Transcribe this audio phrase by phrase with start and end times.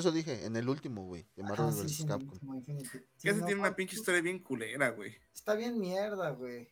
[0.00, 1.96] eso dije, en el último, güey, de Marvel Ajá, sí, vs.
[1.96, 2.28] sí, Capcom.
[2.48, 2.60] último.
[2.82, 5.14] Sí, Que ese no, tiene una pinche historia bien culera, güey.
[5.34, 6.68] Está bien mierda, güey.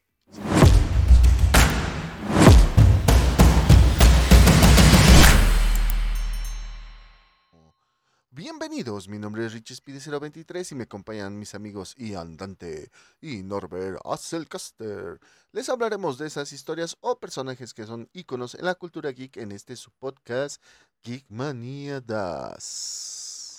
[8.31, 12.91] Bienvenidos, mi nombre es Richie Speedy 023 y me acompañan mis amigos Ian Dante
[13.23, 15.19] y Norbert Asselcaster.
[15.53, 19.51] Les hablaremos de esas historias o personajes que son íconos en la cultura geek en
[19.53, 20.63] este su podcast
[21.03, 23.57] Geekmania Das.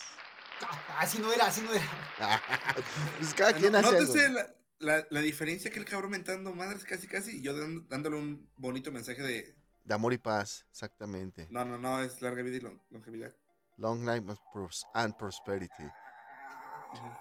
[0.61, 1.89] Ah, así no era, así no era.
[3.17, 4.01] pues cada quien hace algo.
[4.01, 7.53] Nótese la, la, la diferencia que el cabrón mentando madres casi casi y yo
[7.89, 11.47] dándole un bonito mensaje de De amor y paz, exactamente.
[11.49, 13.33] no, no, no, es larga vida y lon- longevidad.
[13.79, 15.85] Long life and pros- and prosperity.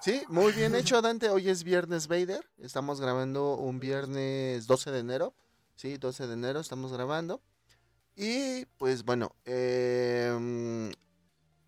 [0.01, 1.31] Sí, muy bien hecho, Dante.
[1.31, 2.45] Hoy es viernes Vader.
[2.59, 5.35] Estamos grabando un viernes 12 de enero.
[5.77, 7.41] Sí, 12 de enero estamos grabando.
[8.17, 10.91] Y pues bueno, em,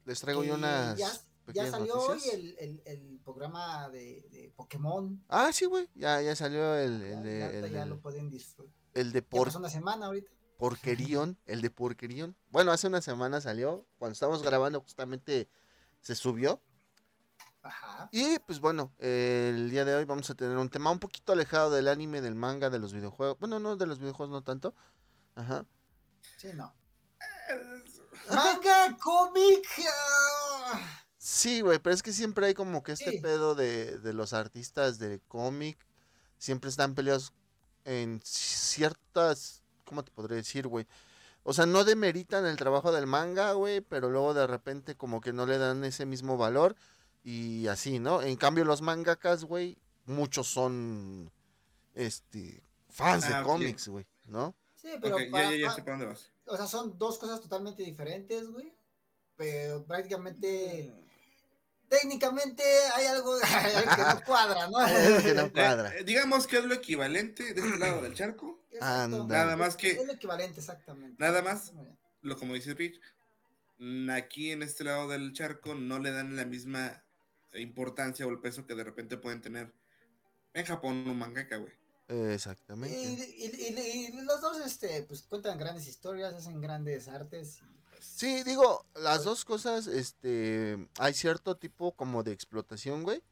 [0.04, 1.12] les traigo yo unas Ya,
[1.54, 2.34] ya salió noticias.
[2.34, 5.22] hoy el, el, el programa de, de Pokémon.
[5.28, 5.88] Ah, sí, güey.
[5.94, 8.74] Ya, ya salió el, el ya- lo pueden disfrutar.
[8.94, 10.32] el de Ya por, pasó una semana ahorita.
[10.60, 11.38] Porquerión.
[11.46, 12.36] El de Porquerión.
[12.50, 13.86] Bueno, hace una semana salió.
[13.98, 15.48] Cuando estábamos grabando justamente
[16.00, 16.62] se subió.
[17.62, 18.08] Ajá.
[18.12, 21.32] Y pues bueno, eh, el día de hoy vamos a tener un tema un poquito
[21.32, 23.38] alejado del anime, del manga, de los videojuegos.
[23.38, 24.74] Bueno, no de los videojuegos, no tanto.
[25.34, 25.66] Ajá.
[26.38, 26.74] Sí, no.
[28.30, 29.66] Manga, cómic.
[31.18, 33.18] Sí, güey, pero es que siempre hay como que este Sí.
[33.20, 35.78] pedo de, de los artistas de cómic.
[36.38, 37.34] Siempre están peleados
[37.84, 39.59] en ciertas.
[39.90, 40.86] ¿Cómo te podría decir, güey?
[41.42, 45.32] O sea, no demeritan el trabajo del manga, güey, pero luego de repente como que
[45.32, 46.76] no le dan ese mismo valor
[47.24, 48.22] y así, ¿no?
[48.22, 51.32] En cambio los mangakas, güey, muchos son
[51.94, 54.54] este fans de Ah, cómics, güey, ¿no?
[54.76, 56.30] Sí, pero ya, para- ya, ya pa- sé para dónde vas.
[56.46, 58.72] o sea, son dos cosas totalmente diferentes, güey.
[59.36, 60.92] Pero prácticamente,
[61.90, 62.62] técnicamente
[62.94, 64.78] hay algo, que no cuadra, ¿no?
[65.22, 65.94] Que no cuadra.
[65.98, 68.58] eh, digamos que es lo equivalente de este lado del charco.
[69.26, 71.16] Nada más que- Es lo equivalente, exactamente.
[71.18, 71.72] Nada más.
[72.22, 73.00] Lo como dice Rich,
[73.78, 77.02] mm, aquí en este lado del charco no le dan la misma
[77.54, 79.72] importancia o el peso que de repente pueden tener
[80.54, 81.72] en Japón un mangaka, güey.
[82.08, 82.94] Y, Exactamente.
[82.96, 87.58] y- y- y los dos, este, pues cuentan grandes historias, hacen grandes artes.
[88.00, 93.22] Pues, Sí, digo, las dos cosas, este, hay cierto tipo como de explotación, güey.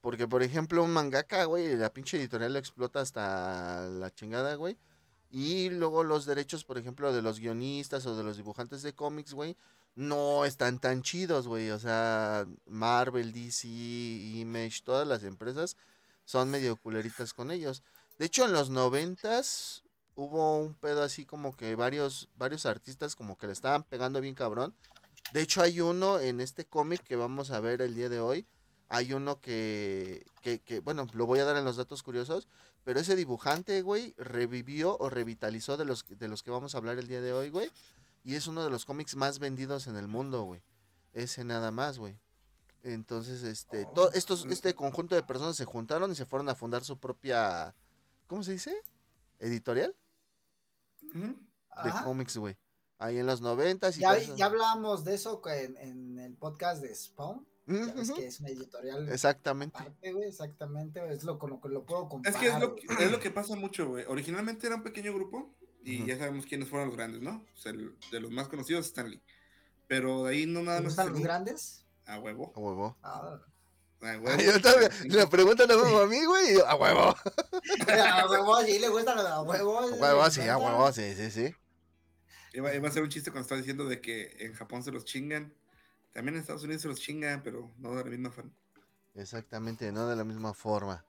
[0.00, 4.78] Porque, por ejemplo, un mangaka, güey, la pinche editorial lo explota hasta la chingada, güey.
[5.30, 9.34] Y luego los derechos, por ejemplo, de los guionistas o de los dibujantes de cómics,
[9.34, 9.56] güey,
[9.94, 11.70] no están tan chidos, güey.
[11.70, 15.76] O sea, Marvel, DC, Image, todas las empresas
[16.24, 17.82] son medio culeritas con ellos.
[18.18, 19.82] De hecho, en los noventas
[20.18, 24.34] hubo un pedo así como que varios, varios artistas como que le estaban pegando bien
[24.34, 24.74] cabrón.
[25.32, 28.44] De hecho, hay uno en este cómic que vamos a ver el día de hoy.
[28.88, 32.48] Hay uno que, que, que, bueno, lo voy a dar en los datos curiosos,
[32.82, 36.98] pero ese dibujante, güey, revivió o revitalizó de los, de los que vamos a hablar
[36.98, 37.70] el día de hoy, güey.
[38.24, 40.62] Y es uno de los cómics más vendidos en el mundo, güey.
[41.12, 42.18] Ese nada más, güey.
[42.82, 46.82] Entonces, este, to- estos, este conjunto de personas se juntaron y se fueron a fundar
[46.82, 47.74] su propia,
[48.26, 48.74] ¿cómo se dice?
[49.38, 49.94] Editorial
[51.22, 52.04] De ajá.
[52.04, 52.56] cómics, güey.
[52.98, 54.34] Ahí en los noventas y Ya, eso.
[54.36, 57.46] ya hablábamos de eso en, en el podcast de Spawn.
[57.66, 59.76] Ya ves Ujú, que es una editorial Exactamente.
[59.78, 61.00] aparte, exactamente.
[61.12, 62.40] Es lo con lo que lo puedo Es comparar.
[62.40, 64.04] que es lo, que es lo que pasa mucho, güey.
[64.08, 67.44] Originalmente era un pequeño grupo y ya sabemos quiénes fueron los grandes, ¿no?
[67.54, 69.22] O sea, el- de los más conocidos, Stanley.
[69.86, 70.98] Pero de ahí no nada ¿Te más.
[70.98, 71.84] ese los grandes?
[72.06, 72.52] A huevo.
[72.56, 72.96] A huevo.
[73.02, 73.38] Ah,
[74.00, 74.28] A huevo.
[74.28, 76.52] Ay, yo todavía- la pregunta la a mí, güey.
[76.52, 77.16] y yo, A huevo.
[77.88, 79.78] a huevo, sí le gustan los a huevo.
[79.80, 81.54] A huevo, sí, a huevo, sí, sí, sí.
[82.54, 85.04] Iba, iba a ser un chiste cuando estaba diciendo de que en Japón se los
[85.04, 85.52] chingan.
[86.12, 88.50] También en Estados Unidos se los chingan, pero no de la misma forma.
[89.14, 91.04] Exactamente, no de la misma forma.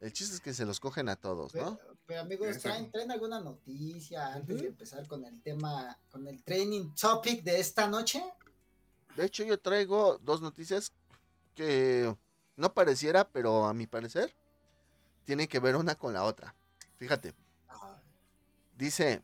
[0.00, 1.78] El chiste es que se los cogen a todos, ¿no?
[2.06, 2.58] Pero, amigos.
[2.58, 7.58] ¿traen, ¿traen alguna noticia antes de empezar con el tema, con el training topic de
[7.60, 8.22] esta noche?
[9.16, 10.92] De hecho, yo traigo dos noticias
[11.54, 12.14] que
[12.56, 14.34] no pareciera, pero a mi parecer,
[15.24, 16.54] tienen que ver una con la otra.
[16.96, 17.34] Fíjate,
[18.76, 19.22] dice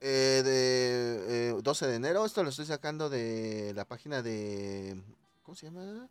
[0.00, 5.02] eh, de eh, 12 de enero, esto lo estoy sacando de la página de...
[5.42, 6.08] ¿Cómo se llama?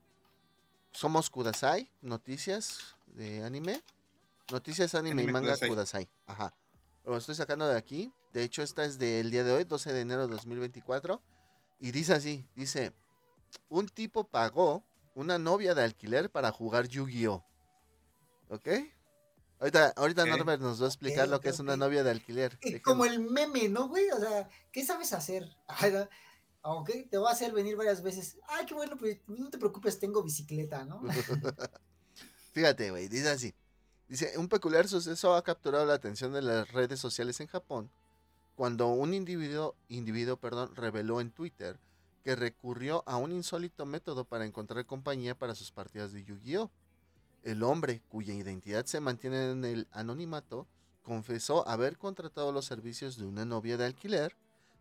[0.91, 3.81] Somos Kudasai, noticias de anime.
[4.51, 5.69] Noticias anime, y manga Kudasai.
[5.69, 6.09] Kudasai.
[6.27, 6.53] Ajá.
[7.03, 8.11] Lo estoy sacando de aquí.
[8.33, 11.21] De hecho, esta es del día de hoy, 12 de enero de 2024.
[11.79, 12.93] Y dice así, dice,
[13.69, 14.83] un tipo pagó
[15.15, 17.43] una novia de alquiler para jugar Yu-Gi-Oh!
[18.49, 18.67] ¿Ok?
[19.59, 20.25] Ahorita, ahorita.
[20.25, 22.59] Norbert nos va a explicar lo que es una novia de alquiler.
[22.59, 24.09] Dejen- como el meme, ¿no, güey?
[24.11, 25.49] O sea, ¿qué sabes hacer?
[26.67, 28.39] Ok, te va a hacer venir varias veces.
[28.47, 30.99] Ay, qué bueno, pues no te preocupes, tengo bicicleta, ¿no?
[32.53, 33.53] Fíjate, güey, dice así.
[34.07, 37.91] Dice, un peculiar suceso ha capturado la atención de las redes sociales en Japón
[38.55, 41.79] cuando un individuo, individuo perdón, reveló en Twitter
[42.25, 46.71] que recurrió a un insólito método para encontrar compañía para sus partidas de Yu-Gi-Oh!
[47.43, 50.65] El hombre, cuya identidad se mantiene en el anonimato,
[51.03, 54.35] confesó haber contratado los servicios de una novia de alquiler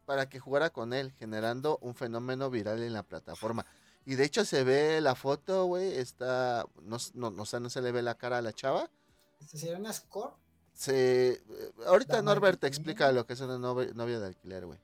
[0.07, 3.67] para que jugara con él, generando un fenómeno viral en la plataforma.
[4.07, 7.93] Y de hecho se ve la foto, güey, está, no, no, no, no se le
[7.93, 8.91] ve la cara a la chava.
[9.39, 10.33] ¿Este sería una score?
[10.73, 11.43] Se, eh,
[11.87, 14.79] ahorita Norbert te el explica lo que es una novia, de alquiler, güey.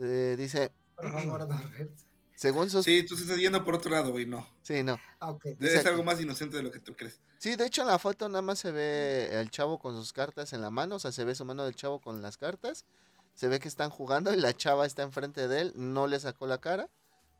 [0.00, 0.70] Eh, dice.
[2.36, 2.84] según sus...
[2.84, 4.46] Sí, tú estás yendo por otro lado, güey, no.
[4.62, 4.98] Sí, no.
[5.20, 5.46] Ah, ok.
[5.46, 5.90] Es Exacto.
[5.90, 7.20] algo más inocente de lo que tú crees.
[7.38, 10.52] Sí, de hecho en la foto nada más se ve el chavo con sus cartas
[10.52, 12.84] en la mano, o sea, se ve su mano del chavo con las cartas,
[13.34, 16.46] se ve que están jugando y la chava está enfrente de él, no le sacó
[16.46, 16.88] la cara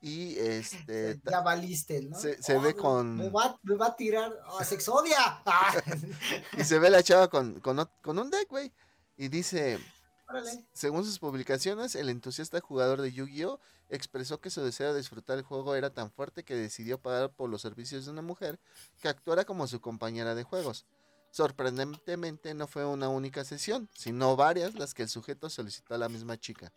[0.00, 1.18] y este...
[1.30, 2.18] ya valiste, ¿no?
[2.18, 4.32] se- se ve me- con- Me va, me va a tirar.
[4.58, 5.16] ¡Ah, sexodia!
[5.46, 5.74] Ah,
[6.58, 8.70] y se ve la chava con, con un deck, güey.
[9.16, 9.78] Y dice,
[10.29, 10.67] órale.
[10.73, 13.61] según sus publicaciones, el entusiasta jugador de Yu-Gi-Oh!
[13.88, 17.50] expresó que su deseo de disfrutar el juego era tan fuerte que decidió pagar por
[17.50, 18.59] los servicios de una mujer
[19.00, 20.87] que actuara como su compañera de juegos.
[21.31, 26.09] Sorprendentemente no fue una única sesión, sino varias las que el sujeto solicitó a la
[26.09, 26.73] misma chica.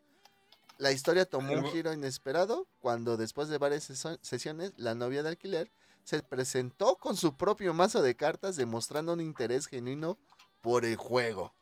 [0.79, 3.91] La historia tomó un giro inesperado cuando después de varias
[4.21, 5.71] sesiones la novia de alquiler
[6.03, 10.17] se presentó con su propio mazo de cartas demostrando un interés genuino
[10.61, 11.53] por el juego.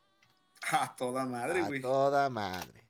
[0.70, 1.80] Ah, toda madre, A güey.
[1.80, 2.88] toda madre.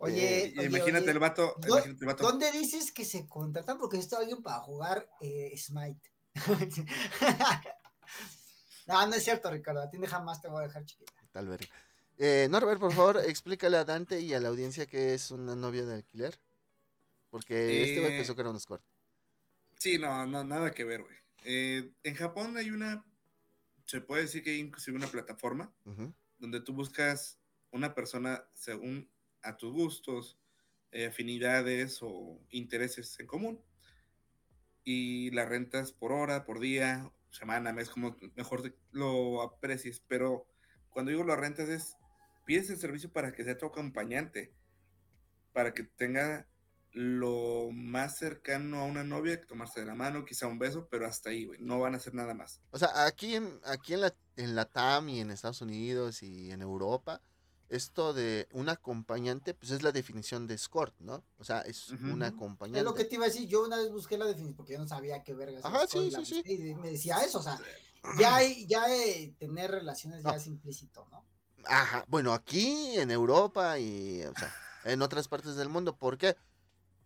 [0.00, 2.22] Oye, Y- oye, imagínate oye, el vato, ¿dó- imagínate el vato.
[2.24, 3.78] ¿Dónde dices que se contratan?
[3.78, 6.12] Porque a alguien para jugar eh, Smite.
[8.86, 9.82] no, no es cierto, Ricardo.
[9.82, 11.12] A ti jamás te voy a dejar chiquita.
[11.32, 11.66] Tal verga.
[12.16, 15.84] Eh, Norbert, por favor, explícale a Dante y a la audiencia qué es una novia
[15.84, 16.38] de alquiler.
[17.30, 18.82] Porque este güey Eh, pensó que era un score.
[19.78, 21.16] Sí, no, no, nada que ver, güey.
[21.44, 23.04] Eh, en Japón hay una,
[23.84, 26.12] se puede decir que hay inclusive una plataforma Ujú.
[26.38, 27.40] Donde tú buscas
[27.70, 29.10] una persona según
[29.42, 30.38] a tus gustos,
[30.90, 33.62] eh, afinidades o intereses en común
[34.84, 40.00] y la rentas por hora, por día, semana, mes, como mejor lo aprecies.
[40.08, 40.46] Pero
[40.88, 41.96] cuando digo lo rentas es,
[42.46, 44.54] pides el servicio para que sea tu acompañante,
[45.52, 46.48] para que tenga
[46.92, 51.06] lo más cercano a una novia, que tomarse de la mano, quizá un beso, pero
[51.06, 52.60] hasta ahí, güey, no van a hacer nada más.
[52.70, 56.50] O sea, aquí en, aquí en la, en la TAM y en Estados Unidos y
[56.50, 57.20] en Europa,
[57.68, 61.22] esto de un acompañante, pues es la definición de escort, ¿no?
[61.36, 62.06] O sea, es Ujú.
[62.12, 62.82] un Es acompañante.
[62.82, 63.46] lo que te iba a decir.
[63.46, 65.62] Yo una vez busqué la definición porque yo no sabía qué vergas.
[65.64, 66.52] Ajá, es, sí, la sí, sí.
[66.70, 67.58] Y me decía eso, o sea,
[68.18, 70.36] ya, hay- ya eh, tener relaciones ya No.
[70.36, 71.26] es implícito, ¿no?
[71.66, 74.54] Ajá, bueno, aquí en Europa y o sea,
[74.84, 76.36] en otras partes del mundo, ¿por qué?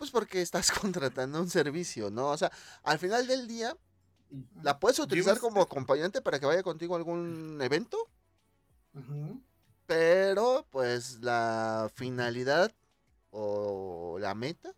[0.02, 2.31] Pues porque estás contratando un servicio, ¿no?
[2.31, 2.50] O sea,
[2.82, 3.76] al final del día,
[4.60, 8.10] la puedes utilizar como acompañante para que vaya contigo a algún evento,
[9.87, 12.75] pero pues la finalidad
[13.31, 14.75] o la meta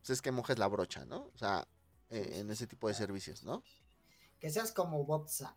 [0.00, 1.30] pues es que mojes la brocha, ¿no?
[1.32, 1.68] O sea,
[2.08, 3.62] eh, en ese tipo de servicios, ¿no?
[4.40, 5.56] Que seas como Bob Sapp.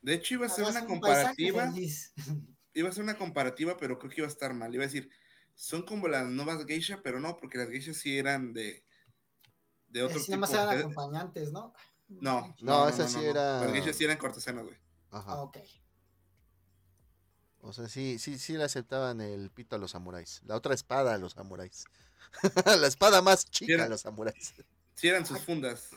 [0.00, 1.70] De hecho, iba a ser una comparativa.
[2.72, 4.74] iba a ser una comparativa, pero creo que iba a estar mal.
[4.74, 5.10] Iba a decir,
[5.62, 8.84] son como las nuevas geisha, pero no, porque las geishas sí eran de,
[9.88, 10.38] de otro Así tipo.
[10.38, 11.72] nada más eran de- acompañantes, ¿no?
[12.08, 14.76] No, No, esa sí era- Las geishas sí eran cortesanas, güey.
[15.10, 15.32] Ajá.
[15.32, 15.58] Ah, ok.
[17.60, 20.42] O sea, sí, sí, sí le aceptaban el pito a los samuráis.
[20.46, 21.84] La otra espada a los samuráis.
[22.80, 24.54] la espada más chica a los samuráis.
[24.94, 25.90] Sí eran sus fundas.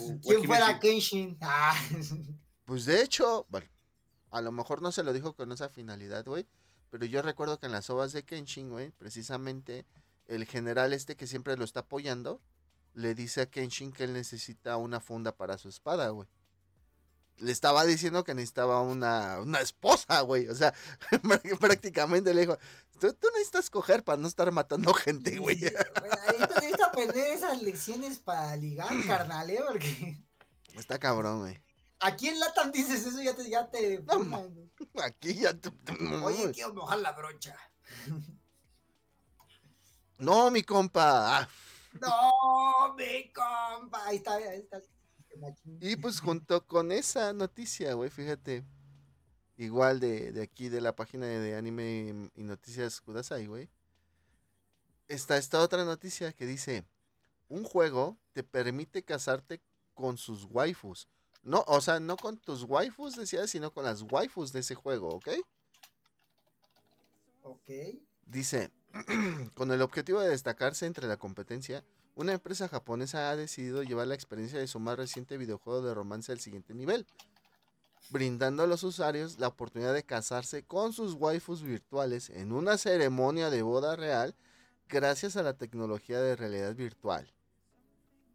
[0.00, 0.78] su ¿Quién fuera.
[0.80, 1.38] Kenshin?
[1.40, 1.74] Ah,
[2.64, 3.68] Pues de hecho, bueno,
[4.32, 6.46] a lo mejor no se lo dijo con esa finalidad, güey.
[6.94, 9.84] Pero yo recuerdo que en las ovas de Kenshin, güey, precisamente
[10.28, 12.40] el general este que siempre lo está apoyando,
[12.92, 16.28] le dice a Kenshin que él necesita una funda para su espada, güey.
[17.38, 20.46] Le estaba diciendo que necesitaba una, una esposa, güey.
[20.46, 20.72] O sea,
[21.58, 22.58] prácticamente le dijo,
[23.00, 25.58] tú, tú necesitas coger para no estar matando gente, güey.
[25.58, 25.64] sí,
[26.38, 29.60] necesitas aprender esas lecciones para ligar, carnal, ¿eh?
[29.66, 30.22] Porque
[30.76, 31.60] Está cabrón, güey.
[32.00, 34.48] Aquí en Latam dices eso, ya te, ya te No.
[35.02, 35.52] Aquí ya...
[35.58, 35.72] tú-
[36.24, 37.56] Oye, quiero mojar la brocha.
[40.18, 41.38] No, mi compa.
[41.40, 41.48] Ah,
[42.00, 44.06] No, mi compa.
[44.06, 44.80] Ahí está, ahí está.
[45.80, 48.64] Y pues junto con esa noticia, güey, fíjate.
[49.56, 53.68] Igual de, de aquí de la página de, de anime y noticias Kudasai, güey.
[55.08, 56.84] Está esta otra noticia que dice,
[57.48, 59.60] un juego te permite casarte
[59.92, 61.08] con sus waifus.
[61.44, 65.08] No, o sea, no con tus waifus, decía, sino con las waifus de ese juego,
[65.10, 65.28] ¿ok?
[67.42, 67.70] Ok.
[68.26, 68.70] Dice,
[69.54, 71.84] Con el objetivo de destacarse entre la competencia,
[72.14, 76.30] una empresa japonesa ha decidido llevar la experiencia de su más reciente videojuego de romance
[76.30, 77.06] al siguiente nivel,
[78.10, 83.50] brindando a los usuarios la oportunidad de casarse con sus waifus virtuales en una ceremonia
[83.50, 84.36] de boda real
[84.88, 87.32] gracias a la tecnología de realidad virtual.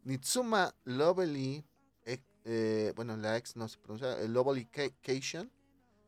[0.04, 1.64] Nitsuma Lovely,
[2.44, 5.50] eh, bueno, la ex no se pronuncia, el Lovely Ca- Cation,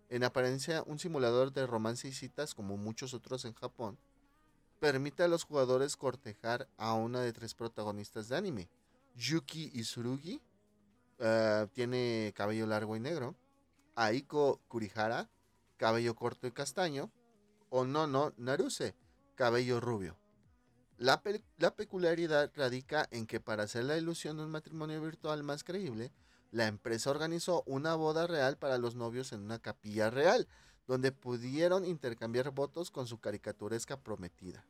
[0.09, 3.99] en apariencia un simulador de romance y citas como muchos otros en Japón,
[4.81, 8.69] permite a los jugadores cortejar a una de tres protagonistas de anime.
[9.15, 10.41] Yuki Isurugi
[11.19, 13.37] eh, tiene cabello largo y negro.
[13.95, 15.31] Aiko Kurihara,
[15.77, 17.11] cabello corto y castaño.
[17.71, 18.95] O Nono Naruse,
[19.35, 20.19] cabello rubio.
[21.03, 25.43] La, pe- la peculiaridad radica en que para hacer la ilusión de un matrimonio virtual
[25.43, 26.13] más creíble,
[26.53, 30.47] la empresa organizó una boda real para los novios en una capilla real,
[30.87, 34.65] donde pudieron intercambiar votos con su caricaturesca prometida.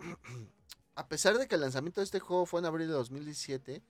[0.96, 3.84] A pesar de que el lanzamiento de este juego fue en abril de 2017,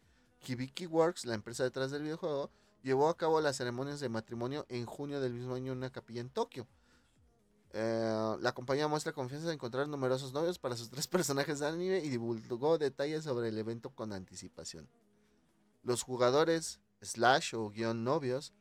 [0.46, 2.50] Hibiki Works, la empresa detrás del videojuego,
[2.82, 6.20] llevó a cabo las ceremonias de matrimonio en junio del mismo año en una capilla
[6.20, 6.68] en Tokio.
[7.72, 11.98] Eh, la compañía muestra confianza en encontrar numerosos novios para sus tres personajes de anime
[12.00, 14.88] y divulgó detalles sobre el evento con anticipación.
[15.82, 18.52] Los jugadores, slash o guion novios,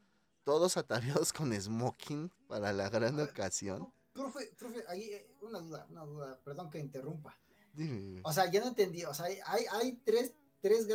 [0.44, 3.92] todos ataviados con smoking para la gran ocasión.
[4.14, 7.38] Profe, profe, ahí eh, una duda, una duda, perdón que interrumpa.
[7.74, 10.88] Dime, O sea, ya no entendí, o sea, hay, hay, tres, tres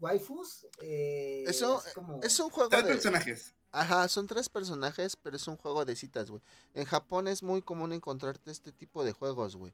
[0.00, 0.66] waifus.
[0.80, 2.20] Eh, Eso, así como...
[2.22, 2.92] Es un juego Tres de...
[2.92, 3.54] personajes.
[3.72, 6.42] Ajá, son tres personajes, pero es un juego de citas, güey.
[6.74, 9.72] En Japón es muy común encontrarte este tipo de juegos, güey.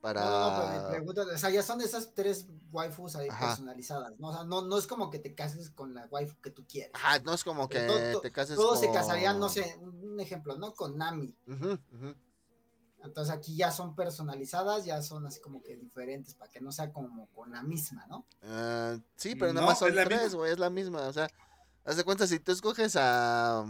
[0.00, 0.24] Para...
[0.24, 3.46] No, no, pero me pregunto, o sea, ya son esas tres waifus ahí Ajá.
[3.48, 4.28] personalizadas, ¿no?
[4.28, 6.92] O sea, no, no es como que te cases con la waifu que tú quieres.
[6.94, 10.20] Ajá, no es como que Todo- te cases Todos se con- casarían, no sé, un
[10.20, 10.72] ejemplo, ¿no?
[10.74, 11.34] Con Nami.
[11.48, 12.14] Ujú, ujú.
[13.02, 16.92] Entonces aquí ya son personalizadas, ya son así como que diferentes, para que no sea
[16.92, 18.24] como con la misma, ¿no?
[18.42, 20.38] Ah, sí, pero nada No, más son tres, misma.
[20.38, 21.06] güey, es la misma.
[21.08, 21.28] O sea,
[21.88, 23.60] haz de cuenta, si tú escoges a...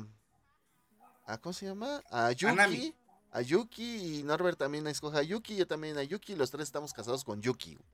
[1.25, 2.03] a ¿Cómo se llama?
[2.11, 2.95] A Yuki.
[3.31, 6.93] A Yuki y Norbert también escoge a Yuki, yo también a Yuki, los tres estamos
[6.93, 7.89] casados con Yuki, güey,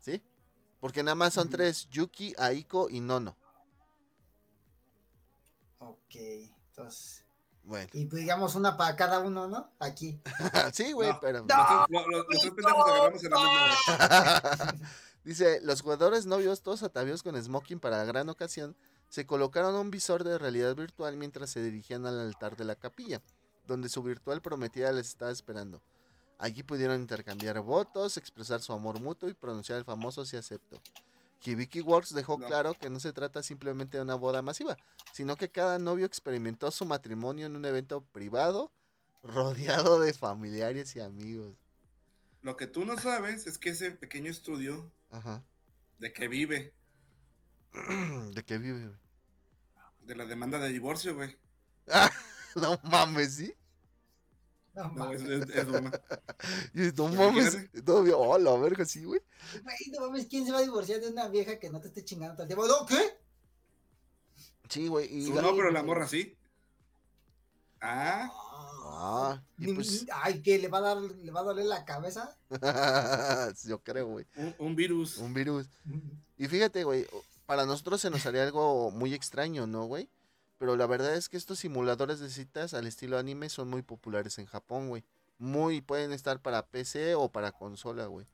[0.00, 0.22] ¿sí?
[0.80, 3.36] Porque nada más son tres, Yuki, Aiko y Nono.
[5.78, 7.24] Ok, entonces,
[7.62, 9.72] Bueno, y pues digamos una para cada uno, ¿no?
[9.78, 10.20] Aquí.
[10.74, 11.20] sí, güey, No.
[11.20, 11.46] pero...
[11.48, 14.74] Los tres pendejos agarramos en la misma.
[15.24, 18.76] Dice, los jugadores novios, todos ataviados con smoking para la gran ocasión,
[19.10, 23.20] se colocaron un visor de realidad virtual mientras se dirigían al altar de la capilla,
[23.66, 25.82] donde su virtual prometida les estaba esperando.
[26.38, 30.80] Allí pudieron intercambiar votos, expresar su amor mutuo y pronunciar el famoso si acepto.
[31.44, 34.76] Hibiki Works dejó claro que no se trata simplemente de una boda masiva,
[35.12, 38.70] sino que cada novio experimentó su matrimonio en un evento privado,
[39.24, 41.56] rodeado de familiares y amigos.
[42.42, 45.42] Lo que tú no sabes es que ese pequeño estudio Ajá.
[45.98, 46.72] de que vive
[48.34, 48.98] ¿De qué vive, güey?
[50.02, 51.36] de la demanda de divorcio, güey.
[52.56, 53.54] No mames, ¿sí?
[54.74, 55.22] No, No, mames.
[55.22, 55.92] es, es- es broma.
[56.96, 57.56] No mames,
[58.14, 59.20] oh, la verga, sí, güey.
[59.62, 62.04] Güey, no mames, ¿quién se va a divorciar de una vieja que no te esté
[62.04, 62.66] chingando todo el tiempo?
[62.66, 62.86] ¿No?
[62.86, 63.18] ¿Qué?
[64.68, 65.06] Sí, güey.
[65.26, 66.36] Y, no, pero la morra sí.
[67.80, 68.28] Ah,
[69.02, 70.58] Ah, y Ni- pues, Ay, ¿qué?
[70.58, 72.36] ¿Le va a dar, le va a doler la cabeza?
[73.64, 74.26] yo creo, güey.
[74.36, 75.18] un, un virus.
[75.18, 75.66] Un virus.
[76.36, 77.06] Y fíjate, güey,
[77.50, 80.08] para nosotros se nos haría algo muy extraño, ¿no, güey?
[80.58, 84.38] Pero la verdad es que estos simuladores de citas al estilo anime son muy populares
[84.38, 85.02] en Japón, güey.
[85.36, 88.24] Muy, pueden estar para PC o para consola, güey.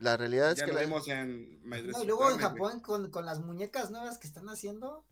[0.00, 2.36] La realidad es Ya que lo la- vimos en No, y luego en.
[2.36, 5.02] Japón con, con las muñecas nuevas que están haciendo.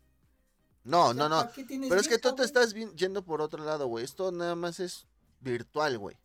[0.83, 1.37] No, o sea, no, no.
[1.41, 4.05] ¿para qué tienes Pero es que tú te estás yendo por otro lado, güey.
[4.05, 5.07] Esto nada más es
[5.39, 6.15] virtual, güey.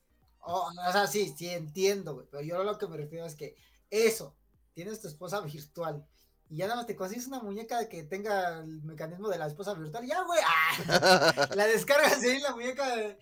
[0.40, 2.26] Oh, o sea, sí, sí, entiendo, güey.
[2.30, 3.56] Pero yo lo que me refiero es que
[3.88, 4.34] eso,
[4.74, 6.06] tienes tu esposa virtual.
[6.50, 9.74] Y ya nada más te consigues una muñeca que tenga el mecanismo de la esposa
[9.74, 10.06] virtual.
[10.06, 10.40] Ya, güey.
[10.46, 11.48] ¡ah!
[11.56, 12.94] La descargas ahí, la muñeca.
[12.96, 13.18] de-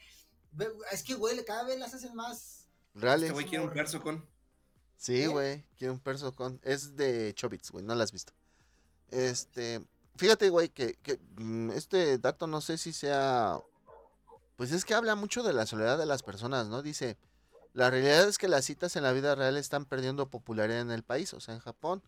[0.91, 2.67] Es que, güey, cada vez las hacen más.
[2.95, 3.25] Reales.
[3.25, 4.27] Este güey quiere un perso con.
[4.97, 5.27] Sí, ¿Eh?
[5.29, 6.61] güey, quiero un perso con.
[6.63, 8.33] Es de Chobits, güey, no la has visto.
[9.11, 9.85] Este,
[10.17, 13.59] fíjate, güey, que, que, mm, este dato no sé si sea.
[14.57, 16.83] Pues es que habla mucho de la soledad de las personas, ¿no?
[16.83, 17.17] Dice,
[17.73, 21.03] la realidad es que las citas en la vida real están perdiendo popularidad en el
[21.03, 22.03] país, o sea, en Japón,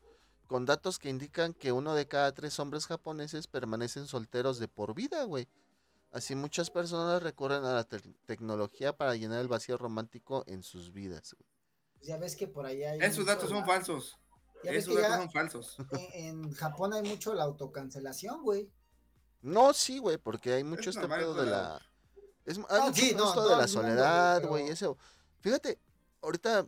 [0.55, 4.95] con datos que indican que uno de cada tres hombres japoneses permanecen solteros de por
[4.95, 5.49] vida, güey.
[6.13, 10.93] Así muchas personas recurren a la te- tecnología para llenar el vacío romántico en sus
[10.93, 11.35] vidas.
[11.37, 11.49] güey.
[11.95, 13.01] Pues ya ves que por allá hay.
[13.01, 14.17] Esos datos son la- falsos.
[14.63, 15.77] Ya ves Esos que datos ya son falsos.
[16.13, 18.71] en, en Japón hay mucho la autocancelación, güey.
[19.43, 21.81] No, sí, güey, porque hay mucho Es este pedo de la...
[22.45, 24.97] Es, hay Ah, mucho sí, no, esto todo de la güey, soledad, pero- güey, eso.
[25.41, 25.81] Fíjate,
[26.23, 26.65] ahorita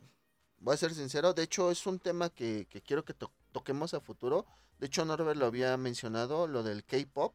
[0.58, 3.94] voy a ser sincero, de hecho es un tema que, que quiero que to- toquemos
[3.94, 4.44] a futuro.
[4.78, 7.34] De hecho, Norbert lo había mencionado, lo del K-pop,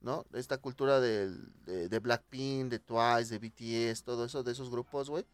[0.00, 0.24] ¿no?
[0.32, 5.10] Esta cultura del- de, de Blackpink, de Twice, de BTS, todo eso, de esos grupos,
[5.10, 5.26] güey.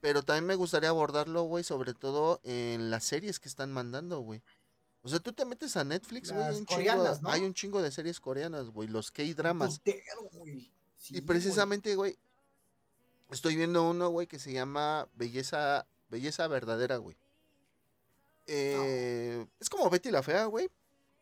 [0.00, 4.40] Pero también me gustaría abordarlo, güey, sobre todo en las series que están mandando, güey.
[5.02, 7.30] O sea, tú te metes a Netflix, güey, hay un chingo- coreanas, ¿no?
[7.30, 9.80] hay un chingo de series coreanas, güey, los K-dramas.
[10.96, 12.16] Sí, Y precisamente, güey,
[13.30, 17.16] estoy viendo uno, güey, que se llama Belleza, Belleza Verdadera, güey.
[18.48, 20.70] Eh, Es como Betty la Fea, güey,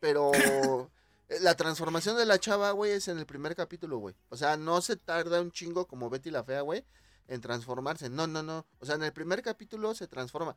[0.01, 0.31] pero
[1.29, 4.15] eh, la transformación de la chava, güey, es en el primer capítulo, güey.
[4.29, 6.85] O sea, no se tarda un chingo como Betty la Fea, güey,
[7.29, 8.09] en transformarse.
[8.09, 8.65] No, no, no.
[8.79, 10.57] O sea, en el primer capítulo se transforma.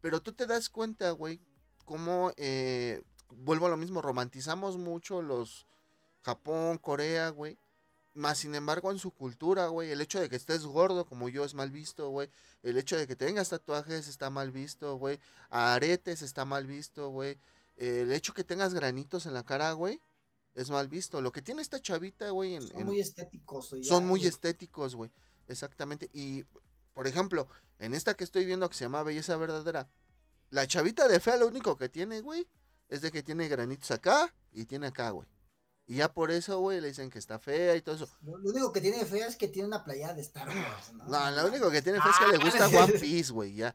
[0.00, 1.40] Pero tú te das cuenta, güey,
[1.84, 5.66] cómo, eh, vuelvo a lo mismo, romantizamos mucho los
[6.22, 7.58] Japón, Corea, güey.
[8.16, 11.44] Más sin embargo, en su cultura, güey, el hecho de que estés gordo como yo
[11.44, 12.30] es mal visto, güey.
[12.62, 15.20] El hecho de que tengas tatuajes está mal visto, güey.
[15.50, 17.38] Aretes está mal visto, güey.
[17.76, 20.00] El hecho que tengas granitos en la cara, güey,
[20.54, 21.20] es mal visto.
[21.20, 23.70] Lo que tiene esta chavita, güey, en, Son en- muy estéticos.
[23.70, 24.28] güey, son muy güey.
[24.30, 25.10] estéticos, güey.
[25.48, 26.08] Exactamente.
[26.14, 26.44] Y,
[26.94, 29.88] por ejemplo, en esta que estoy viendo que se llama Belleza Verdadera,
[30.48, 32.46] la chavita de fea lo único que tiene, güey,
[32.88, 35.28] es de que tiene granitos acá y tiene acá, güey.
[35.86, 38.08] Y ya por eso, güey, le dicen que está fea y todo eso.
[38.22, 40.92] Lo, lo único que tiene fea es que tiene una playa de Star Wars.
[40.92, 43.74] No, No, lo único que tiene fea es que le gusta One Piece, güey, ya.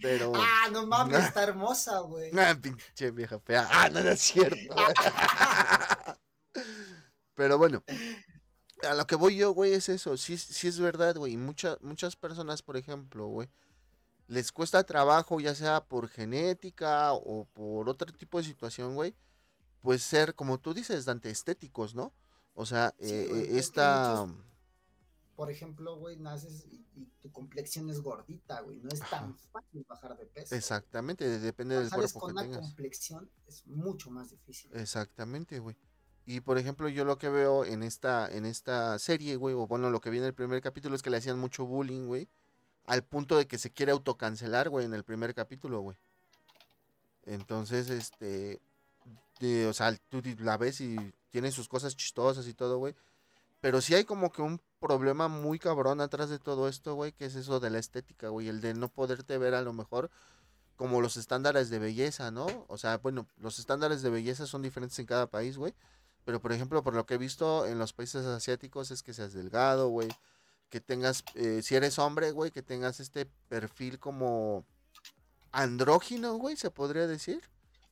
[0.00, 0.32] Pero.
[0.36, 2.30] Ah, no mames, está hermosa, güey.
[2.38, 3.68] Ah, pinche vieja fea.
[3.70, 4.74] Ah, no, no es cierto.
[7.34, 7.82] Pero bueno,
[8.88, 10.16] a lo que voy yo, güey, es eso.
[10.16, 11.36] Sí, sí es verdad, güey.
[11.36, 13.48] Muchas, muchas personas, por ejemplo, güey,
[14.28, 19.14] les cuesta trabajo, ya sea por genética o por otro tipo de situación, güey,
[19.84, 22.12] pues ser, como tú dices, Dante, estéticos, ¿no?
[22.54, 24.24] O sea, Sí, eh, güey, eh, esta...
[24.26, 24.44] muchos-
[25.36, 28.78] Por ejemplo, güey, naces y, y tu complexión es gordita, güey.
[28.78, 30.54] No es tan fácil bajar de peso.
[30.54, 32.60] Exactamente, de- depende del cuerpo con que una tengas.
[32.60, 34.70] complexión es mucho más difícil.
[34.74, 35.76] Exactamente, güey.
[36.24, 39.90] Y por ejemplo, yo lo que veo en esta, en esta serie, güey, o bueno,
[39.90, 42.30] lo que vi en el primer capítulo es que le hacían mucho bullying, güey.
[42.86, 45.98] Al punto de que se quiere autocancelar, güey, en el primer capítulo, güey.
[47.24, 48.60] Entonces, este.
[49.40, 50.96] De- o sea, tú la ves y
[51.30, 52.94] tiene sus cosas chistosas y todo, güey.
[53.60, 57.24] Pero sí hay como que un problema muy cabrón atrás de todo esto, güey, que
[57.24, 58.48] es eso de la estética, güey.
[58.48, 60.10] El de no poderte ver a lo mejor
[60.76, 62.46] como los estándares de belleza, ¿no?
[62.68, 65.74] O sea, bueno, los estándares de belleza son diferentes en cada país, güey.
[66.24, 69.32] Pero, por ejemplo, por lo que he visto en los países asiáticos es que seas
[69.32, 70.08] delgado, güey.
[70.68, 74.64] Que tengas, eh, si eres hombre, güey, que tengas este perfil como
[75.52, 77.42] andrógino, güey, se podría decir.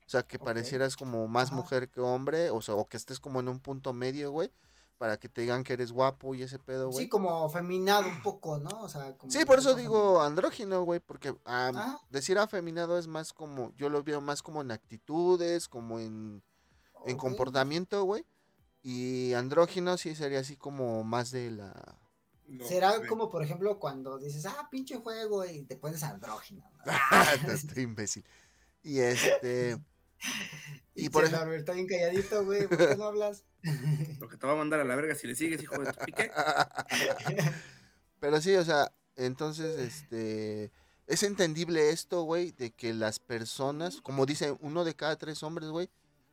[0.06, 1.56] O sea, que parecieras como más Ajá.
[1.56, 4.52] mujer que hombre, o sea, o que estés como en un punto medio, güey,
[4.98, 7.04] para que te digan que eres guapo y ese pedo, güey.
[7.04, 8.82] Sí, como feminado un poco, ¿no?
[8.82, 11.98] O sea, como Sí, por eso digo andrógino, güey, porque Ah.
[12.10, 16.42] decir afeminado es más como, yo lo veo más como en actitudes, como en,
[17.06, 18.24] en comportamiento, güey.
[18.82, 21.72] Y andrógino sí sería así como más de la...
[22.48, 23.08] No, Será güey.
[23.08, 26.64] como, por ejemplo, cuando dices, ah, pinche juego, y te pones andrógino.
[26.84, 26.92] ¿no?
[27.52, 28.24] Estoy imbécil.
[28.82, 29.78] Y este...
[30.94, 31.30] Y, Y por.
[31.30, 33.44] Norbert está bien calladito, güey, ¿por qué no hablas?
[34.20, 36.04] Lo que te va a mandar a la verga si le sigues, hijo de tu
[36.04, 36.30] pique.
[38.20, 40.70] Pero sí, o sea, entonces, este...
[41.06, 45.70] Es entendible esto, güey, de que las personas, como dice uno de cada tres hombres,
[45.70, 45.88] güey,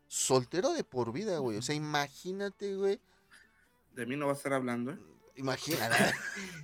[0.07, 1.57] soltero de por vida, güey.
[1.57, 2.99] O sea, imagínate, güey.
[3.93, 4.99] De mí no vas a estar hablando, ¿eh?
[5.35, 5.95] Imagínate.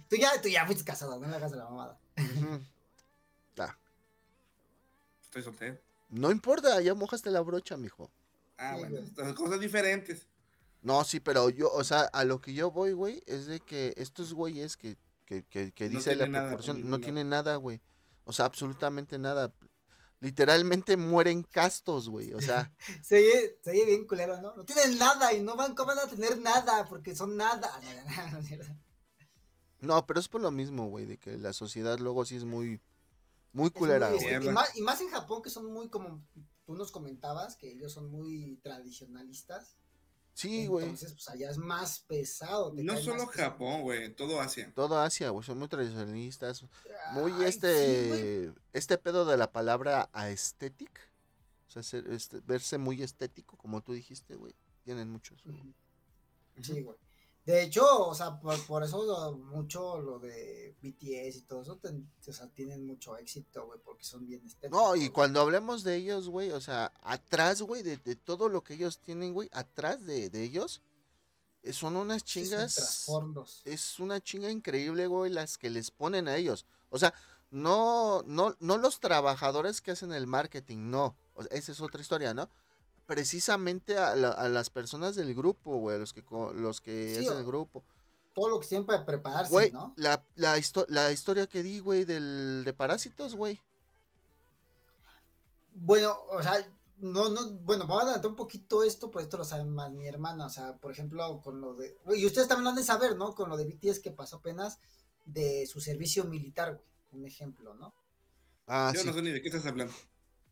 [0.10, 1.98] Tú ya, tú ya fuiste casado, no me hagas de la mamada.
[5.36, 5.85] Estoy soltero.
[6.15, 8.10] No importa, ya mojaste la brocha, mijo.
[8.58, 10.30] Ah, bueno, estas cosas diferentes.
[10.82, 13.93] No, sí, pero yo, o sea, a lo que yo voy, güey, es de que
[13.97, 17.82] estos güeyes que, que, que, que No dice la nada proporción, no tienen nada, güey.
[18.23, 19.54] O sea, absolutamente nada.
[20.21, 22.34] Literalmente mueren castos, güey.
[22.34, 22.71] O sea,
[23.04, 24.56] Se oye, se oye bien culero, ¿no?
[24.56, 26.86] No tienen nada y no van, ¿cómo van a tener nada?
[26.86, 27.69] Porque son nada.
[29.82, 32.80] No, pero es por lo mismo, güey, de que la sociedad luego sí es muy,
[33.56, 34.34] muy culera, muy, güey.
[34.36, 36.22] este, y, más, y más en Japón, que son muy como
[36.65, 39.78] tú nos comentabas, que ellos son muy tradicionalistas.
[40.34, 40.84] Sí, güey.
[40.86, 42.74] Entonces, pues allá es más pesado.
[42.76, 43.26] No solo.
[43.28, 44.70] Japón, güey, todo Asia.
[44.76, 46.65] Todo Asia, güey, son muy tradicionalistas.
[47.13, 50.91] Muy Ay, este, este pedo de la palabra aesthetic.
[51.68, 54.54] O sea, ser- este, verse muy estético, como tú dijiste, güey.
[54.84, 55.50] Tienen mucho eso.
[55.50, 55.74] Ujú.
[56.62, 56.98] Sí, güey.
[57.46, 61.78] De hecho, o sea, por, por eso lo- mucho lo de BTS y todo eso,
[61.78, 64.72] ten- o sea, tienen mucho éxito, güey, porque son bien estéticos.
[64.82, 68.64] No, y cuando hablemos de ellos, güey, o sea, atrás, güey, de, de todo lo
[68.64, 70.82] que ellos tienen, güey, atrás de, de ellos,
[71.62, 72.74] eh, son unas chingas.
[72.76, 73.62] trasfondos.
[73.66, 76.66] Es una chinga increíble, güey, las que les ponen a ellos.
[76.90, 77.14] O sea,
[77.52, 81.16] no, no, no los trabajadores que hacen el marketing, no.
[81.36, 82.50] O sea, esa es otra historia, ¿no?
[83.06, 87.26] Precisamente a, la- a las personas del grupo, güey, los que, co- los que Sí,
[87.26, 87.84] hacen o- el grupo.
[88.34, 89.94] Todo lo que siempre prepararse, Güey, ¿no?
[89.96, 93.62] la, la, histo- la historia que di, güey, del, de Parásitos, güey.
[95.74, 96.54] Bueno, o sea,
[96.98, 100.08] no, no, bueno, voy a adelantar un poquito esto, pues esto lo sabe más mi
[100.08, 103.15] hermana, o sea, por ejemplo, con lo de, y ustedes también lo han de saber,
[103.18, 103.36] ¿no?
[103.36, 104.80] Con lo de BTS que pasó apenas
[105.26, 107.94] de su servicio militar, güey, un ejemplo, ¿no?
[108.68, 109.08] Ah, Yo sí.
[109.08, 109.94] no sé ni de qué estás hablando.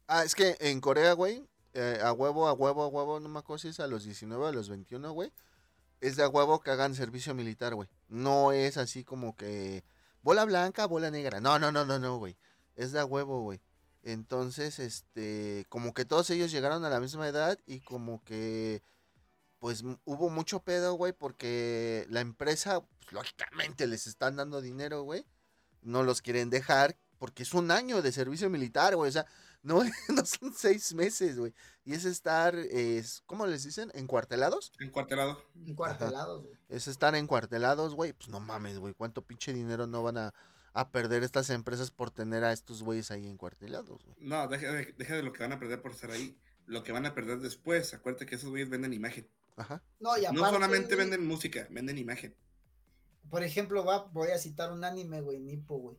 [0.07, 3.39] Ah, es que en Corea, güey, eh, a huevo, a huevo, a huevo, no me
[3.39, 5.31] acuerdo a los 19 o a los 21, güey.
[6.01, 7.89] Es de huevo que hagan servicio militar, güey.
[8.09, 9.83] No es así como que
[10.21, 11.39] bola blanca, bola negra.
[11.39, 12.37] No, no, no, no, no, güey.
[12.75, 13.61] Es de a huevo, güey.
[14.03, 18.83] Entonces, este, como que todos ellos llegaron a la misma edad y como que,
[19.59, 25.25] pues hubo mucho pedo, güey, porque la empresa, pues, lógicamente les están dando dinero, güey.
[25.81, 29.07] No los quieren dejar porque es un año de servicio militar, güey.
[29.07, 29.25] O sea,
[29.63, 31.53] no, no son seis meses, güey.
[31.85, 33.89] Y es estar, es, ¿cómo les dicen?
[33.93, 34.73] ¿Encuartelados?
[34.81, 35.41] Encuartelado.
[35.65, 36.57] Encuartelados, güey.
[36.67, 38.11] Es estar encuartelados, güey.
[38.11, 38.93] Pues no mames, güey.
[38.93, 40.33] ¿Cuánto pinche dinero no van a,
[40.73, 44.17] a perder estas empresas por tener a estos güeyes ahí encuartelados, güey?
[44.19, 46.37] No, deja de, deja de lo que van a perder por estar ahí.
[46.65, 47.93] Lo que van a perder después.
[47.93, 49.29] Acuérdate que esos güeyes venden imagen.
[49.55, 49.81] Ajá.
[50.01, 52.35] No, y aparte, no solamente venden música, venden imagen.
[53.29, 55.97] Por ejemplo, va, voy a citar un anime, güey, Nipo, güey.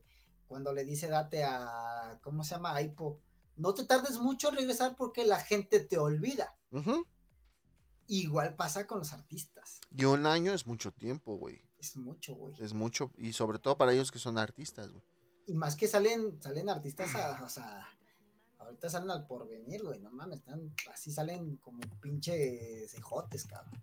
[0.54, 2.76] Cuando le dice date a, ¿cómo se llama?
[2.76, 3.20] A Hippo.
[3.56, 6.56] No te tardes mucho en regresar porque la gente te olvida.
[8.06, 9.80] Igual pasa con los artistas.
[9.90, 11.60] Y un año es mucho tiempo, güey.
[11.76, 12.54] Es mucho, güey.
[12.60, 13.10] Es mucho.
[13.16, 15.02] Y sobre todo para ellos que son artistas, güey.
[15.48, 17.88] Y más que salen, salen artistas, a- o sea,
[18.58, 23.82] ahorita salen al porvenir, güey, no mames, están, así salen como pinches cejotes, cabrón.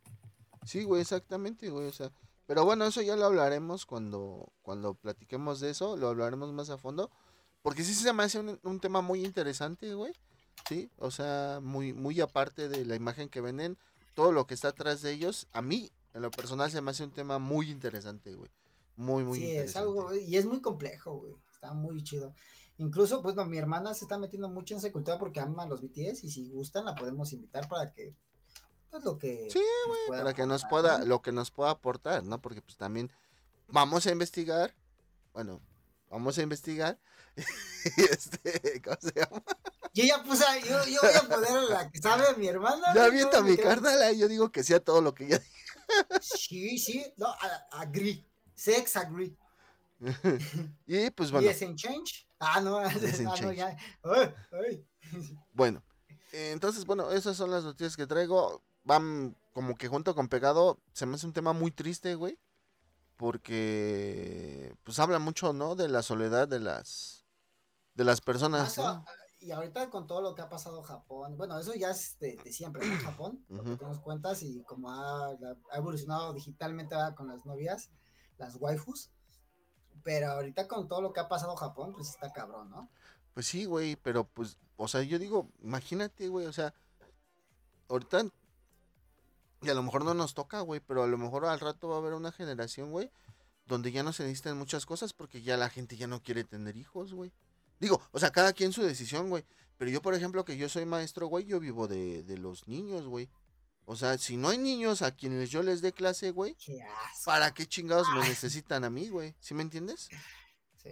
[0.65, 1.88] Sí, güey, exactamente, güey.
[1.88, 2.10] O sea,
[2.47, 6.77] pero bueno, eso ya lo hablaremos cuando, cuando platiquemos de eso, lo hablaremos más a
[6.77, 7.10] fondo.
[7.62, 10.13] Porque sí se me hace un, un tema muy interesante, güey.
[10.67, 13.77] Sí, o sea, muy, muy aparte de la imagen que venden,
[14.13, 17.04] todo lo que está atrás de ellos, a mí, en lo personal, se me hace
[17.04, 18.51] un tema muy interesante, güey.
[18.95, 19.69] Muy, muy sí, interesante.
[19.69, 22.34] es algo, y es muy complejo, güey, está muy chido.
[22.77, 25.67] Incluso, pues, no, mi hermana se está metiendo mucho en esa cultura porque ama a
[25.67, 28.15] los BTS y si gustan la podemos invitar para que,
[28.91, 29.49] pues, lo que...
[29.49, 32.39] Sí, güey, Para que nos pueda, lo que nos pueda aportar, ¿no?
[32.41, 33.12] Porque pues también
[33.67, 34.75] vamos a investigar,
[35.34, 35.62] bueno,
[36.10, 36.99] vamos a investigar,
[37.97, 39.43] y este, ¿cómo se llama?
[39.93, 42.93] Yo ya puse, yo, yo voy a poner a la que sabe mi hermana.
[42.93, 43.75] Ya avienta mi creas.
[43.82, 45.41] carnal, y yo digo que sí a todo lo que ya
[46.21, 47.34] Sí, sí, no,
[47.71, 49.36] agree, sex agree.
[50.88, 52.27] Y pues ¿Y bueno, es en change?
[52.39, 52.89] Ah, no, ah,
[53.41, 53.77] no, ya.
[54.04, 54.88] Ay, ay.
[55.54, 55.84] bueno.
[56.32, 58.63] eh, Entonces, bueno, esas son las noticias que traigo.
[58.83, 60.79] Van como que junto con pegado.
[60.93, 62.37] Se me hace un tema muy triste, güey.
[63.17, 65.75] Porque pues habla mucho, ¿no?
[65.75, 67.21] De la soledad de las
[67.93, 68.79] de las personas.
[69.39, 72.53] Y ahorita con todo lo que ha pasado Japón, bueno, eso ya es de, de
[72.53, 72.95] siempre, ¿no?
[72.99, 77.89] Japón, lo que das cuentas y como ha, ha evolucionado digitalmente ahora con las novias,
[78.37, 79.09] las waifus,
[80.03, 82.91] pero ahorita con todo lo que ha pasado Japón, pues está cabrón, ¿no?
[83.33, 86.75] Pues sí, güey, pero pues, o sea, yo digo, imagínate, güey, o sea,
[87.89, 88.25] ahorita,
[89.62, 91.95] y a lo mejor no nos toca, güey, pero a lo mejor al rato va
[91.95, 93.12] a haber una generación, güey,
[93.67, 96.76] donde ya no se necesitan muchas cosas porque ya la gente ya no quiere tener
[96.78, 97.32] hijos, güey.
[97.80, 99.45] Digo, o sea, cada quien su decisión, güey.
[99.78, 103.06] Pero yo, por ejemplo, que yo soy maestro, güey, yo vivo de, de los niños,
[103.08, 103.30] güey.
[103.86, 106.56] O sea, si no hay niños a quienes yo les dé clase, güey.
[107.26, 109.34] ¿para qué chingados me necesitan a mí, güey?
[109.39, 110.10] ¿Sí me entiendes?
[110.78, 110.91] Sí.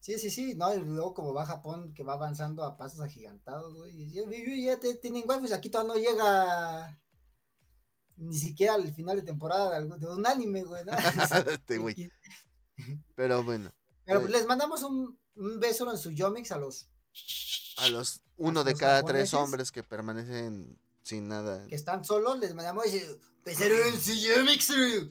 [0.00, 3.74] Sí, sí, sí, no, y luego como va Japón, que va avanzando a pasos agigantados,
[3.74, 6.98] güey, y ya, y ya te- tienen waifus, aquí todavía no llega
[8.18, 10.92] ni siquiera al final de temporada de, algún- de un anime, güey, ¿no?
[11.52, 12.10] Este, güey.
[13.14, 13.72] Pero bueno,
[14.04, 14.32] Pero Güey.
[14.32, 16.88] les mandamos un, un beso en su Yomix a los
[17.78, 22.38] a los uno de los cada tres hombres que permanecen sin nada que están solos,
[22.38, 24.70] les mandamos ese beso en su Yomix.
[24.70, 25.10] en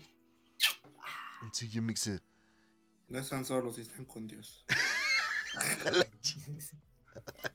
[1.54, 2.10] su Yumix.
[3.10, 4.66] No están solos y están con Dios.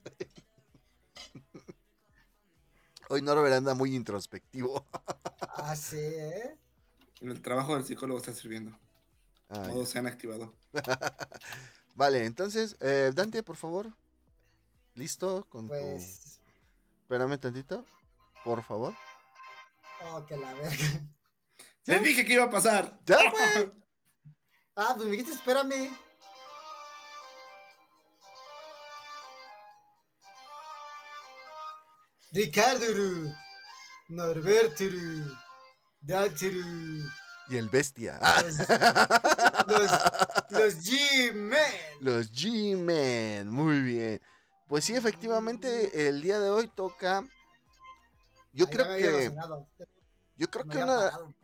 [3.12, 4.86] Hoy Norbert anda muy introspectivo.
[5.54, 6.56] Ah, sí, ¿eh?
[7.20, 8.76] El trabajo del psicólogo está sirviendo.
[9.48, 10.54] Ay, Todos se han activado.
[11.94, 13.92] Vale, entonces, eh, Dante, por favor.
[14.94, 15.46] ¿Listo?
[15.50, 15.74] Con tu...
[15.74, 16.40] Pues,
[17.02, 17.84] Espérame tantito,
[18.44, 18.94] por favor.
[20.10, 21.06] oh, que la verga.
[21.84, 22.98] Te dije que iba a pasar.
[23.04, 23.72] ¡Ya, güey!
[24.74, 25.90] Ah, pues me dijiste, espérame.
[32.32, 32.86] Ricardo,
[34.08, 34.84] Norberto,
[36.00, 37.04] Dátil.
[37.48, 38.18] Y el bestia.
[39.66, 41.60] Los, G-Men.
[42.00, 43.48] Los G-Men.
[43.50, 44.20] Muy bien.
[44.66, 47.22] Pues sí, efectivamente, el día de hoy toca.
[48.52, 49.30] Yo creo que.
[50.36, 51.18] Yo creo Me que una.
[51.18, 51.34] un.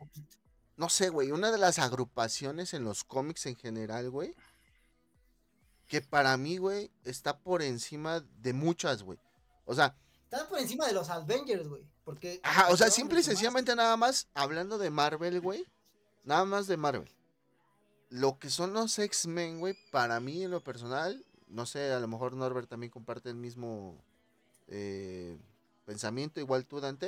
[0.75, 1.31] No sé, güey.
[1.31, 4.35] Una de las agrupaciones en los cómics en general, güey.
[5.87, 9.19] Que para mí, güey, está por encima de muchas, güey.
[9.65, 9.95] O sea,
[10.31, 11.83] Están por encima de los Avengers, güey.
[12.03, 12.39] Porque.
[12.43, 15.65] Ajá, o sea, simple y sencillamente nada más hablando de Marvel, güey.
[16.23, 17.09] Nada más de Marvel.
[18.09, 22.07] Lo que son los X-Men, güey, para mí en lo personal, no sé, a lo
[22.07, 24.03] mejor Norbert también comparte el mismo
[24.67, 25.37] eh,
[25.85, 27.07] pensamiento, igual tú, Dante.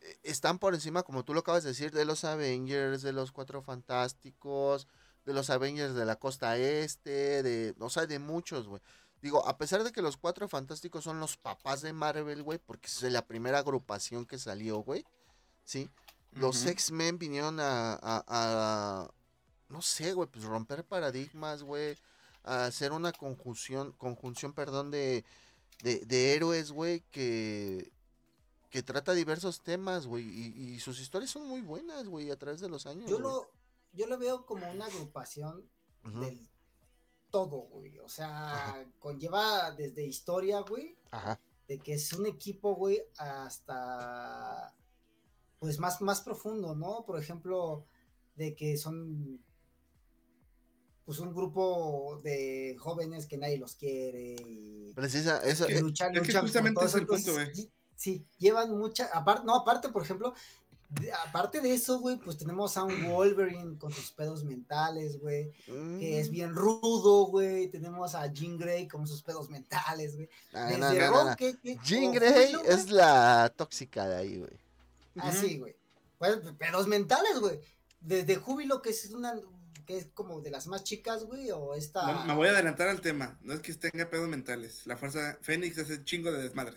[0.00, 3.30] eh, Están por encima, como tú lo acabas de decir, de los Avengers, de los
[3.32, 4.88] Cuatro Fantásticos,
[5.24, 8.82] de los Avengers de la costa este, de, o sea, de muchos, güey.
[9.22, 12.88] Digo, a pesar de que los Cuatro Fantásticos son los papás de Marvel, güey, porque
[12.88, 15.04] es la primera agrupación que salió, güey,
[15.64, 15.88] ¿sí?
[16.32, 16.66] Los.
[16.66, 19.10] X-Men vinieron a, a- a-
[19.68, 21.96] no sé, güey, pues romper paradigmas, güey,
[22.42, 25.24] a hacer una conjunción, conjunción, perdón, de,
[25.82, 27.92] de, de héroes, güey, que,
[28.70, 32.60] que trata diversos temas, güey, y, y sus historias son muy buenas, güey, a través
[32.60, 33.08] de los años.
[33.08, 33.50] Yo lo,
[33.92, 35.64] yo lo veo como una agrupación
[36.02, 36.48] del
[37.32, 37.98] todo, güey.
[37.98, 44.72] O sea, conlleva desde historia, güey, Ajá, de que es un equipo, güey, hasta
[45.58, 47.04] pues más, más profundo, ¿no?
[47.06, 47.86] Por ejemplo,
[48.36, 49.42] de que son
[51.04, 56.14] pues un grupo de jóvenes que nadie los quiere y precisa, esa, que- eh, luchan,
[56.14, 57.70] es que luchan por justamente es eso, el punto, güey.
[57.96, 60.34] Sí, llevan mucha, aparte, no, aparte, por ejemplo,
[61.26, 66.20] aparte de eso, güey, pues tenemos a un Wolverine con sus pedos mentales, güey, que
[66.20, 70.28] es mm, bien rudo, güey, tenemos a Jean Grey con sus pedos mentales, güey.
[70.52, 70.92] ah, no,
[71.82, 74.60] Jean o Grey es la tóxica de ahí, güey.
[75.16, 75.76] Así, güey.
[76.18, 77.60] Pues, pedos mentales, güey.
[78.00, 79.34] Desde Júbilo, que es una,
[79.84, 82.10] que es como de las más chicas, güey, o esta...
[82.12, 83.38] No, me voy a adelantar al tema.
[83.42, 84.86] No es que tenga pedos mentales.
[84.86, 86.76] La fuerza Fénix es el chingo de desmadre.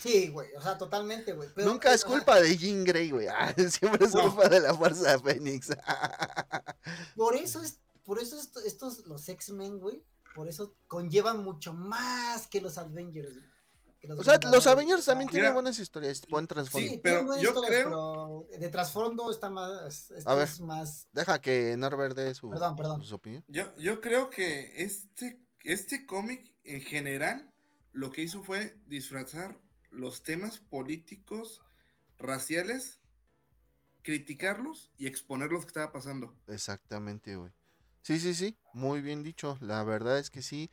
[0.00, 1.48] Sí, güey, o sea, totalmente, güey.
[1.54, 3.26] pero, Nunca es o sea, culpa de Jean Grey, güey.
[3.28, 4.22] Ah, siempre es No.
[4.22, 5.68] culpa de la fuerza de Fénix.
[7.16, 10.02] Por eso es, por eso esto- estos, los X-Men, güey,
[10.34, 13.51] por eso conllevan mucho más que los Avengers, güey,
[14.08, 15.32] o sea, los Avengers también Mira.
[15.32, 16.88] tienen buenas historias, buen trasfondo.
[16.90, 20.48] Sí, pero yo creo- pero de trasfondo está más, esto A ver.
[20.48, 23.04] es más, Deja que Norbert dé su, Perdón, perdón.
[23.04, 23.44] su opinión.
[23.48, 27.52] Yo, yo creo que este, este cómic en general
[27.92, 29.60] lo que hizo fue disfrazar
[29.90, 31.60] los temas políticos,
[32.18, 32.98] raciales,
[34.02, 36.34] criticarlos y exponer lo que estaba pasando.
[36.48, 37.52] Exactamente, güey.
[38.02, 39.56] Sí, sí, sí, muy bien dicho.
[39.60, 40.70] La verdad es que sí.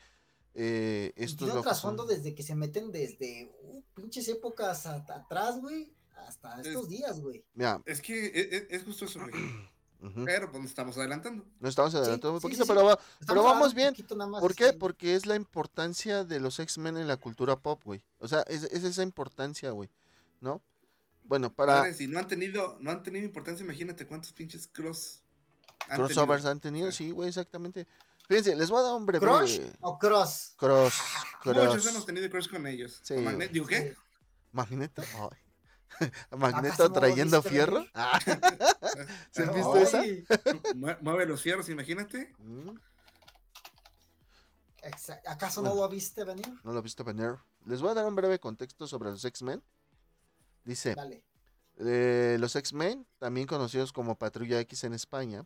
[0.55, 3.51] Eh, y esto es tiene lo un que trasfondo son- desde que se meten desde
[3.63, 5.93] uh, pinches épocas a- atrás, güey,
[6.27, 7.43] hasta estos Es- días, güey.
[7.53, 9.33] Mira, Es que e- e- es, justo eso, güey.
[10.25, 11.45] Pero pues nos estamos adelantando.
[11.59, 12.73] no estamos adelantando un sí, poquito, sí, sí.
[12.73, 13.89] pero, va- Estamos pero vamos un bien.
[13.89, 14.71] poquito más, ¿Por qué?
[14.71, 18.01] Porque es la importancia de los X-Men en la cultura pop, güey.
[18.19, 19.89] O sea, es, es esa importancia, güey.
[20.39, 20.61] ¿No?
[21.25, 25.21] Bueno, para si no han tenido, no han tenido importancia, imagínate cuántos pinches cross
[25.89, 26.51] han crossovers tenido.
[26.51, 27.85] han tenido, sí, güey, exactamente.
[28.29, 29.25] Fíjense, les voy a dar un breve...
[29.25, 30.53] ¿Crush o Cross?
[30.57, 30.93] Cross,
[31.45, 31.85] Muchos cross.
[31.87, 32.99] hemos tenido cross con ellos.
[33.03, 33.53] Sí, Con Magneto, güey.
[33.53, 33.95] ¿Digo qué?
[34.51, 35.01] Magneto.
[35.01, 35.37] Ay.
[36.29, 37.85] ¿Acaso Magneto trayendo viste fierro.
[37.95, 38.19] Ah,
[39.31, 40.03] ¿Se han visto esa?
[41.01, 42.31] Mueve los fierros, imagínate.
[42.37, 42.69] Mm,
[45.25, 46.47] ¿Acaso no lo viste venir?
[46.63, 47.35] No lo he visto venir.
[47.65, 49.61] Les voy a dar un breve contexto sobre los X-Men.
[50.63, 51.23] Dice, Dale.
[51.79, 55.45] eh, los X-Men, también conocidos como Patrulla X en España,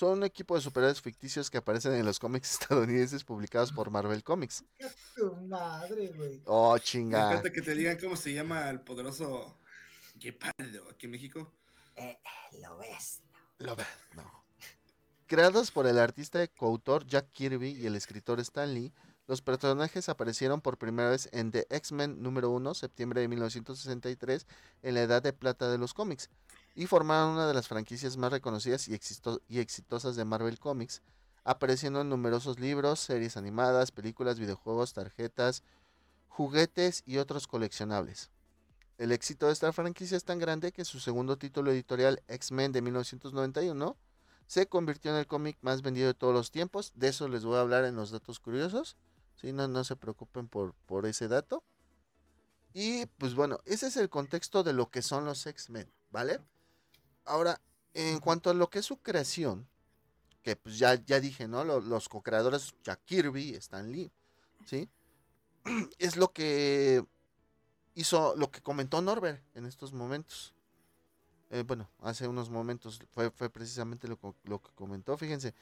[0.00, 4.24] son un equipo de superhéroes ficticios que aparecen en los cómics estadounidenses publicados por Marvel
[4.24, 4.64] Comics.
[5.14, 6.40] Tu madre, güey.
[6.46, 7.32] Oh, Me chinga.
[7.32, 9.58] encanta que te digan cómo se llama el poderoso
[10.14, 11.52] Guepardo aquí en México.
[11.96, 12.18] Eh,
[12.62, 13.20] lo ves.
[13.58, 13.84] Lo ve-
[14.16, 14.24] no.
[15.26, 18.92] Creados por el artista y coautor Jack Kirby y el escritor Stan Lee,
[19.26, 24.46] los personajes aparecieron por primera vez en The X-Men número 1, septiembre de 1963,
[24.82, 26.30] en la edad de plata de los cómics,
[26.74, 28.98] y formaron una de las franquicias más reconocidas y,
[29.48, 31.02] y exitosas de Marvel Comics,
[31.44, 35.62] apareciendo en numerosos libros, series animadas, películas, videojuegos, tarjetas,
[36.28, 38.30] juguetes y otros coleccionables.
[38.98, 42.82] El éxito de esta franquicia es tan grande que su segundo título editorial, X-Men de
[42.82, 43.96] 1991,
[44.46, 46.92] se convirtió en el cómic más vendido de todos los tiempos.
[46.94, 48.96] De eso les voy a hablar en los datos curiosos.
[49.36, 49.52] ¿sí?
[49.52, 51.64] No, no se preocupen por, por ese dato.
[52.72, 56.40] Y pues bueno, ese es el contexto de lo que son los X-Men, ¿vale?
[57.24, 57.60] Ahora,
[57.94, 59.68] en cuanto a lo que es su creación,
[60.42, 61.64] que pues ya, ya dije, ¿no?
[61.64, 64.12] Lo- Los, co-creadores Jack Kirby, Stan Lee,
[64.66, 64.88] ¿sí?
[65.98, 67.04] Es lo que
[67.94, 70.54] hizo, lo que comentó Norbert en estos momentos.
[71.50, 75.16] eh, bueno, hace unos momentos fue, fue precisamente lo, lo que comentó.
[75.16, 75.54] Fíjense,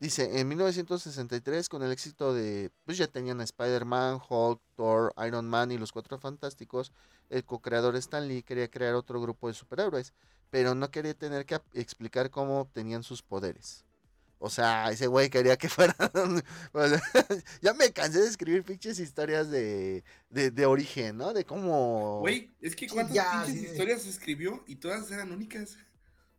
[0.00, 5.48] dice, en 1963 con el éxito de, pues ya tenían a Spider-Man, Hulk, Thor, Iron
[5.48, 6.92] Man y los Cuatro Fantásticos,
[7.30, 10.12] el co-creador Stan Lee quería crear otro grupo de superhéroes,
[10.54, 13.84] pero no quería tener que explicar cómo obtenían sus poderes.
[14.38, 15.96] O sea, ese güey quería que fueran...
[17.60, 21.32] ya me cansé de escribir pinches historias de, de, de origen, ¿no?
[21.32, 22.20] De cómo...
[22.20, 23.66] Güey, es que cuántas ya, pinches sí.
[23.66, 25.76] historias se escribió y todas eran únicas.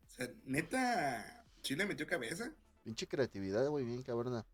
[0.07, 2.53] O sea, neta, Chile metió cabeza.
[2.85, 4.45] Pinche creatividad, güey, bien cabrona.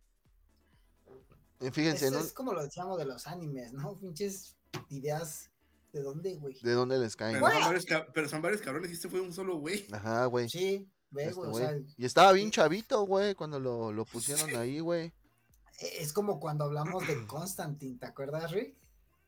[1.72, 2.22] Fíjense, Eso ¿no?
[2.22, 3.96] es como lo decíamos de los animes, ¿no?
[3.96, 4.56] Pinches
[4.90, 5.51] ideas.
[5.94, 6.58] ¿De dónde, güey?
[6.62, 7.34] ¿De dónde les caen?
[7.42, 9.86] Pero son, varios, ca- pero son varios cabrones y este fue un solo güey.
[9.92, 10.48] Ajá, güey.
[10.50, 11.50] Sí, ve, este güey.
[11.50, 11.66] O güey.
[11.66, 15.12] sea, Y estaba bien chavito, güey, cuando lo, lo pusieron ahí, güey.
[16.00, 18.76] es como cuando hablamos de Constantine, ¿te acuerdas, Rick?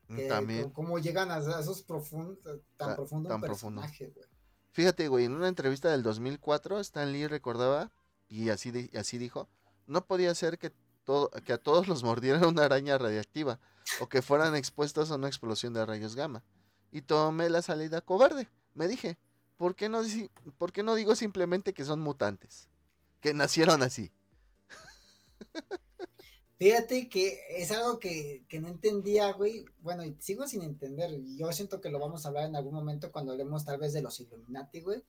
[0.08, 0.70] Mm, Que También.
[0.70, 3.80] Cómo llegan a esos profundos, tan Ta- profundo tan un profundo.
[3.82, 4.26] personaje, güey.
[4.72, 7.92] Fíjate, güey, en una entrevista del 2004, Stan Lee recordaba,
[8.28, 9.48] y así, di- así dijo,
[9.86, 10.72] no podía ser que,
[11.04, 13.60] todo, que a todos los mordiera una araña radiactiva,
[14.00, 16.42] o que fueran expuestos a una explosión de rayos gamma.
[16.94, 18.48] Y tomé la salida cobarde.
[18.72, 19.18] Me dije,
[19.56, 20.00] ¿por qué no,
[20.58, 22.68] ¿por qué no digo simplemente que son mutantes?
[23.20, 24.12] Que nacieron así.
[26.56, 29.64] Fíjate que es algo que, que no entendía, güey.
[29.80, 31.10] Bueno, y sigo sin entender.
[31.36, 34.00] Yo siento que lo vamos a hablar en algún momento cuando hablemos tal vez de
[34.02, 35.02] los Illuminati, güey.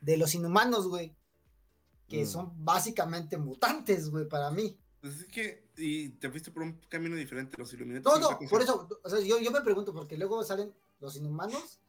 [0.00, 1.14] De los inhumanos, güey.
[2.08, 2.26] Que Mm.
[2.26, 4.76] son básicamente mutantes, güey, para mí.
[5.00, 8.04] Pues es que, y te fuiste por un camino diferente, los Illuminati.
[8.04, 11.80] No, no, por eso, o sea, yo, yo me pregunto, porque luego salen los inhumanos,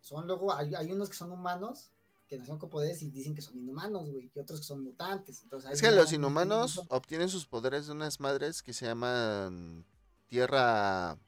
[0.00, 1.90] son luego, hay, hay unos que son humanos,
[2.28, 5.42] que nacieron con poderes y dicen que son inhumanos, güey, y otros que son mutantes.
[5.42, 9.84] Entonces, Es que los no inhumanos obtienen sus poderes de unas madres que se llaman
[10.28, 11.18] tierra...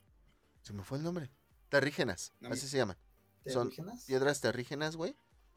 [0.62, 1.30] Se me fue el nombre.
[1.68, 2.96] Terrígenas, No, así se llaman.
[3.44, 3.52] mucho.
[3.54, 4.04] son ¿Terrígenas?
[4.04, 5.16] Piedras terrígenas, güey.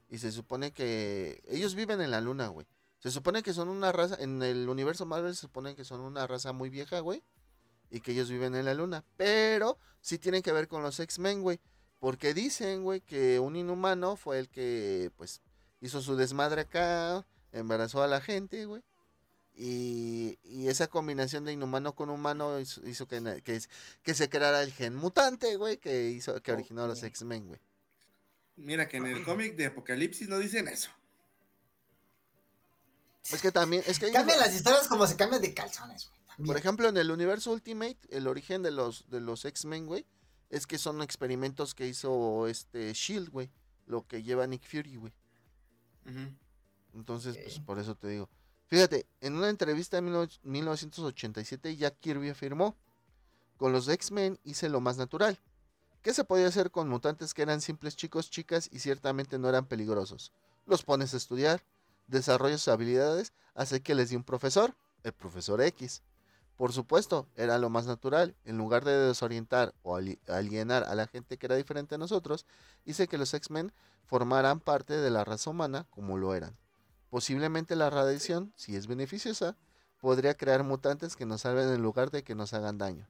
[0.10, 2.67] Y se supone que ellos viven en la luna, güey.
[2.99, 6.27] Se supone que son una raza, en el universo Marvel se supone que son una
[6.27, 7.23] raza muy vieja, güey.
[7.89, 9.04] Y que ellos viven en la luna.
[9.17, 11.60] Pero sí tienen que ver con los X-Men, güey.
[11.99, 15.41] Porque dicen, güey, que un inhumano fue el que, pues,
[15.82, 18.84] hizo su desmadre acá, embarazó a la gente, güey.
[19.54, 23.43] Y, y esa combinación de inhumano con humano hizo, hizo que,
[24.04, 27.04] que, se creara el gen mutante, güey, que hizo, que originó a los.
[27.04, 27.60] X-Men, güey.
[28.56, 30.89] Mira que en el cómic de Apocalipsis no dicen eso.
[33.32, 36.18] Es que también, es que Cambian las historias como se cambian de calzones, güey.
[36.45, 40.06] Por ejemplo, en el universo Ultimate, el origen de los, de los X-Men, güey,
[40.49, 43.49] es que son experimentos que hizo este Shield, güey.
[43.86, 45.13] Lo que lleva Nick Fury, güey.
[46.93, 48.30] Entonces, pues por eso te digo.
[48.67, 52.75] Fíjate, en una entrevista en 19- 1987, Jack Kirby afirmó:
[53.58, 55.39] Con los X-Men hice lo más natural.
[56.02, 59.65] ¿Qué se podía hacer con mutantes que eran simples chicos, chicas y ciertamente no eran
[59.65, 60.32] peligrosos?
[60.65, 61.63] Los pones a estudiar,
[62.08, 66.02] desarrollas sus habilidades, hace que les di un profesor, el profesor X.
[66.60, 68.36] Por supuesto, era lo más natural.
[68.43, 72.45] En lugar de desorientar o ali- alienar a la gente que era diferente a nosotros,
[72.84, 73.72] hice que los X-Men
[74.04, 76.58] formaran parte de la raza humana como lo eran.
[77.10, 79.56] Posiblemente la radiación, si es beneficiosa,
[80.02, 83.08] podría crear mutantes que nos salven en lugar de que nos hagan daño.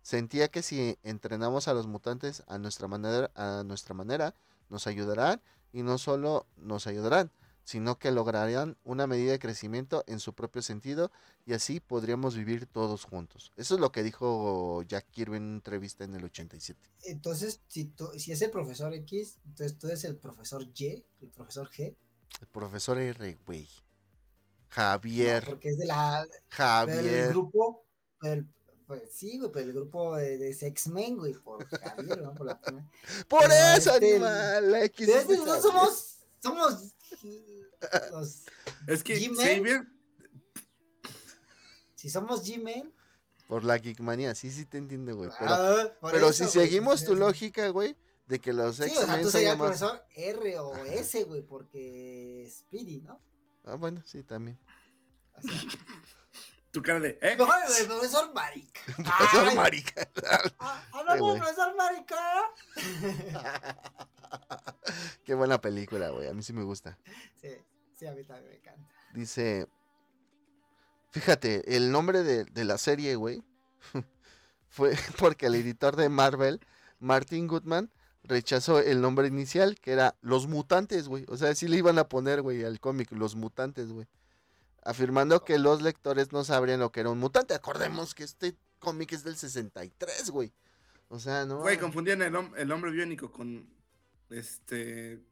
[0.00, 4.34] Sentía que si entrenamos a los mutantes a nuestra manera, a nuestra manera
[4.70, 5.42] nos ayudarán
[5.74, 7.32] y no solo nos ayudarán,
[7.68, 11.12] sino que lograrían una medida de crecimiento en su propio sentido
[11.44, 13.52] y así podríamos vivir todos juntos.
[13.58, 16.80] Eso es lo que dijo Jack Kirby en una entrevista en el 87.
[17.02, 21.28] Entonces, si, tú- si es el profesor X, entonces tú eres el profesor Y, el
[21.28, 21.94] profesor G.
[22.40, 23.64] El profesor R, güey.
[23.68, 27.28] No, Javier, porque es de la, del Javier.
[27.28, 27.84] grupo,
[28.22, 28.48] del-
[28.86, 32.34] pues sí, güey, pero el grupo de, de X-Men, güey, por Javier, ¿no?
[32.34, 32.58] Por la.
[33.28, 34.70] Por eso, este- animal.
[34.72, 36.94] la X Pero es de este, no somos, somos
[38.12, 38.42] los,
[38.86, 39.18] Es que.
[39.18, 39.86] Xavier,
[41.94, 42.92] si somos G-Men,
[43.48, 45.30] Por la geekmanía, sí, sí te entiendo, güey.
[45.38, 47.96] Pero, ah, por pero eso, si güey, seguimos tu lógica, güey,
[48.26, 49.66] de que los Sí, o sea, X-Men tú se serías llaman...
[49.68, 53.20] profesor R o S, güey, porque Speedy, ¿no?
[53.64, 54.58] Ah, bueno, sí, también.
[55.34, 55.52] O sea,
[56.70, 57.36] tu cara de, ¿eh?
[57.38, 58.80] mejor el profesor Marica.
[58.96, 60.08] Profesor Ay, marica.
[60.60, 61.34] ah, Hablando güey.
[61.34, 62.42] del profesor Marica.
[65.24, 66.28] Qué buena película, güey.
[66.28, 66.98] A mí sí me gusta.
[67.40, 67.48] Sí,
[67.94, 68.94] sí, a mí también me encanta.
[69.14, 69.68] Dice...
[71.10, 73.42] Fíjate, el nombre de, de la serie, güey,
[74.68, 76.60] fue porque el editor de Marvel,
[77.00, 77.90] Martin Goodman,
[78.24, 81.24] rechazó el nombre inicial, que era Los Mutantes, güey.
[81.28, 84.06] O sea, sí le iban a poner, güey, al cómic, Los Mutantes, güey.
[84.84, 87.54] Afirmando que los lectores no sabrían lo que era un mutante.
[87.54, 90.52] Acordemos que este cómic es del 63, güey.
[91.08, 91.60] O sea, no.
[91.60, 93.68] Güey, confundían el, el hombre biónico con
[94.30, 95.22] este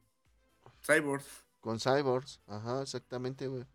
[0.85, 1.23] Cyborg.
[1.61, 3.65] Con Cyborgs, ajá, exactamente, güey.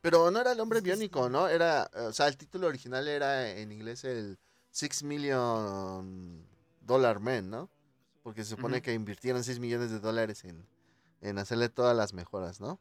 [0.00, 1.48] Pero no era el hombre biónico, ¿no?
[1.48, 4.38] Era, o sea, el título original era en inglés el
[4.70, 6.46] Six Million
[6.80, 7.70] Dollar Man, ¿no?
[8.22, 10.66] Porque se supone que invirtieron 6 millones de dólares en,
[11.22, 12.78] en hacerle todas las mejoras, ¿no?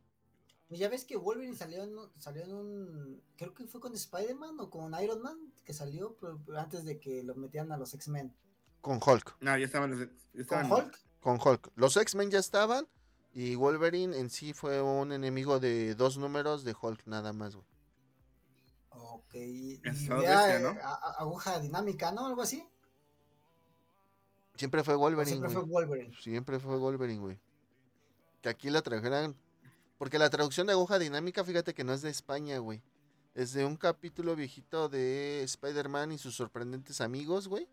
[0.68, 3.24] Pues ya ves que Wolverine salió en, un- salió en un.
[3.38, 7.00] Creo que fue con Spider-Man o con Iron Man, que salió pero- pero antes de
[7.00, 8.36] que lo metieran a los X-Men.
[8.82, 9.92] Con Hulk, No, ya estaban.
[9.92, 10.08] los- ya
[10.46, 11.00] ¿Con estaban- Hulk?
[11.22, 11.72] Con Hulk.
[11.76, 12.88] Los X-Men ya estaban
[13.34, 17.68] y Wolverine en sí fue un enemigo de dos números de Hulk nada más, güey.
[18.90, 19.36] Ok.
[19.36, 20.22] Y ¿no?
[20.22, 20.28] eh,
[20.84, 22.26] a- a- aguja dinámica, ¿no?
[22.26, 22.68] Algo así.
[24.56, 25.66] Siempre fue ¿O Wolverine, siempre güey.
[25.66, 26.16] fue Wolverine.
[26.22, 27.40] Siempre fue Wolverine, güey.
[28.42, 29.36] Que aquí la trajeran.
[29.98, 32.82] Porque la traducción de aguja dinámica, fíjate que no es de España, güey.
[33.36, 37.68] Es de un capítulo viejito de Spider-Man y sus sorprendentes amigos, güey.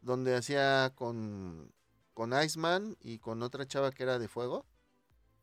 [0.00, 1.70] Donde hacía con,
[2.14, 4.64] con Iceman y con otra chava que era de fuego.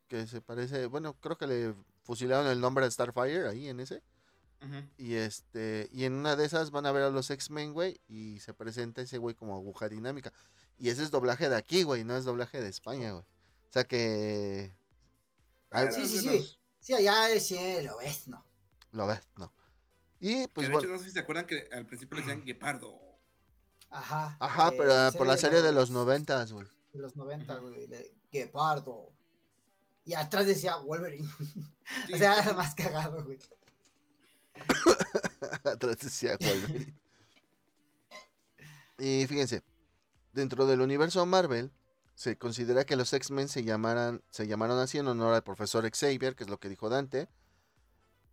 [0.07, 0.87] Que se parece.
[0.87, 4.03] Bueno, creo que le fusilaron el nombre de Starfire ahí en ese.
[4.61, 4.83] Ujú.
[4.97, 8.39] Y este, y en una de esas van a ver a los X-Men, güey, y
[8.39, 10.33] se presenta ese güey como aguja dinámica.
[10.77, 13.23] Y ese es doblaje de aquí, güey, no es doblaje de España, güey.
[13.23, 14.71] O sea que
[15.91, 16.57] Sí, sí, sí.
[16.79, 18.43] Sí, allá es sí, lo ves, ¿no?
[18.91, 19.53] lo ves, no.
[20.19, 22.23] Y que pues de bueno, hecho, no sé si se acuerdan que al principio le
[22.23, 22.99] decían Guepardo.
[23.91, 24.37] Ajá.
[24.39, 26.65] ajá, eh, pero por la serie de los noventas, güey.
[26.93, 27.69] De los 90, Ujú.
[27.69, 27.87] güey.
[27.87, 29.11] de Guepardo.
[30.05, 31.27] Y atrás decía Wolverine.
[32.07, 33.37] Sí, o sea, era más cagado, güey.
[35.65, 36.95] Atrás decía Wolverine.
[38.97, 39.63] y fíjense,
[40.31, 41.71] dentro del universo Marvel,
[42.15, 46.35] se considera que los X-Men se llamaran, se llamaron así en honor al profesor Xavier,
[46.35, 47.27] que es lo que dijo Dante.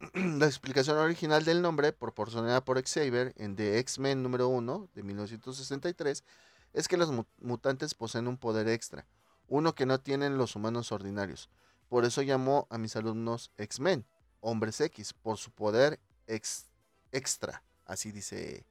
[0.14, 6.24] La explicación original del nombre, proporcionada por Xavier en The X-Men número 1 de 1963,
[6.72, 9.06] es que los mu- mutantes poseen un poder extra,
[9.48, 11.50] uno que no tienen los humanos ordinarios.
[11.88, 14.06] Por eso llamó a mis alumnos X-Men,
[14.40, 16.66] hombres X, por su poder ex-
[17.10, 18.66] extra, así dice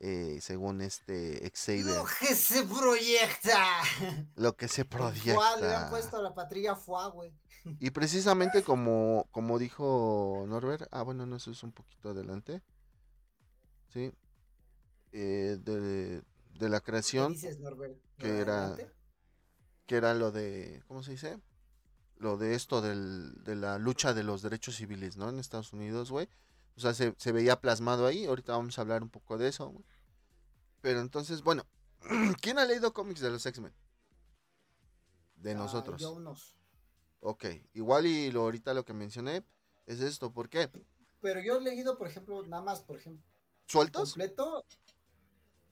[0.00, 3.58] eh, según este Xavier, Lo que se proyecta.
[4.36, 5.90] lo que se Fuá, le han proyecta.
[5.90, 7.32] puesto a la patrulla Fuá, güey.
[7.78, 12.62] Y precisamente como, como dijo Norbert, ah, bueno, no, eso es un poquito adelante.
[13.92, 14.12] Sí.
[15.12, 16.22] Eh, de,
[16.58, 17.98] de la ¿Qué creación, dices, Norbert?
[18.16, 18.94] que ¿Lo de era- adelante?
[19.86, 21.38] que era lo de, ¿cómo se dice?
[22.16, 25.28] Lo de esto del, de la lucha de los derechos civiles, ¿no?
[25.28, 26.28] En Estados Unidos, güey.
[26.80, 28.24] O sea, se, se veía plasmado ahí.
[28.24, 29.84] Ahorita vamos a hablar un poco de eso, güey.
[30.80, 31.66] Pero entonces, bueno,
[32.40, 33.74] ¿quién ha leído cómics de los X-Men?
[35.36, 36.00] De Ah, nosotros.
[36.00, 36.56] yo unos.
[37.20, 39.44] Ok, igual y lo, ahorita lo que mencioné
[39.84, 40.32] es esto.
[40.32, 40.70] ¿Por qué?
[41.20, 43.22] Pero yo he leído, por ejemplo, nada más, por ejemplo,
[43.66, 44.12] ¿Sueltos?
[44.14, 44.64] completo,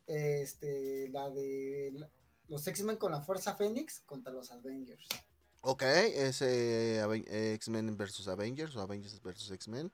[0.06, 2.10] este, la de la-
[2.48, 5.06] los X-Men con la Fuerza Fénix contra los Avengers.
[5.62, 9.90] Ok, es eh, X-Men versus Avengers o Avengers versus X-Men.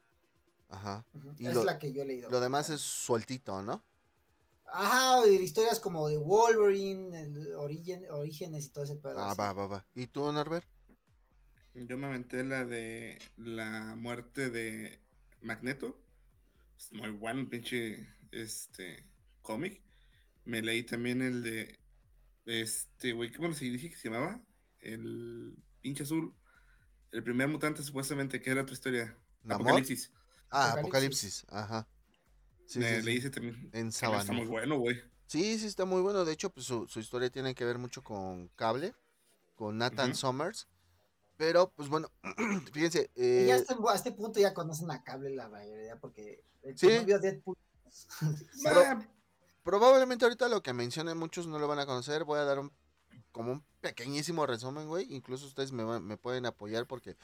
[0.74, 1.04] Ajá.
[1.38, 2.30] Y es lo- la que yo he leído.
[2.30, 3.82] Lo demás es sueltito, ¿no?
[4.66, 9.18] Ajá, y historias como de Wolverine, el origen, orígenes y todo ese pedo.
[9.20, 9.38] Ah, así.
[9.40, 9.86] va, va, va.
[9.94, 10.66] ¿Y tú, Norbert?
[11.74, 15.00] Yo me aventé la de la muerte de
[15.42, 16.00] Magneto.
[16.78, 19.06] Es muy bueno, pinche este
[19.42, 19.80] cómic.
[20.44, 21.78] Me leí también el de
[22.46, 24.40] este güey, ¿cómo se dije que se llamaba?
[24.80, 26.34] El pinche azul.
[27.12, 29.16] El primer mutante supuestamente que era otra historia.
[29.42, 29.66] ¿Namor?
[29.68, 30.12] Apocalipsis.
[30.50, 31.44] Ah, Apocalipsis.
[31.44, 31.46] Apocalipsis.
[31.50, 31.88] Ajá.
[32.66, 33.16] Sí, me sí, sí.
[33.18, 33.70] ese también.
[33.72, 34.32] En no Está Sabana.
[34.32, 35.00] muy bueno, güey.
[35.26, 36.24] Sí, sí, está muy bueno.
[36.24, 38.94] De hecho, pues su, su historia tiene que ver mucho con Cable,
[39.54, 40.18] con Nathan Ujú.
[40.18, 40.68] Summers.
[41.36, 42.10] Pero, pues bueno,
[42.72, 43.10] fíjense.
[43.16, 46.44] Y eh, ya a este, a este punto ya conocen a Cable la mayoría, porque
[46.62, 46.86] el Sí.
[46.88, 47.56] que no vio Deadpool.
[48.62, 49.08] Pero- Ah,
[49.62, 52.24] Probablemente ahorita lo que mencioné muchos no lo van a conocer.
[52.24, 52.70] Voy a dar un
[53.32, 55.06] como un pequeñísimo resumen, güey.
[55.12, 57.16] Incluso ustedes me, van- me pueden apoyar porque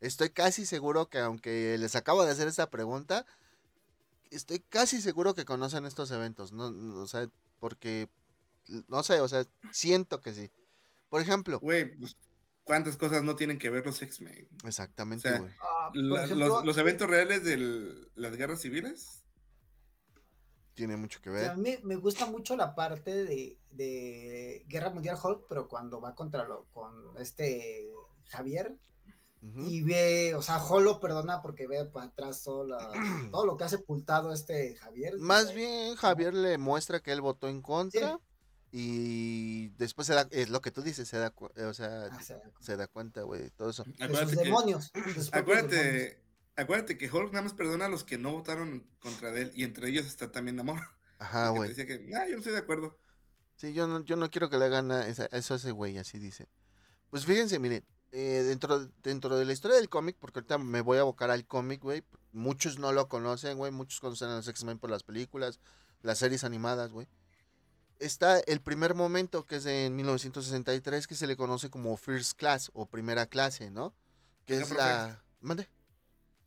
[0.00, 3.26] estoy casi seguro que aunque les acabo de hacer esta pregunta,
[4.30, 6.52] estoy casi seguro que conocen estos eventos.
[6.52, 7.28] No, no, o sea,
[7.60, 8.08] porque
[8.88, 10.50] no sé, o sea, siento que sí.
[11.08, 12.16] Por ejemplo, Güey, pues,
[12.64, 14.48] ¿cuántas cosas no tienen que ver los X-Men?
[14.64, 15.52] exactamente, O sea, güey.
[15.62, 17.56] Ah, por La- ejemplo, los, los eventos reales de
[18.14, 19.24] las guerras civiles.
[20.74, 21.50] Tiene mucho que o sea, ver.
[21.50, 26.14] a mí me gusta mucho la parte de, de Guerra Mundial Hulk, pero cuando va
[26.14, 27.90] contra lo, con este
[28.26, 28.76] Javier
[29.40, 32.90] Y ve, o sea, Hulk lo perdona porque ve para atrás todo, la-
[33.32, 35.16] todo lo que ha sepultado este Javier.
[35.18, 38.18] Más bien, Javier le muestra que él votó en contra.
[38.70, 42.18] Y después se da, es lo que tú dices, se da, o sea, ah,
[42.60, 43.82] se da cuenta, güey, todo eso.
[43.84, 44.92] sus Acuérdate que, demonios.
[44.92, 45.32] de sus propios demonios.
[45.32, 46.22] acuérdate,
[46.56, 49.52] acuérdate que Hulk nada más perdona a los que no votaron contra de él.
[49.54, 50.80] Y entre ellos está también Namor.
[51.18, 51.70] Ajá, güey.
[51.70, 52.98] decía que, ah, yo no estoy de acuerdo.
[53.56, 55.96] Sí, yo no, yo no quiero que le hagan a esa- eso a ese güey,
[55.96, 56.48] así dice.
[57.10, 60.98] Pues fíjense, miren, eh, dentro, dentro de la historia del cómic, porque ahorita me voy
[60.98, 62.02] a abocar al cómic, güey.
[62.32, 63.70] Muchos no lo conocen, güey.
[63.72, 65.60] Muchos conocen a los X-Men por las películas,
[66.02, 67.06] las series animadas, güey.
[67.98, 72.70] Está el primer momento, que es en 1963, que se le conoce como First Class
[72.72, 73.94] o Primera Clase, ¿no?
[74.46, 74.76] Que es profe.
[74.76, 75.22] la...
[75.40, 75.68] ¿Mande?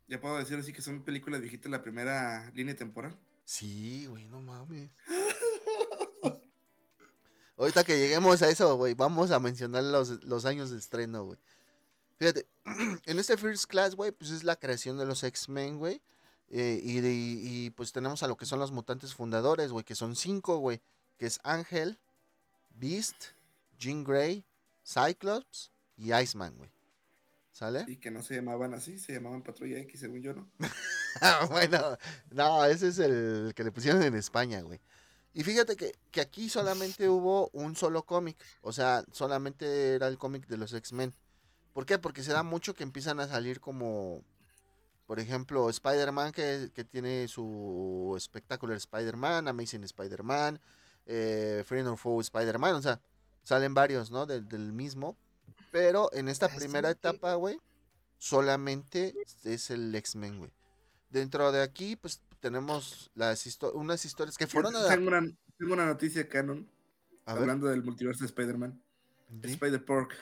[0.08, 3.16] Ya puedo decir así que son películas viejitas la primera línea temporal.
[3.44, 4.90] Sí, güey, no mames.
[7.56, 11.38] Ahorita que lleguemos a eso, güey, vamos a mencionar los, los años de estreno, güey.
[12.22, 12.46] Fíjate,
[13.06, 16.00] en este First Class, güey, pues es la creación de los X-Men, güey.
[16.50, 20.58] eh, y, pues tenemos a lo que son los mutantes fundadores, güey, que son cinco,
[20.58, 20.80] güey.
[21.18, 21.98] Que es Ángel,
[22.70, 23.32] Beast,
[23.76, 24.46] Jean Grey,
[24.86, 26.70] Cyclops y Iceman, güey.
[27.50, 27.86] ¿Sale?
[27.88, 30.48] Y que no se llamaban así, se llamaban Patrulla X, según yo, ¿no?
[31.50, 31.98] Bueno,
[32.30, 34.80] no, ese es el que le pusieron en España, güey.
[35.34, 38.36] Y fíjate que, que aquí solamente hubo un solo cómic.
[38.60, 41.12] O sea, solamente era el cómic de los X-Men.
[41.72, 41.98] ¿Por qué?
[41.98, 44.22] Porque se da mucho que empiezan a salir como,
[45.06, 50.60] por ejemplo, Spider-Man, que, que tiene su espectacular Spider-Man, Amazing Spider-Man,
[51.06, 52.74] eh, Friend or Foe Spider-Man.
[52.74, 53.00] O sea,
[53.42, 54.26] salen varios, ¿no?
[54.26, 55.16] Del, del mismo.
[55.70, 57.58] Pero en esta Ah, primera etapa, güey,
[58.18, 59.14] solamente
[59.44, 60.50] es el X-Men, güey.
[61.10, 64.88] Dentro de aquí, pues tenemos las histo- unas historias que fueron a...
[64.88, 65.20] tengo, una,
[65.58, 66.68] tengo una noticia canon,
[67.26, 68.82] a ver, hablando del multiverso de Spider-Man.
[69.42, 69.50] ¿sí?
[69.52, 70.14] Spider-Pork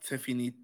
[0.00, 0.56] se finit.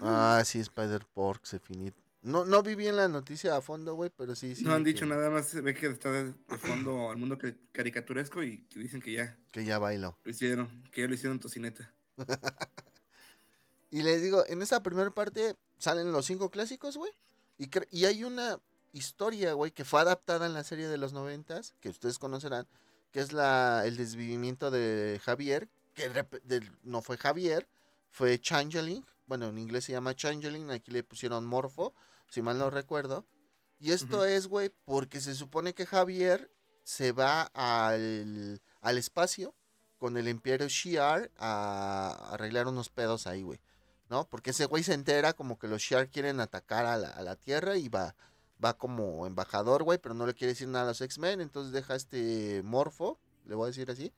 [0.00, 1.94] Ah, sí, Spider-Pork, se finit.
[2.22, 4.64] No, no vi bien la noticia a fondo, güey, pero sí, sí.
[4.64, 8.42] no han dicho nada más, ve que está de, de fondo al mundo cari- caricaturesco
[8.42, 10.16] y que dicen que ya Que ya bailó.
[10.24, 11.92] lo hicieron, que ya lo hicieron tocineta.
[13.90, 17.12] Y les digo, en esta primera parte salen los cinco clásicos, güey.
[17.58, 18.58] Y, y hay una
[18.92, 22.66] historia, güey, que fue adaptada en la serie de los noventas, que ustedes conocerán,
[23.12, 26.08] que es la, el desvivimiento de Javier, que
[26.42, 27.68] del- no fue Javier,
[28.10, 29.04] fue Changeling.
[29.26, 31.94] Bueno, en inglés se llama Changeling, aquí le pusieron Morfo,
[32.28, 33.26] si mal no recuerdo.
[33.78, 36.50] Y esto es, güey, porque se supone que Javier
[36.84, 39.54] se va al, al espacio
[39.98, 43.60] con el Imperio Shi'ar a arreglar unos pedos ahí, güey.
[44.10, 44.28] ¿No?
[44.28, 47.36] Porque ese güey se entera como que los Shi'ar quieren atacar a la, a la
[47.36, 48.14] Tierra y va,
[48.62, 51.94] va como embajador, güey, pero no le quiere decir nada a los X-Men, entonces deja
[51.94, 54.12] este Morfo, le voy a decir así,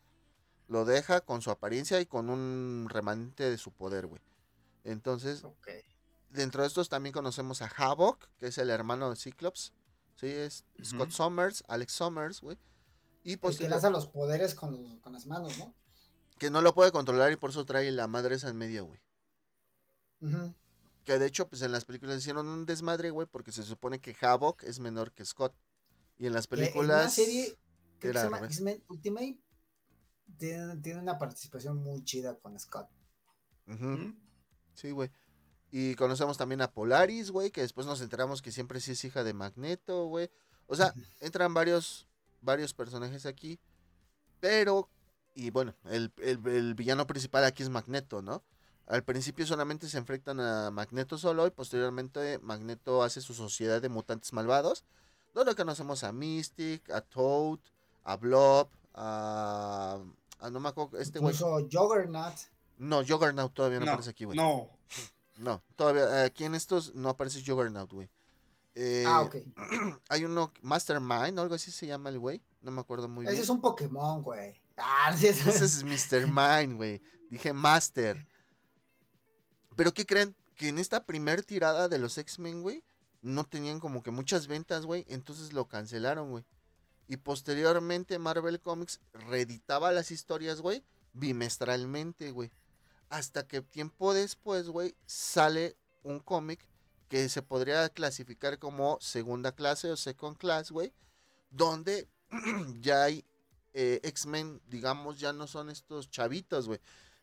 [0.69, 4.21] lo deja con su apariencia y con un remanente de su poder, güey.
[4.91, 5.43] Entonces,
[6.31, 9.73] dentro de estos también conocemos a Havok, que es el hermano de Cyclops.
[10.15, 11.11] Sí, es Scott.
[11.11, 12.57] Summers, Alex Summers, güey.
[13.25, 15.75] Y pues que lanza los poderes con, los- con las manos, ¿no?
[16.39, 19.01] que no lo puede controlar y por eso trae la madre esa en medio, güey.
[21.05, 24.15] Que de hecho, pues en las películas hicieron un desmadre, güey, porque se supone que
[24.21, 25.55] Havok es menor que Scott.
[26.19, 27.15] Y en las Que En una películas.
[27.15, 27.59] serie
[27.99, 28.47] creo que se llama.
[28.47, 29.39] X-Men Ultimate
[30.39, 32.89] tiene, tiene una participación muy chida con Scott.
[33.67, 34.13] ¿Mm?
[34.77, 35.11] Sí, güey.
[35.73, 39.25] Y conocemos también a Polaris, güey, que después nos enteramos que siempre sí es hija
[39.25, 40.31] de Magneto, güey.
[40.69, 42.07] O sea, entran varios,
[42.41, 43.59] varios personajes aquí.
[44.41, 44.89] Pero,
[45.35, 48.43] y bueno, el, el- el villano principal aquí es Magneto, ¿no?
[48.87, 53.89] Al principio solamente se enfrentan a Magneto solo y posteriormente Magneto hace su sociedad de
[53.89, 54.85] mutantes malvados.
[55.35, 57.59] Donde conocemos a Mystic, a Toad,
[58.05, 59.99] a Blob, a...
[60.39, 61.35] a no me acuerdo, este güey.
[61.35, 62.35] Incluso Juggernaut.
[62.79, 64.37] No, Juggernaut todavía no, No, aparece aquí, güey.
[64.37, 64.71] no.
[65.39, 68.09] No, todavía aquí en estos no aparece Juggernaut, güey.
[68.75, 69.37] Eh, ah, ok.
[70.09, 72.43] Hay uno, Mastermind, o algo así se llama el güey.
[72.63, 73.43] No me acuerdo muy Ese bien.
[73.43, 74.61] es un Pokémon, güey.
[74.77, 76.27] Ah, sí, es- Ese es Mr.
[76.27, 77.03] Mind, güey.
[77.31, 78.27] Dije Master.
[79.77, 80.35] Pero ¿qué creen?
[80.55, 82.83] Que en esta primer tirada de los X-Men, güey,
[83.21, 85.05] no tenían como que muchas ventas, güey.
[85.09, 86.45] Entonces lo cancelaron, güey.
[87.09, 92.51] Y posteriormente Marvel Comics reeditaba las historias, güey, bimestralmente, güey.
[93.09, 96.67] Hasta que tiempo después, güey, sale un cómic
[97.09, 100.93] que se podría clasificar como segunda clase o second class, güey.
[101.51, 102.09] Donde
[102.81, 103.25] ya hay
[103.75, 106.81] eh, X-Men, digamos, ya no son estos chavitos, güey.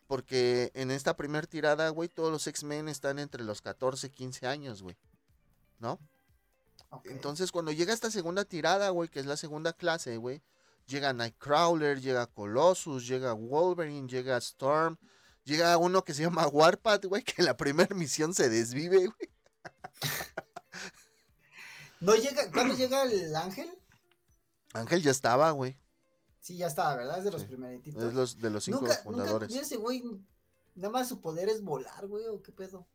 [0.08, 4.48] Porque en esta primera tirada, güey, todos los X-Men están entre los 14 y 15
[4.48, 4.96] años, güey.
[5.80, 6.00] ¿No?
[7.06, 10.42] Entonces, cuando llega esta segunda tirada, güey, que es la segunda clase, güey,
[10.86, 14.98] llega Nightcrawler, llega Colossus, llega Wolverine, llega Storm,
[15.44, 19.30] llega uno que se llama Warpath, güey, que en la primera misión se desvive, güey.
[22.00, 23.70] ¿No llega, ¿Cuándo llega el ángel?
[24.74, 25.78] Ángel ya estaba, güey.
[26.42, 27.20] Sí, ya estaba, ¿verdad?
[27.20, 27.48] Es de los Sí.
[27.48, 28.04] primerititos.
[28.04, 29.50] Es los, de los cinco nunca, fundadores.
[29.50, 30.04] Nunca, ese güey,
[30.76, 32.86] nada más su poder es volar, güey, o qué pedo.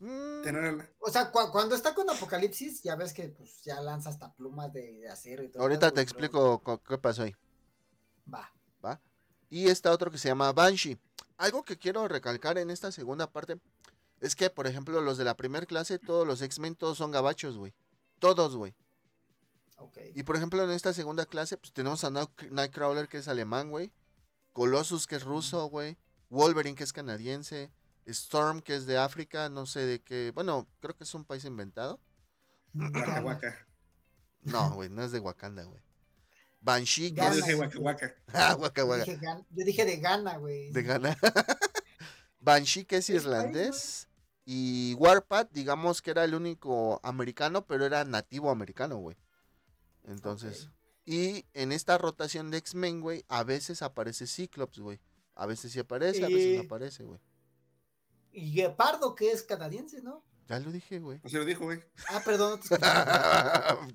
[0.00, 4.34] Mm, O sea, cu- cuando está con Apocalipsis, ya ves que pues ya lanza hasta
[4.34, 5.62] plumas de, de acero y todo.
[5.62, 7.34] ahorita eso, te pero- explico co- qué pasó ahí.
[8.32, 8.50] Va.
[9.48, 10.98] Y está otro que se llama Banshee.
[11.38, 13.58] Algo que quiero recalcar en esta segunda parte
[14.20, 17.56] Es que, por ejemplo, los de la primera clase, todos los X-Men, todos son gabachos,
[17.56, 17.74] güey.
[18.20, 18.74] Todos, güey.
[20.14, 23.70] Y por ejemplo, en esta segunda clase, pues tenemos a Night- Nightcrawler, que es alemán,
[23.70, 23.90] güey.
[24.52, 25.96] Colossus, que es ruso, güey.
[26.30, 27.72] Wolverine, que es canadiense.
[28.06, 30.30] Storm, que es de África, no sé de qué.
[30.34, 31.98] Bueno, creo que es un país inventado.
[32.74, 33.66] Waka Waka.
[34.42, 35.82] No, güey, no es de Wakanda, güey.
[36.62, 38.14] Banshee, que Yo dije Waka.
[38.32, 40.70] Ah, Waka Yo dije, Gan- yo dije de Ghana, güey.
[40.70, 41.16] De Ghana.
[42.40, 44.08] Banshee, que es Es país, irlandés.
[44.44, 49.16] Y Warpath, digamos que era el único americano, pero era nativo americano, güey.
[50.04, 50.70] Entonces.
[51.04, 55.00] Y en esta rotación de X-Men, güey, a veces aparece Cyclops, güey.
[55.34, 57.20] A veces sí aparece, a veces no aparece, güey.
[58.30, 60.24] Y Guepardo, que es canadiense, ¿no?
[60.48, 61.20] Ya lo dije, güey.
[61.24, 61.82] Así lo dijo, güey.
[62.08, 62.76] Ah, perdón, no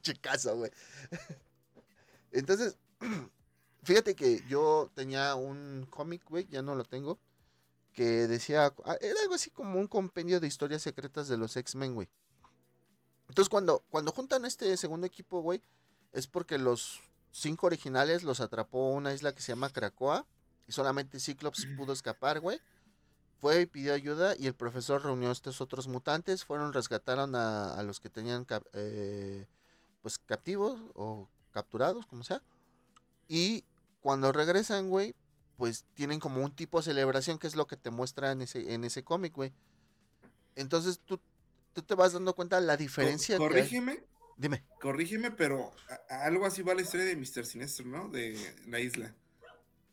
[0.02, 0.14] te
[0.56, 0.72] güey.
[2.32, 2.78] Entonces,
[3.84, 7.20] fíjate que yo tenía un cómic, güey, ya no lo tengo,
[7.94, 11.96] que decía, ah, era algo así como un compendio de historias secretas de los X-Men,
[11.96, 12.10] güey.
[13.30, 15.62] Entonces, cuando, cuando juntan este segundo equipo, güey,
[16.14, 17.02] es porque los
[17.32, 20.26] cinco originales los atrapó una isla que se llama Krakoa
[20.68, 22.60] y solamente Cyclops pudo escapar, güey.
[23.40, 27.76] Fue y pidió ayuda y el profesor reunió a estos otros mutantes, fueron, rescataron a,
[27.76, 29.46] a los que tenían cap- eh,
[30.02, 32.42] pues captivos o capturados, como sea.
[33.28, 33.64] Y
[34.02, 35.16] cuando regresan, güey,
[35.58, 38.74] pues tienen como un tipo de celebración que es lo que te muestra en ese,
[38.74, 39.54] en ese cómic, güey.
[40.56, 41.20] Entonces tú,
[41.74, 43.38] tú te vas dando cuenta la diferencia.
[43.38, 43.60] Co- que hay.
[43.62, 44.04] Corrígeme,
[44.38, 44.64] Dime.
[44.82, 45.74] corrígeme, pero
[46.10, 47.46] a- a algo así va la historia de Mr.
[47.46, 48.08] Sinestro, ¿no?
[48.10, 48.38] De
[48.68, 49.14] la isla.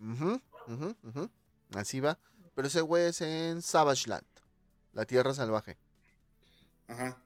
[0.00, 1.30] Ujú, ujú, ujú.
[1.74, 2.18] Así va.
[2.54, 4.26] Pero ese güey es en Savage Land,
[4.92, 5.76] la tierra salvaje.
[6.88, 7.20] Ajá.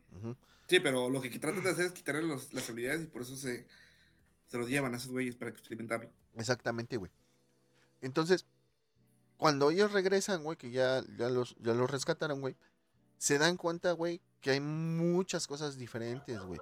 [0.68, 3.36] Sí, pero lo que tratan de hacer es quitarle los- las habilidades y por eso
[3.36, 3.66] se,
[4.48, 6.10] se los llevan a esos güeyes para experimentarlo.
[6.34, 7.12] Exactamente, güey.
[8.00, 8.46] Entonces,
[9.36, 12.56] cuando ellos regresan, güey, que ya, ya, los, ya los rescataron, güey,
[13.18, 16.60] se dan cuenta, güey, que hay muchas cosas diferentes, güey.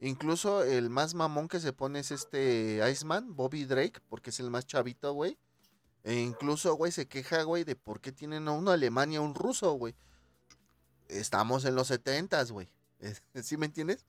[0.00, 4.50] Incluso el más mamón que se pone es este Iceman, Bobby Drake, porque es el
[4.50, 5.38] más chavito, güey.
[6.04, 9.20] E incluso, güey, se queja, güey, de por qué tienen a uno alemán y a
[9.20, 9.94] un ruso, güey.
[11.08, 12.68] Estamos en los setentas, güey.
[13.42, 14.06] ¿Sí me entiendes?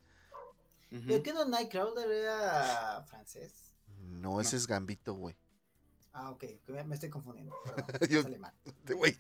[0.92, 1.04] Ujú.
[1.08, 3.76] ¿Pero qué no Nightcrawler era francés?
[4.00, 5.36] No, ese es Gambito, güey.
[6.14, 6.44] Ah, ok,
[6.86, 7.56] me estoy confundiendo.
[7.64, 8.54] perdón, Yo- es alemán.
[8.88, 9.16] Güey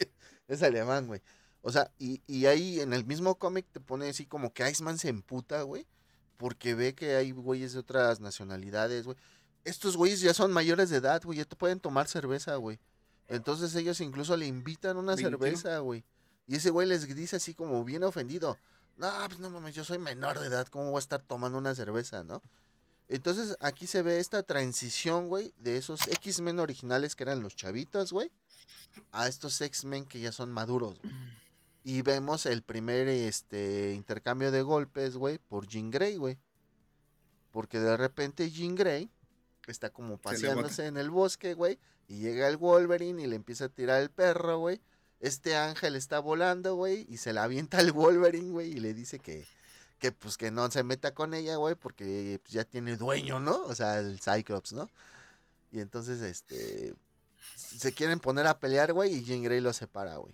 [0.50, 1.22] es alemán, güey.
[1.62, 4.98] O sea, y, y ahí en el mismo cómic te pone así como que Iceman
[4.98, 5.86] se emputa, güey.
[6.38, 9.18] Porque ve que hay güeyes de otras nacionalidades, güey.
[9.66, 11.38] Estos güeyes ya son mayores de edad, güey.
[11.38, 12.80] Ya te pueden tomar cerveza, güey.
[13.28, 15.38] Entonces ellos incluso le invitan una 21.
[15.38, 16.04] cerveza, güey.
[16.48, 18.58] Y ese güey les dice así como bien ofendido.
[19.00, 20.68] No, pues no mames, yo soy menor de edad.
[20.68, 22.42] ¿Cómo voy a estar tomando una cerveza, no?
[23.08, 28.12] Entonces aquí se ve esta transición, güey, de esos X-Men originales que eran los chavitos,
[28.12, 28.30] güey,
[29.14, 31.00] a estos X-Men que ya son maduros.
[31.02, 31.14] güey.
[31.86, 36.38] Y vemos el primer este intercambio de golpes, güey, por Jean Grey, güey.
[37.52, 39.10] Porque de repente Jean Grey
[39.66, 41.80] está como paseándose en el bosque, güey,
[42.10, 44.82] y llega el Wolverine y le empieza a tirar el perro, güey.
[45.20, 49.20] Este ángel está volando, güey, y se la avienta el Wolverine, güey, y le dice
[49.20, 49.46] que,
[50.00, 53.64] que pues que no se meta con ella, güey, porque pues, ya tiene dueño, ¿no?
[53.64, 54.90] O sea, el Cyclops, ¿no?
[55.72, 56.96] Y entonces, este,
[57.56, 60.34] se quieren poner a pelear, güey, y Jean Grey lo separa, güey.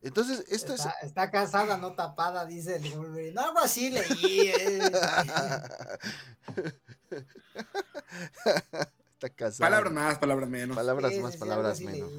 [0.00, 3.32] Entonces, esto Está, está casada, no tapada, dice el Wolverine.
[3.32, 4.48] No, algo así leí.
[4.48, 4.80] eh.
[9.18, 9.24] es...
[9.24, 9.68] Está casado.
[9.68, 10.76] Palabras más, palabras menos.
[10.76, 12.12] Palabras Sí, más, palabras menos.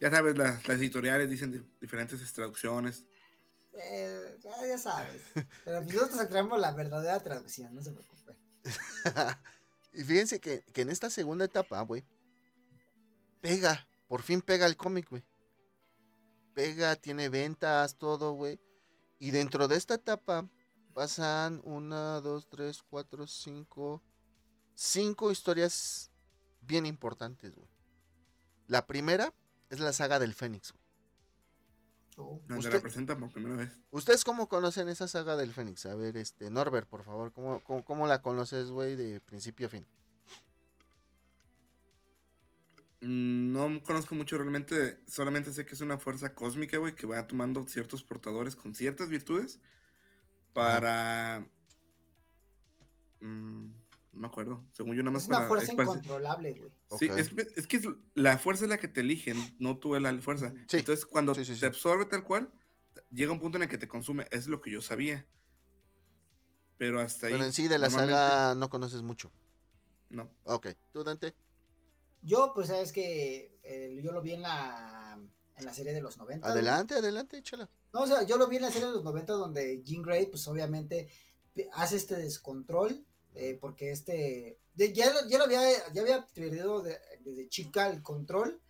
[0.00, 3.04] Ya sabes, las, las editoriales dicen di- diferentes traducciones.
[3.74, 5.22] Eh, ya, ya sabes.
[5.64, 8.36] Pero pues nosotros traemos la verdadera traducción, no se preocupe.
[9.92, 12.04] y fíjense que, que en esta segunda etapa, güey,
[13.40, 15.24] pega, por fin pega el cómic, güey.
[16.54, 18.60] Pega, tiene ventas, todo, güey.
[19.20, 20.48] Y dentro de esta etapa
[20.92, 24.02] pasan una, dos, tres, cuatro, cinco,
[24.82, 26.10] cinco historias
[26.62, 27.68] bien importantes, güey.
[28.66, 29.34] La primera
[29.68, 30.72] es la saga del Fénix.
[30.72, 30.80] güey.
[32.16, 33.78] Oh, Donde Usted- la presentan por primera vez.
[33.90, 35.84] ¿Ustedes cómo conocen esa saga del Fénix?
[35.86, 39.70] A ver, este, Norbert, por favor, ¿cómo, cómo, cómo la conoces, güey, de principio a
[39.70, 39.86] fin?
[43.02, 47.26] Mm, No conozco mucho realmente, solamente sé que es una fuerza cósmica, güey, que va
[47.26, 49.58] tomando ciertos portadores con ciertas virtudes
[50.52, 51.46] para...
[53.20, 53.72] Mm,
[54.20, 55.48] no me acuerdo, según yo nada más Es una para...
[55.48, 56.70] fuerza incontrolable, güey.
[56.98, 60.12] Sí, es, es que es- la fuerza es la que te eligen, no tú la
[60.20, 60.52] fuerza.
[60.68, 61.60] Sí, Entonces, cuando sí, sí, sí.
[61.60, 62.52] te absorbe tal cual,
[63.10, 64.26] llega un punto en el que te consume.
[64.30, 65.26] Es lo que yo sabía.
[66.76, 67.32] Pero hasta ahí.
[67.32, 69.32] Pero en sí de la normalmente, saga no conoces mucho.
[70.10, 70.30] No.
[70.44, 71.34] Ok, ¿tú, Dante?
[72.20, 75.18] Yo, pues, sabes que eh, yo lo vi en la,
[75.56, 76.46] en la serie de los 90.
[76.46, 76.52] güey.
[76.58, 77.70] Adelante, adelante, échala.
[77.94, 80.26] No, o sea, yo lo vi en la serie de los 90 donde Jean Grey,
[80.26, 81.08] pues obviamente
[81.72, 85.60] hace este descontrol, eh, porque este, de- ya, lo- ya lo había,
[85.92, 88.60] ya había perdido de- desde chica el control,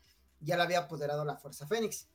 [0.41, 2.09] ya le había apoderado la Fuerza Fénix.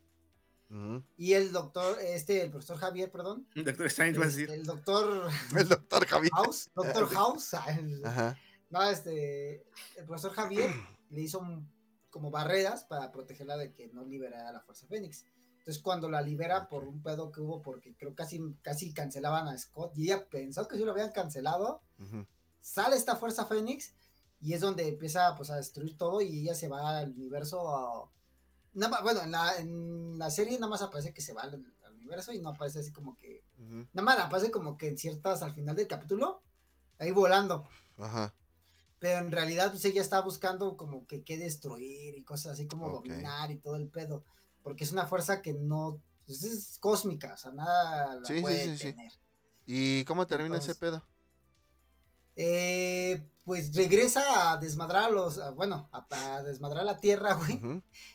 [1.16, 4.50] Y el doctor, este, el profesor Javier, perdón, Doctor va a este, decir.
[4.50, 6.32] el doctor El doctor Javier.
[6.34, 8.38] House, doctor House, ah, el- Ajá.
[8.72, 9.64] no, este,
[9.96, 10.70] el profesor Javier
[11.12, 11.72] le hizo un-
[12.10, 15.26] como barreras para protegerla de que no liberara la Fuerza Fénix.
[15.66, 19.58] Entonces cuando la libera por un pedo que hubo, porque creo casi, casi cancelaban a
[19.58, 21.82] Scott, y ella pensó que sí lo habían cancelado,
[22.62, 23.94] sale esta Fuerza Fénix
[24.42, 28.10] y es donde empieza pues a destruir todo y ella se va al universo a-
[28.74, 31.56] nada más- bueno, en la, en la serie nada más aparece que se va al,
[31.84, 33.44] al universo y no aparece así como que,
[33.94, 36.42] nada más aparece como que en ciertas, al final del capítulo,
[37.00, 37.68] ahí volando.
[37.98, 38.34] Ajá.
[39.00, 42.88] pero en realidad pues ella está buscando como que qué destruir y cosas así como
[42.92, 44.24] dominar y todo el pedo,
[44.66, 48.42] porque es una fuerza que no, pues, es cósmica, o sea, nada la Sí, sí,
[48.42, 48.84] puede sí, sí.
[48.94, 49.12] tener.
[49.68, 51.06] ¿Y cómo termina ese pedo?
[52.36, 57.62] Eh, pues regresa a desmadrar a los, a- bueno, a, a desmadrar la Tierra, güey,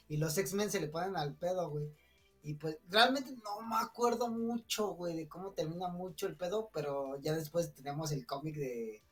[0.09, 1.85] y los X-Men se le ponen al pedo, güey.
[2.43, 7.21] Y pues realmente no me acuerdo mucho, güey, de cómo termina mucho el pedo, pero
[7.21, 9.05] ya después tenemos el cómic de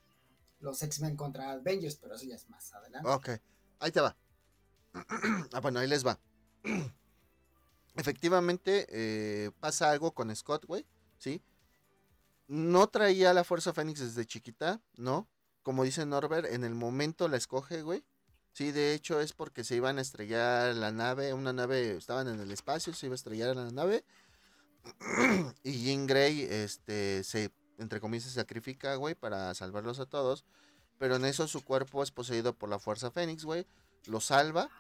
[0.59, 3.09] los X-Men contra Avengers, pero eso ya es más adelante.
[3.09, 3.29] Ok,
[3.79, 4.17] ahí te va.
[5.53, 6.19] ah, bueno, ahí les va.
[7.99, 10.87] Efectivamente, eh, pasa algo con Scott, güey,
[11.19, 11.43] ¿sí?
[12.47, 15.29] No traía la Fuerza Fénix desde chiquita, ¿no?
[15.65, 18.05] Como dice Norbert, en el momento la escoge, güey.
[18.53, 22.39] Sí, de hecho es porque se iban a estrellar la nave, una nave, estaban en
[22.39, 24.05] el espacio, se iba a estrellar la nave.
[25.65, 30.45] y Jean Grey, este, se, entre comillas, se sacrifica, güey, para salvarlos a todos.
[30.99, 33.67] Pero en eso su cuerpo es poseído por la Fuerza Fénix, güey.
[34.07, 34.71] Lo salva.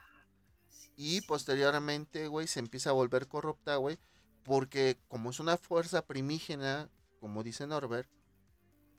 [1.01, 4.01] Y posteriormente, güey, se empieza a volver corrupta, güey.
[4.43, 6.91] Porque como es una fuerza primígena,
[7.21, 8.11] como dice Norbert,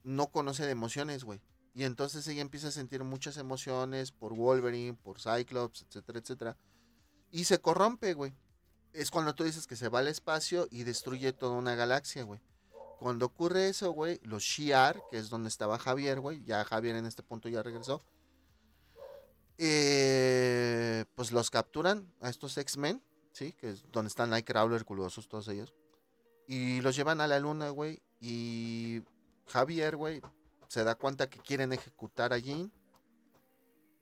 [0.05, 1.41] no conoce de emociones, güey.
[1.73, 6.57] Y entonces ella empieza a sentir muchas emociones por Wolverine, por Cyclops, etcétera, etcétera.
[7.31, 8.33] Y se corrompe, güey.
[8.93, 12.39] Es cuando tú dices que se va al espacio y destruye toda una galaxia, güey.
[12.97, 17.05] Cuando ocurre eso, güey, los Shi'ar, que es donde estaba Javier, güey, ya Javier en
[17.05, 18.01] este punto ya regresó,
[19.61, 23.03] eh, pues los capturan a estos X-Men,
[23.33, 23.51] ¿sí?
[23.53, 25.73] Que es donde están Nightcrawler, Colossus, todos ellos.
[26.47, 28.01] Y los llevan a la luna, güey.
[28.21, 29.03] Y
[29.47, 30.21] Javier, güey,
[30.69, 32.71] se da cuenta que quieren ejecutar a Jean.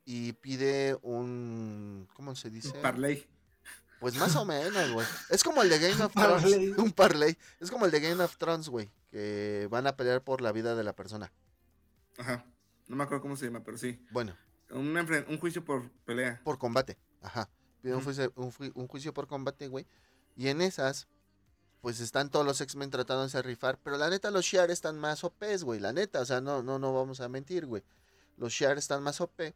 [0.05, 2.07] Y pide un.
[2.13, 2.71] ¿Cómo se dice?
[2.79, 3.27] Parley.
[3.99, 5.07] Pues más o menos, güey.
[5.29, 6.51] Es como el de Game of Parlay.
[6.51, 6.77] Thrones.
[6.77, 7.37] Un parlay.
[7.59, 8.91] Es como el de Game of Thrones, güey.
[9.09, 11.33] Que van a pelear por la vida de la persona.
[12.17, 12.45] Ajá.
[12.87, 13.99] No me acuerdo cómo se llama, pero sí.
[14.11, 14.37] Bueno,
[14.71, 14.95] Un,
[15.29, 16.41] un juicio por pelea.
[16.43, 16.97] por combate.
[17.21, 17.49] Ajá.
[18.51, 19.87] Ju- un juicio por combate, güey.
[20.35, 21.07] Y en esas,
[21.81, 23.79] pues están todos los X-Men tratando de rifar.
[23.81, 25.79] Pero la neta, los Shi'ar están más OPs, güey.
[25.79, 27.83] La neta, o sea, no, no, no vamos a mentir, güey.
[28.35, 29.55] Los Shi'ar están más OP.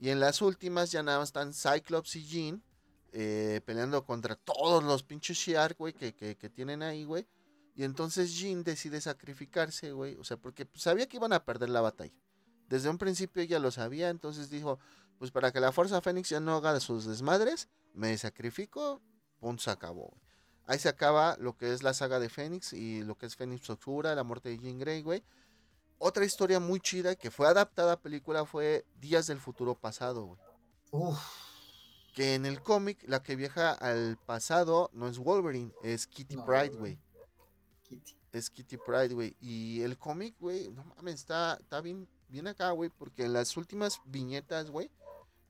[0.00, 2.62] Y en las últimas ya nada más están Cyclops y Jean
[3.12, 7.28] eh, peleando contra todos los pinches Shi'ar, güey, que, que, que tienen ahí, güey.
[7.74, 10.16] Y entonces Jean decide sacrificarse, güey.
[10.16, 12.12] O sea, porque sabía que iban a perder la batalla.
[12.72, 14.78] Desde un principio ella lo sabía, entonces dijo,
[15.18, 19.02] pues para que la Fuerza Fénix ya no haga sus desmadres, me sacrifico,
[19.40, 20.16] punto, se acabó.
[20.64, 23.68] Ahí se acaba lo que es la saga de Fénix y lo que es Fénix
[23.68, 25.22] Oscura, la muerte de Jean Grey, güey.
[25.98, 30.40] Otra historia muy chida que fue adaptada a película fue Días del Futuro Pasado, güey.
[30.92, 31.18] Uf,
[32.14, 36.46] Que en el cómic la que viaja al pasado no es Wolverine, es Kitty No,
[36.46, 36.70] güey.
[36.70, 36.98] güey.
[37.82, 38.16] Kitty.
[38.32, 39.36] Es Kitty Pride, güey.
[39.40, 42.90] Y el cómic, güey, no mames, está, está bien, bien acá, güey.
[42.90, 44.90] Porque en las últimas viñetas, güey,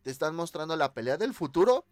[0.02, 1.86] te están mostrando la pelea del futuro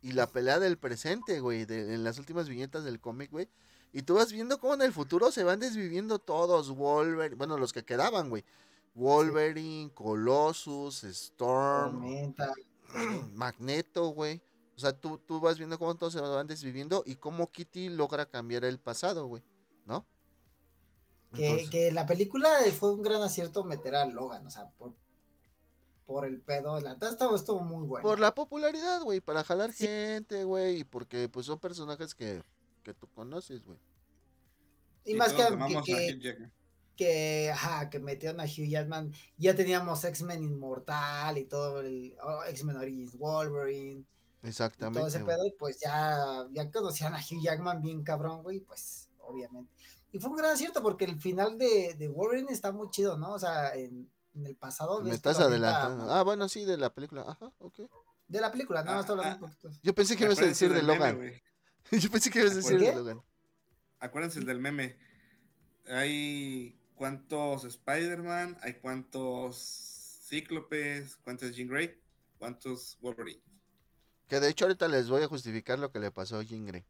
[0.00, 1.64] y la pelea del presente, güey.
[1.66, 3.48] de- en las últimas viñetas del cómic, güey.
[3.92, 6.70] Y tú vas viendo cómo en el futuro se van desviviendo todos.
[6.70, 8.44] Wolverine, bueno, los que quedaban, güey.
[8.94, 12.52] Wolverine, Colossus, Storm, Tormenta.
[13.34, 14.40] Magneto, güey.
[14.76, 18.26] O sea, tú, tú vas viendo cómo todos se van desviviendo y cómo Kitty logra
[18.26, 19.42] cambiar el pasado, güey.
[19.86, 20.06] ¿No?
[21.34, 22.48] Que, Entonces- que la película
[22.78, 24.94] fue un gran acierto meter a Logan, o sea, por,
[26.06, 26.80] por el pedo.
[26.80, 28.02] La estuvo, estuvo muy bueno.
[28.08, 29.86] Por la popularidad, güey, para jalar Sí.
[29.86, 32.42] gente, güey, y porque pues son personajes que,
[32.82, 33.78] que tú conoces, güey.
[35.04, 36.52] y más que, que, que, Hugh Jackman.
[36.96, 39.12] que, ajá, que metieron a Hugh Jackman.
[39.36, 44.00] Ya teníamos X-Men Inmortal y todo el oh, X-Men Origins Wolverine.
[44.00, 45.08] y todo Exactamente.
[45.08, 49.72] ese pedo, y pues ya, ya conocían a Hugh Jackman bien cabrón, güey, pues obviamente.
[50.12, 53.34] Y fue un gran acierto porque el final de, de Wolverine está muy chido, ¿no?
[53.34, 54.98] O sea, en, en el pasado.
[54.98, 56.12] Me ves que estás adelantando.
[56.12, 57.22] Ah, bueno, sí, de la película.
[57.22, 57.80] Ajá, ok.
[58.28, 59.80] De la película, nada más Ah, estoy hablando ah, un poquito.
[59.82, 61.42] Yo pensé que ibas a decir de meme, Logan.
[61.92, 62.94] Yo pensé que ibas a decir ¿Por de?
[62.94, 63.22] Logan.
[64.00, 64.98] acuérdense del meme.
[65.88, 69.56] Hay cuántos Spider-Man, hay cuántos
[70.28, 72.00] Cíclopes, cuántos Jean Grey,
[72.38, 73.42] cuántos Wolverine.
[74.26, 76.84] Que de hecho ahorita les voy a justificar lo que le pasó a Jean Grey.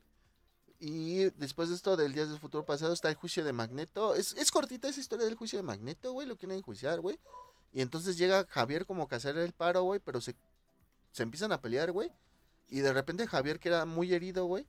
[0.79, 4.15] Y después de esto del Días del Futuro Pasado está el juicio de Magneto.
[4.15, 6.27] Es, es cortita esa historia del juicio de Magneto, güey.
[6.27, 7.19] Lo quieren enjuiciar, güey.
[7.73, 10.01] Y entonces llega Javier como que a hacer el paro, güey.
[10.01, 10.35] Pero se,
[11.13, 12.13] se empiezan a pelear, güey.
[12.69, 14.67] Y de repente Javier queda muy herido, güey.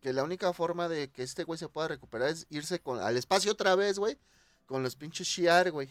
[0.00, 3.16] Que la única forma de que este güey se pueda recuperar es irse con, al
[3.16, 4.18] espacio otra vez, güey.
[4.66, 5.88] Con los pinches Shiar, güey.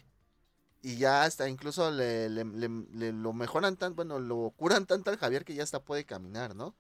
[0.82, 5.18] Y ya hasta incluso le, le- le- lo mejoran tan, bueno, lo curan tanto al
[5.18, 6.74] Javier que ya hasta puede caminar, ¿no?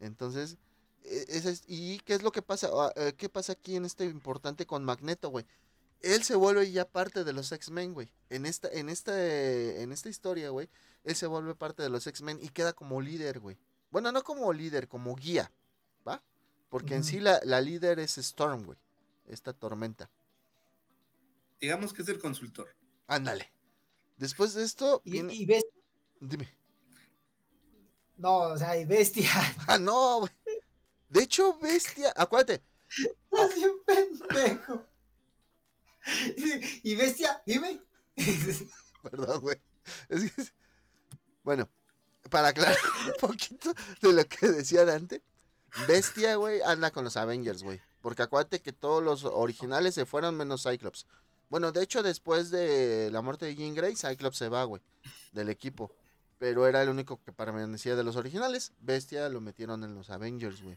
[0.00, 0.58] Entonces,
[1.04, 2.68] es- ¿y qué es lo que pasa?
[2.72, 5.46] Ah, eh, ¿Qué pasa aquí en este importante con Magneto, güey?
[6.00, 8.10] Él se vuelve ya parte de los X-Men, güey.
[8.28, 9.14] En esta, en esta,
[9.80, 10.68] en esta historia, güey,
[11.04, 13.56] él se vuelve parte de los X-Men y queda como líder, güey.
[13.90, 15.50] Bueno, no como líder, como guía,
[16.06, 16.22] ¿va?
[16.68, 18.78] Porque en sí la, la líder es Storm, güey.
[19.26, 20.10] Esta tormenta.
[21.60, 22.68] Digamos que es el consultor.
[23.06, 23.50] Ándale.
[24.18, 25.46] Después de esto, Y, viene- y
[26.20, 26.48] Dime.
[28.16, 29.30] no, o sea, y bestia.
[29.68, 30.30] Ah, no, güey.
[31.14, 32.12] De hecho, bestia.
[32.16, 32.60] Acuérdate.
[33.30, 34.84] Así un pendejo.
[36.36, 37.80] Y, y bestia, dime.
[39.02, 39.56] Perdón, güey.
[40.08, 40.42] Es que-
[41.44, 41.68] Bueno,
[42.30, 45.22] para aclarar un poquito de lo que decía Dante.
[45.86, 47.80] Bestia, güey, anda con los Avengers, güey.
[48.00, 51.06] Porque acuérdate que todos los originales se fueron menos Cyclops.
[51.48, 54.82] Bueno, de hecho, después de la muerte de Jean Grey, Cyclops se va, güey,
[55.32, 55.94] del equipo.
[56.38, 58.72] Pero era el único que permanecía de los originales.
[58.80, 60.76] Bestia lo metieron en los Avengers, güey.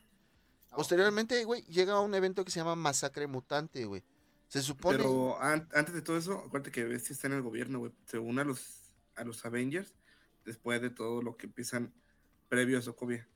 [0.78, 4.04] Posteriormente, güey, llega un evento que se llama Masacre Mutante, güey.
[4.48, 4.98] Se supone...
[4.98, 7.92] Pero an- antes de todo eso, acuérdate que Bestia está en el gobierno, güey.
[8.06, 9.94] Se une a los, a los Avengers
[10.46, 11.94] después de todo lo que empiezan
[12.48, 13.28] previo a Sokovia.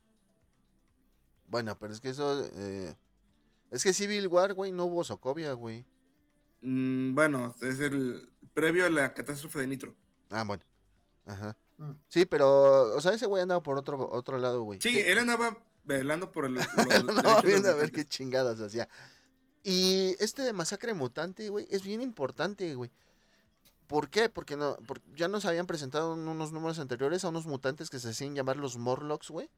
[1.47, 2.45] Bueno, pero es que eso...
[2.53, 2.95] eh,
[3.71, 5.85] Es que Civil War, güey, no hubo Sokovia, güey.
[6.61, 9.95] Mm, bueno, es el previo a la catástrofe de Nitro.
[10.29, 10.63] Ah, bueno.
[11.25, 11.57] Ajá.
[11.77, 11.91] Mm.
[12.07, 14.79] Sí, pero, o sea, ese güey andaba por otro, otro lado, güey.
[14.79, 16.55] Sí, él andaba velando por el.
[17.05, 18.87] no, viendo a ver qué chingadas hacía.
[19.63, 22.91] Y este de masacre mutante, güey, es bien importante, güey.
[23.87, 24.29] ¿Por qué?
[24.29, 27.99] Porque no, por- ya nos habían presentado en unos números anteriores a unos mutantes que
[27.99, 29.49] se hacían llamar los Morlocks, güey.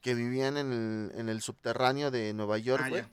[0.00, 3.04] Que vivían en el, en el subterráneo de Nueva York, Ah, güey.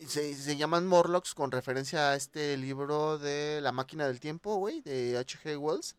[0.00, 4.80] se, se llaman Morlocks con referencia a este libro de La máquina del tiempo, güey,
[4.80, 5.56] de H.G.
[5.58, 5.94] Wells.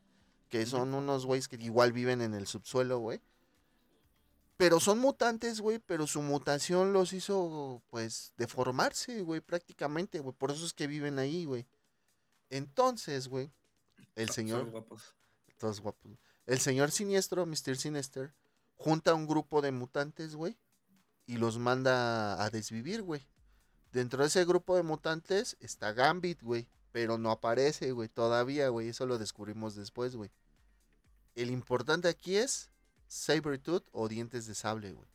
[0.49, 3.21] Que son unos güeyes que igual viven en el subsuelo, güey.
[4.58, 10.36] Pero son mutantes, güey, pero su mutación los hizo, pues, deformarse, güey, prácticamente, güey.
[10.36, 11.68] Por eso es que viven ahí, güey.
[12.49, 13.51] Entonces, güey,
[14.16, 15.16] el señor son guapos.
[15.58, 16.12] todos guapos.
[16.47, 17.78] El señor siniestro, Mr.
[17.78, 18.34] Sinister,
[18.76, 20.58] junta a un grupo de mutantes, güey,
[21.28, 23.28] y los manda a desvivir, güey.
[23.91, 28.89] Dentro de ese grupo de mutantes está Gambit, güey, pero no aparece, güey, todavía, güey.
[28.89, 30.32] Eso lo descubrimos después, güey.
[31.36, 32.72] El importante aquí es
[33.08, 35.10] Sabretooth o dientes de sable, güey.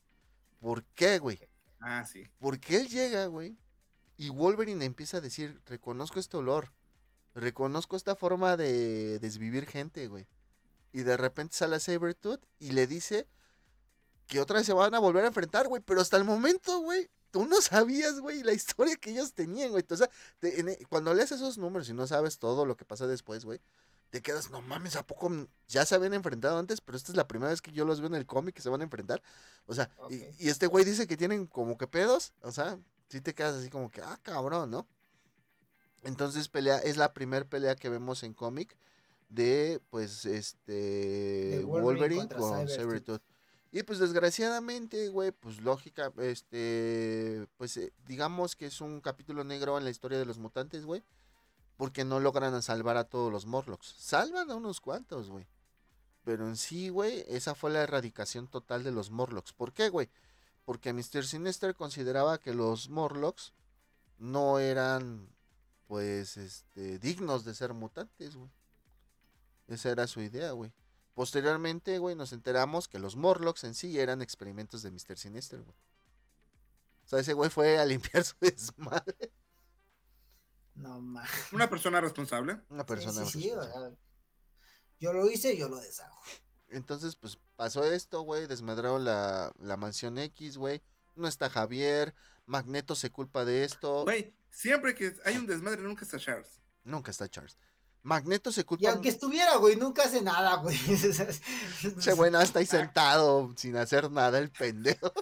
[0.61, 1.39] ¿Por qué, güey?
[1.81, 2.29] Ah, sí.
[2.39, 3.57] Porque él llega, güey,
[4.17, 6.73] y Wolverine empieza a decir, reconozco este olor,
[7.35, 10.27] reconozco esta forma de desvivir gente, güey.
[10.93, 13.27] Y de repente sale Sabretooth y le dice
[14.27, 15.83] que otra vez se van a volver a enfrentar, güey.
[15.85, 19.85] Pero hasta el momento, güey, tú no sabías, güey, la historia que ellos tenían, güey.
[19.91, 23.07] O sea, te- en cuando lees esos números y no sabes todo lo que pasa
[23.07, 23.61] después, güey,
[24.13, 25.31] te quedas, no mames, ¿a poco
[25.69, 26.83] ya se habían enfrentado antes?
[26.83, 28.69] Pero esta es la primera vez que yo los veo en el cómic que se
[28.69, 29.23] van a enfrentar.
[29.65, 32.35] O sea, y- este güey dice que tienen como que pedos.
[32.43, 34.87] O sea, sí te quedas así como que, ah, cabrón, ¿no?
[36.03, 38.77] Entonces pelea, es la primera pelea que vemos en cómic
[39.31, 42.69] de, pues, este, De Wolverine, Wolverine con.
[42.69, 43.23] Sabretooth.
[43.71, 49.79] Y pues desgraciadamente, güey, pues lógica, este, pues eh, digamos que es un capítulo negro
[49.79, 51.03] en la historia de los mutantes, güey,
[51.77, 53.95] porque no logran salvar a todos los Morlocks.
[53.99, 55.47] Salvan a unos cuantos, güey.
[56.25, 59.53] Pero en sí, güey, esa fue la erradicación total de los Morlocks.
[59.53, 60.09] ¿Por qué, güey?
[60.65, 61.25] Porque Mr.
[61.25, 63.53] Sinister consideraba que los Morlocks
[64.19, 65.29] no eran,
[65.89, 68.51] pues, este, dignos de ser mutantes, güey.
[69.67, 70.73] Esa era su idea, güey.
[71.15, 75.19] Posteriormente, güey, nos enteramos que los Morlocks en sí eran experimentos de Mr.
[75.19, 75.77] Sinister, güey.
[77.05, 79.33] O sea, ese güey fue a limpiar su desmadre.
[80.75, 81.29] No más.
[81.53, 82.61] Una persona responsable.
[82.71, 83.25] Una persona.
[83.25, 83.97] sí, sí, responsable.
[84.99, 86.19] yo lo hice, yo lo deshago.
[86.69, 88.47] Entonces, pues pasó esto, güey.
[88.47, 90.83] Desmadraron la, la mansión X, güey.
[91.15, 92.15] No está Javier.
[92.47, 94.05] Magneto se culpa de esto.
[94.05, 96.61] Güey, siempre que hay un desmadre, nunca está Charles.
[96.85, 97.57] Nunca está Charles.
[98.03, 98.91] Magneto se Y culpa.
[98.91, 100.77] aunque estuviera, güey, nunca hace nada, güey.
[102.01, 105.13] Che, nada, está ahí sentado sin hacer nada, el pendejo.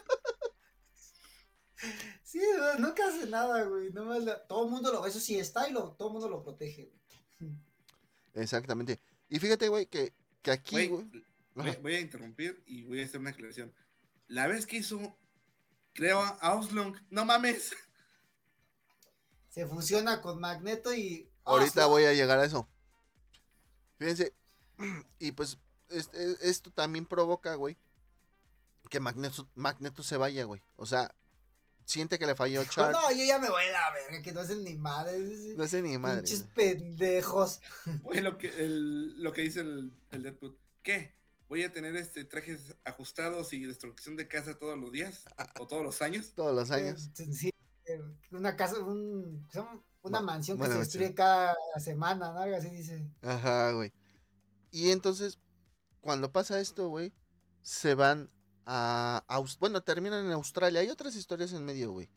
[2.31, 3.91] Sí, no, nunca hace nada, güey.
[3.93, 6.93] La- todo el mundo lo, eso sí está y lo, todo el mundo lo protege,
[7.39, 7.53] güey.
[8.35, 9.01] Exactamente.
[9.29, 10.13] Y fíjate, güey, que,
[10.43, 10.89] que aquí, Güey,
[11.55, 11.77] güey.
[11.83, 13.75] voy, a interrumpir y voy a hacer una aclaración.
[14.29, 15.17] La vez que hizo,
[15.93, 17.73] creo, a Auslong, no mames.
[19.49, 21.29] Se fusiona con Magneto y.
[21.45, 22.69] Ahorita Ah, voy a llegar a eso.
[23.99, 24.33] Fíjense,
[25.19, 25.59] y pues
[25.89, 27.77] es- es- esto también provoca, güey,
[28.89, 30.63] que Magneto, Magneto se vaya, güey.
[30.77, 31.13] O sea,
[31.91, 32.93] siente que le falló Char.
[32.93, 35.57] No, yo ya me voy a la verga, que no hacen ni madres.
[35.57, 36.23] No sé ni madre.
[36.23, 37.61] Pinches pendejos.
[38.03, 40.57] Güey, lo que, el- lo que dice el, el Deadpool.
[40.83, 41.15] ¿Qué?
[41.49, 45.25] ¿Voy a tener este trajes ajustados y destrucción de casa todos los días?
[45.59, 46.33] ¿O todos los años?
[46.35, 47.11] Todos los años.
[47.19, 47.51] Eh, sí,
[47.87, 52.39] eh, una casa, un, son- una Ma- mansión que se destruye cada semana, ¿no?
[52.39, 53.05] Algo así dice.
[53.23, 53.93] Ajá, güey.
[54.71, 55.41] Y entonces,
[56.01, 57.13] cuando pasa esto, güey,
[57.63, 58.31] se van
[58.67, 59.25] a...
[59.59, 60.81] Bueno, terminan en Australia.
[60.81, 62.09] Hay otras historias en medio, güey.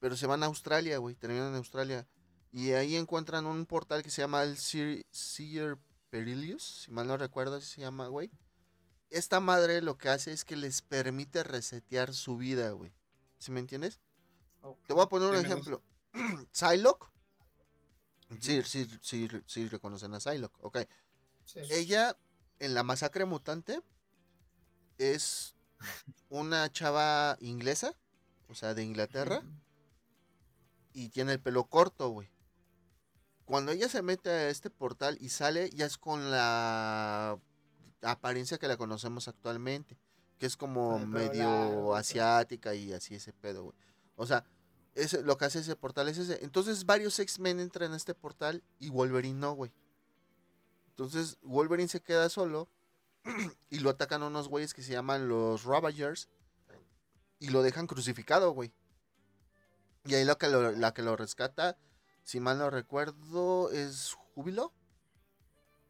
[0.00, 1.14] Pero se van a Australia, güey.
[1.14, 2.06] Terminan en Australia.
[2.52, 5.76] Y ahí encuentran un portal que se llama el Seer, Seer
[6.10, 8.30] Perilous, si mal no recuerdo, así se llama, güey.
[9.10, 12.92] Esta madre lo que hace es que les permite resetear su vida, güey.
[13.38, 13.98] ¿Sí me entiendes?
[14.86, 15.82] Te voy a poner un ejemplo.
[16.52, 17.10] Psylocke.
[18.40, 20.58] Sí, sí, sí, sí reconocen a Psylocke.
[20.62, 20.78] Ok.
[21.44, 21.58] Sí.
[21.70, 22.16] Ella,
[22.60, 23.82] en la masacre mutante,
[24.98, 25.53] es
[26.28, 27.94] una chava inglesa,
[28.48, 29.42] o sea, de Inglaterra,
[30.92, 32.30] y tiene el pelo corto, güey.
[33.44, 37.38] Cuando ella se mete a este portal y sale, ya es con la
[38.02, 39.98] apariencia que la conocemos actualmente,
[40.38, 43.76] que es como medio asiática y así ese pedo, güey.
[44.16, 44.44] O sea,
[44.94, 46.42] ese, lo que hace ese portal es ese.
[46.44, 49.72] Entonces varios X-Men entran a este portal y Wolverine no, güey.
[50.90, 52.68] Entonces Wolverine se queda solo
[53.70, 56.28] y lo atacan unos güeyes que se llaman los Ravagers
[57.38, 58.72] y lo dejan crucificado, güey.
[60.04, 61.76] Y ahí lo que lo, la que lo rescata,
[62.22, 64.72] si mal no recuerdo, es Júbilo.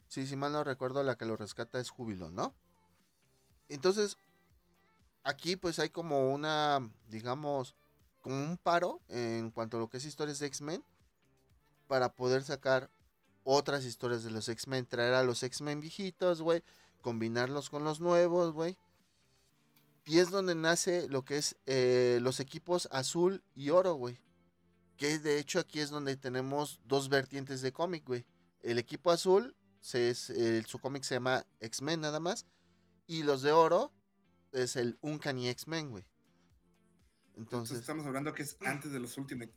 [0.08, 2.54] Sí, si mal no recuerdo, la que lo rescata es Júbilo, ¿no?
[3.68, 4.16] Entonces,
[5.24, 7.74] aquí pues hay como una, digamos,
[8.20, 10.84] como un paro en cuanto a lo que es historias de X-Men
[11.88, 12.90] para poder sacar
[13.42, 16.62] otras historias de los X-Men, traer a los X-Men viejitos, güey,
[17.04, 18.78] combinarlos con los nuevos, güey.
[20.06, 24.18] Y es donde nace lo que es eh, los equipos azul y oro, güey.
[24.96, 28.24] Que de hecho aquí es donde tenemos dos vertientes de cómic, güey.
[28.62, 32.46] El equipo azul, se es, el- su cómic se llama X-Men nada más.
[33.06, 33.92] Y los de oro
[34.52, 36.04] es el Uncanny X-Men, güey.
[37.36, 39.52] Entonces Entonces, estamos hablando que es antes de los Ultimate.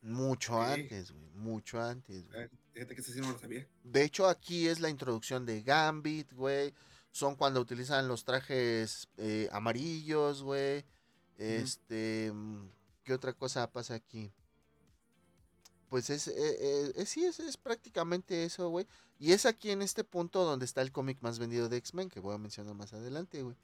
[0.00, 1.28] mucho antes, güey.
[1.34, 2.48] Mucho antes, güey.
[2.72, 3.66] Fíjate que sí no lo sabía.
[3.84, 6.74] De hecho, aquí es la introducción de Gambit, güey.
[7.10, 10.84] Son cuando utilizan los trajes eh, amarillos, güey.
[11.36, 12.30] Este.
[12.32, 12.68] mm,
[13.04, 14.32] ¿Qué otra cosa pasa aquí?
[15.88, 16.28] Pues es.
[16.28, 18.86] eh, eh, eh, sí, es, es prácticamente eso, güey.
[19.18, 22.20] Y es aquí en este punto donde está el cómic más vendido de X-Men, que
[22.20, 23.56] voy a mencionar más adelante, güey.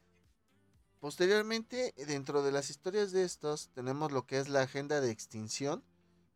[1.01, 5.83] Posteriormente, dentro de las historias de estos, tenemos lo que es la agenda de extinción,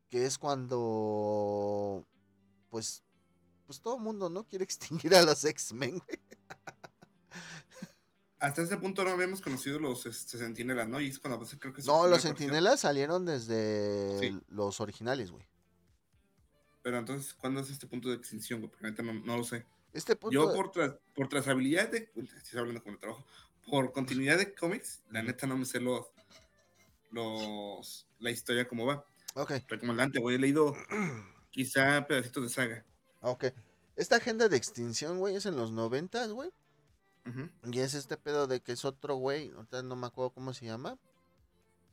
[0.09, 2.07] que es cuando
[2.73, 3.05] pues,
[3.67, 4.45] pues todo el mundo, ¿no?
[4.45, 6.03] Quiere extinguir a los X-Men.
[8.39, 11.01] Hasta ese punto no habíamos conocido los este, sentinelas, ¿no?
[11.01, 14.41] Y es cuando pues, creo que No, los sentinelas salieron desde Sí.
[14.49, 15.47] los originales, güey.
[16.83, 18.61] Pero entonces, ¿cuándo es este punto de extinción?
[18.61, 18.73] güey?
[18.73, 19.65] Porque no, no lo sé.
[19.93, 20.33] Este punto.
[20.33, 22.11] Yo por, tra- por trazabilidad de...
[22.37, 23.25] Estoy hablando con el trabajo.
[23.71, 26.07] Por continuidad de cómics, la neta no me sé los...
[27.13, 29.05] los la historia como va.
[29.35, 30.75] Ok, Pero como adelante, güey, he leído
[31.53, 32.85] quizá pedacitos de saga.
[33.21, 33.45] ok.
[33.95, 36.51] Esta agenda de extinción, güey, es en los noventas, güey.
[37.27, 37.49] Ujú.
[37.71, 40.65] Y es este pedo de que es otro güey, ahorita no me acuerdo cómo se
[40.67, 40.99] llama.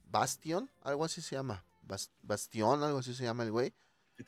[0.10, 1.64] Bastion, algo así se llama.
[1.88, 3.74] Bas- Bastión, algo así se llama el güey.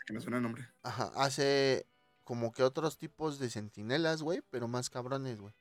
[0.06, 0.68] Que me suena el nombre.
[0.84, 1.86] Ajá, hace
[2.24, 5.54] como que otros tipos de sentinelas, güey, pero más cabrones, güey.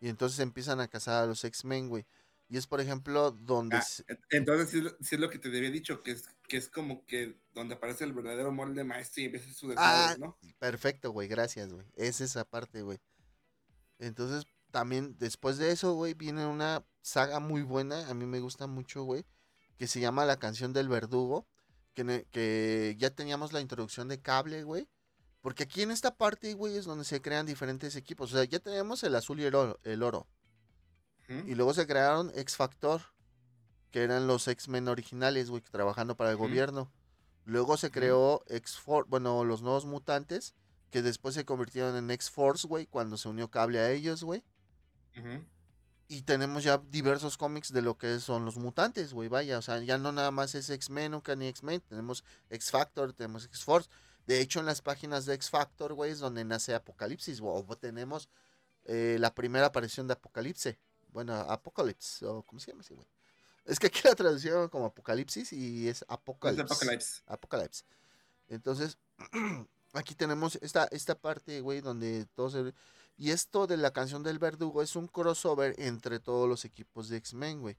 [0.00, 2.06] Y entonces empiezan a cazar a los X-Men, güey.
[2.48, 3.76] Y es, por ejemplo, donde...
[3.76, 6.28] Ah, se- entonces sí, es lo- sí es lo que te había dicho, que es,
[6.48, 10.18] que es como que donde aparece el verdadero molde maestro y empieza su Ah, desmadre,
[10.18, 10.38] ¿no?
[10.58, 11.86] Perfecto, güey, gracias, güey.
[11.96, 12.98] Es esa parte, güey.
[13.98, 18.66] Entonces, también después de eso, güey, viene una saga muy buena, a mí me gusta
[18.66, 19.24] mucho, güey,
[19.76, 21.46] que se llama La canción del verdugo,
[21.94, 24.88] que, que ya teníamos la introducción de cable, güey.
[25.40, 28.32] Porque aquí en esta parte, güey, es donde se crean diferentes equipos.
[28.32, 29.80] O sea, ya teníamos el azul y el oro.
[29.82, 30.28] El oro.
[31.46, 33.00] Y luego se crearon X Factor,
[33.90, 36.90] que eran los X-Men originales, güey, trabajando para el gobierno.
[37.44, 40.54] Luego se creó X-Force, bueno, los nuevos mutantes,
[40.90, 44.44] que después se convirtieron en X-Force, güey, cuando se unió cable a ellos, güey.
[46.08, 49.58] Y tenemos ya diversos cómics de lo que son los mutantes, güey, vaya.
[49.58, 51.80] O sea, ya no nada más es X-Men, nunca ni X-Men.
[51.88, 53.88] Tenemos X-Factor, tenemos X-Force.
[54.26, 57.40] De hecho, en las páginas de X-Factor, güey, es donde nace Apocalipsis.
[57.42, 58.28] O tenemos
[58.84, 60.78] eh, la primera aparición de Apocalipse.
[61.12, 63.06] Bueno, Apocalypse, o ¿cómo se llama así, güey?
[63.64, 67.22] Es que aquí la traducción como Apocalipsis y es Apocalypse.
[67.26, 67.84] Apocalypse.
[68.48, 68.98] Entonces,
[69.92, 72.74] aquí tenemos esta, esta parte, güey, donde todo se...
[73.16, 77.18] Y esto de la canción del verdugo es un crossover entre todos los equipos de
[77.18, 77.76] X-Men, güey.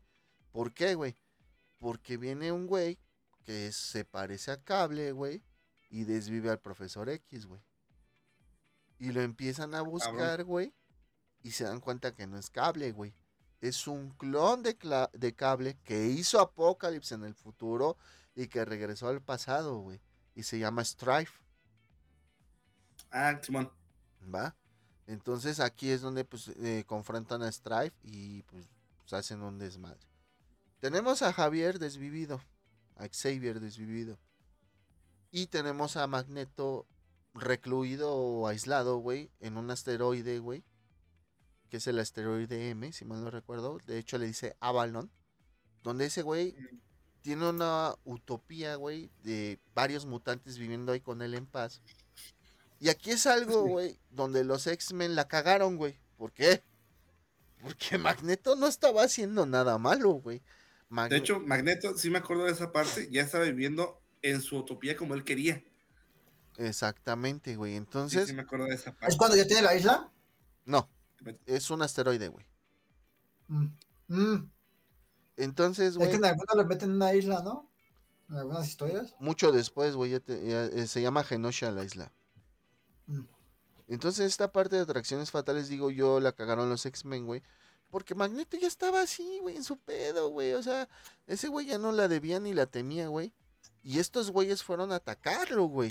[0.52, 1.18] ¿Por qué, güey?
[1.80, 3.00] Porque viene un güey
[3.44, 5.44] que se parece a Cable, güey,
[5.90, 7.62] y desvive al profesor X, güey.
[9.00, 10.74] Y lo empiezan a buscar, güey,
[11.42, 13.14] y se dan cuenta que no es Cable, güey.
[13.64, 14.78] Es un clon de,
[15.14, 17.98] de Cable que hizo Apocalypse en el futuro
[18.36, 20.02] y que regresó al pasado, güey.
[20.36, 21.40] Y se llama Strife.
[23.10, 23.72] Ah, Simón.
[24.36, 24.54] ¿Va?
[25.08, 30.10] Entonces aquí es donde pues eh, confrontan a Strife y pues, pues, hacen un desmadre.
[30.82, 32.42] Tenemos a Javier desvivido,
[32.98, 34.20] a Xavier desvivido.
[35.32, 36.86] Y tenemos a Magneto
[37.34, 40.66] recluido o aislado, güey, en un asteroide, güey.
[41.74, 43.80] Que es el asteroide M, si mal no recuerdo.
[43.88, 45.10] De hecho le dice Avalon.
[45.82, 46.56] Donde ese güey
[47.24, 51.82] tiene una utopía, güey, de varios mutantes viviendo ahí con él en paz.
[52.80, 55.98] Y aquí es algo, güey, donde los X-Men la cagaron, güey.
[56.16, 56.62] ¿Por qué?
[57.64, 60.44] Porque Magneto no estaba haciendo nada malo, güey.
[61.10, 64.96] De hecho, Magneto, sí me acuerdo de esa parte, ya estaba viviendo en su utopía
[64.96, 65.64] como él quería.
[66.58, 67.76] Exactamente, güey.
[67.76, 68.28] Entonces.
[68.28, 69.08] Sí, me acuerdo de esa parte.
[69.08, 70.12] ¿Es cuando ya tiene la isla?
[70.66, 70.88] No.
[71.46, 72.46] Es un asteroide, güey.
[73.48, 73.68] Mm,
[74.08, 74.52] mm.
[75.38, 76.08] Entonces, güey.
[76.08, 77.70] Es que en algunos le meten en una isla, ¿no?
[78.30, 79.16] En algunas historias.
[79.20, 82.12] Mucho después, güey, eh, se llama Genosha la isla.
[83.08, 83.24] Mm.
[83.88, 87.44] Entonces esta parte de atracciones fatales, digo yo, la cagaron los X-Men, güey.
[87.90, 90.54] Porque Magneto ya estaba así, güey, en su pedo, güey.
[90.54, 90.90] O sea,
[91.28, 93.34] ese güey ya no la debía ni la temía, güey.
[93.84, 95.90] Y estos güeyes fueron a atacarlo, güey.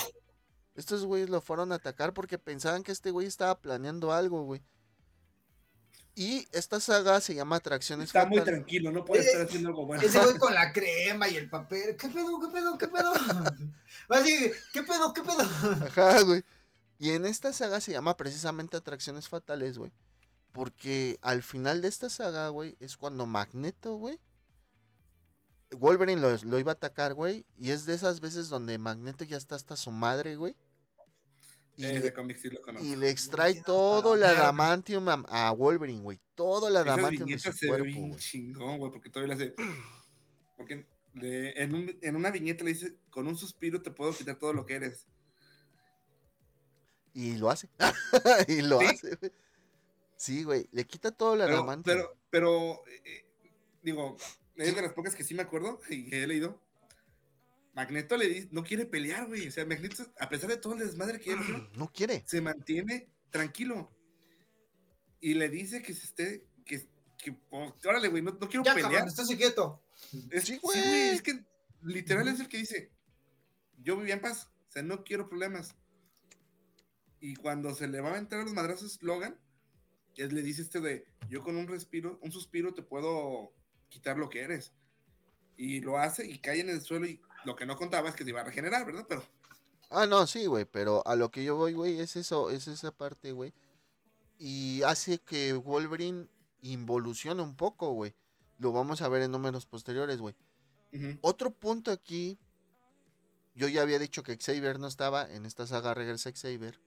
[0.74, 4.62] Estos güeyes lo fueron a atacar porque pensaban que este güey estaba planeando algo, güey.
[6.14, 10.02] Y esta saga se llama Atracciones Está muy tranquilo, no puede estar haciendo algo bueno.
[10.02, 11.96] Ese güey con la crema y el papel.
[11.96, 13.12] ¿Qué pedo, qué pedo, qué pedo?
[14.08, 15.40] Así, ¿qué pedo, qué pedo?
[15.86, 16.44] Ajá, güey.
[16.98, 19.92] Y en esta saga se llama precisamente Atracciones Fatales, güey.
[20.52, 24.20] Porque al final de esta saga, güey, es cuando Magneto, güey.
[25.70, 27.46] Wolverine lo, iba a atacar, güey.
[27.58, 30.54] Y es de esas veces donde Magneto ya está hasta su madre, güey.
[31.77, 32.14] Y, le,
[32.83, 36.20] y le extrae todo el adamantium a, Wolverine, güey.
[36.35, 38.16] Todo el adamantium de su cuerpo, güey.
[38.16, 39.55] chingón, güey, porque todavía le hace...
[40.55, 44.64] Porque en, en una viñeta le dice, con un suspiro te puedo quitar todo lo
[44.64, 45.09] que eres.
[47.14, 47.68] Y lo hace.
[48.49, 49.33] y lo hace, güey.
[50.16, 50.68] Sí, güey.
[50.73, 53.27] Le quita todo el pero, Pero, pero, eh,
[53.83, 54.16] digo,
[54.57, 56.61] es de las pocas que sí me acuerdo y que he leído.
[57.75, 59.49] Magneto le dice, no quiere pelear, güey.
[59.49, 61.39] O sea, Magneto, a pesar de todo el desmadre que él
[61.77, 62.23] no quiere.
[62.27, 63.91] Se mantiene tranquilo.
[65.20, 69.07] Y le dice que se esté, que, que oh, órale, güey, no, quiero ya, pelear.
[69.07, 69.83] estás quieto.
[70.43, 71.45] sí, güey, es que
[71.83, 72.91] literal es el que dice,
[73.79, 75.77] yo vivía en paz, o sea, no quiero problemas.
[77.20, 79.39] Y cuando se le va a entrar a los madrazos Logan,
[80.16, 83.55] él le dice este de, yo con un respiro, un suspiro te puedo
[83.89, 84.73] quitar lo que eres.
[85.57, 88.24] Y lo hace y cae en el suelo y lo que no contaba es que
[88.24, 89.06] se iba a regenerar, ¿verdad?
[89.09, 89.24] Pero...
[89.90, 92.93] Ah, no, sí, güey, pero a lo que yo voy, güey, es eso, es esa
[92.93, 93.52] parte, güey.
[94.39, 96.28] Y hace que Wolverine
[96.62, 98.14] involucione un poco, güey.
[98.59, 100.35] Lo vamos a ver en números posteriores, güey.
[101.20, 102.39] Otro punto aquí,
[103.55, 106.81] yo ya había dicho que Xavier no estaba, en esta saga regresa Xavier.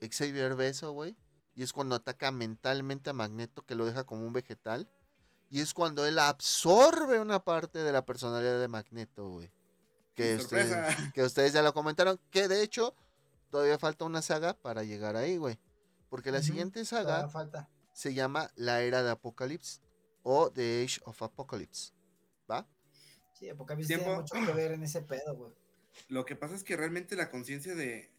[0.00, 1.16] Xavier Beso, güey.
[1.54, 4.88] Y es cuando ataca mentalmente a Magneto, que lo deja como un vegetal.
[5.52, 9.52] Y es cuando él absorbe una parte de la personalidad de Magneto, güey.
[10.14, 12.18] Que, ustedes, que ustedes ya lo comentaron.
[12.30, 12.96] Que de hecho,
[13.50, 15.58] todavía falta una saga para llegar ahí, güey.
[16.08, 17.30] Porque la siguiente saga
[17.92, 19.82] se llama La Era de Apocalipsis.
[20.22, 21.92] O The Age of Apocalypse.
[22.50, 22.66] ¿Va?
[23.34, 25.52] Sí, Apocalipsis tiene mucho que ver en ese pedo, güey.
[26.08, 28.10] Lo que pasa es que realmente la conciencia de,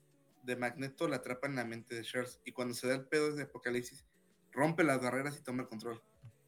[0.43, 3.35] de Magneto la atrapa en la mente de Charles y cuando se da el pedo
[3.35, 4.05] de Apocalipsis,
[4.51, 5.99] rompe las barreras y toma el control.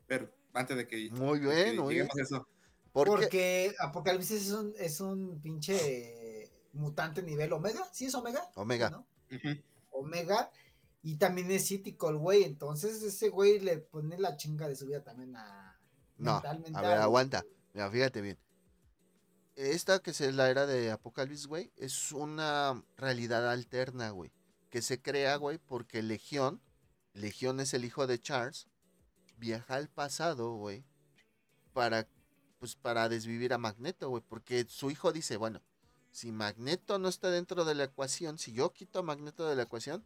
[0.06, 2.48] Pero antes de que, muy bien, lleguemos a eso.
[2.92, 8.50] Porque Apocalipsis es un, es un pinche mutante nivel Omega, ¿sí es Omega?
[8.56, 9.04] Omega.
[9.92, 10.52] Omega.
[11.04, 14.88] Y también es cítico el güey, entonces ese güey le pone la chinga de su
[14.88, 15.80] vida también a...
[16.18, 17.46] No, a ver, aguanta.
[17.74, 18.40] Mira, fíjate bien
[19.56, 24.32] esta que es la era de Apocalipsis, güey, es una realidad alterna, güey,
[24.70, 26.62] que se crea, güey, porque Legión,
[27.14, 28.68] Legión es el hijo de Charles,
[29.46, 30.84] viaja al pasado, güey,
[31.74, 32.08] para,
[32.58, 35.62] pues, para desvivir a Magneto, güey, porque su hijo dice, bueno,
[36.12, 39.64] si Magneto no está dentro de la ecuación, si yo quito a Magneto de la
[39.64, 40.04] ecuación,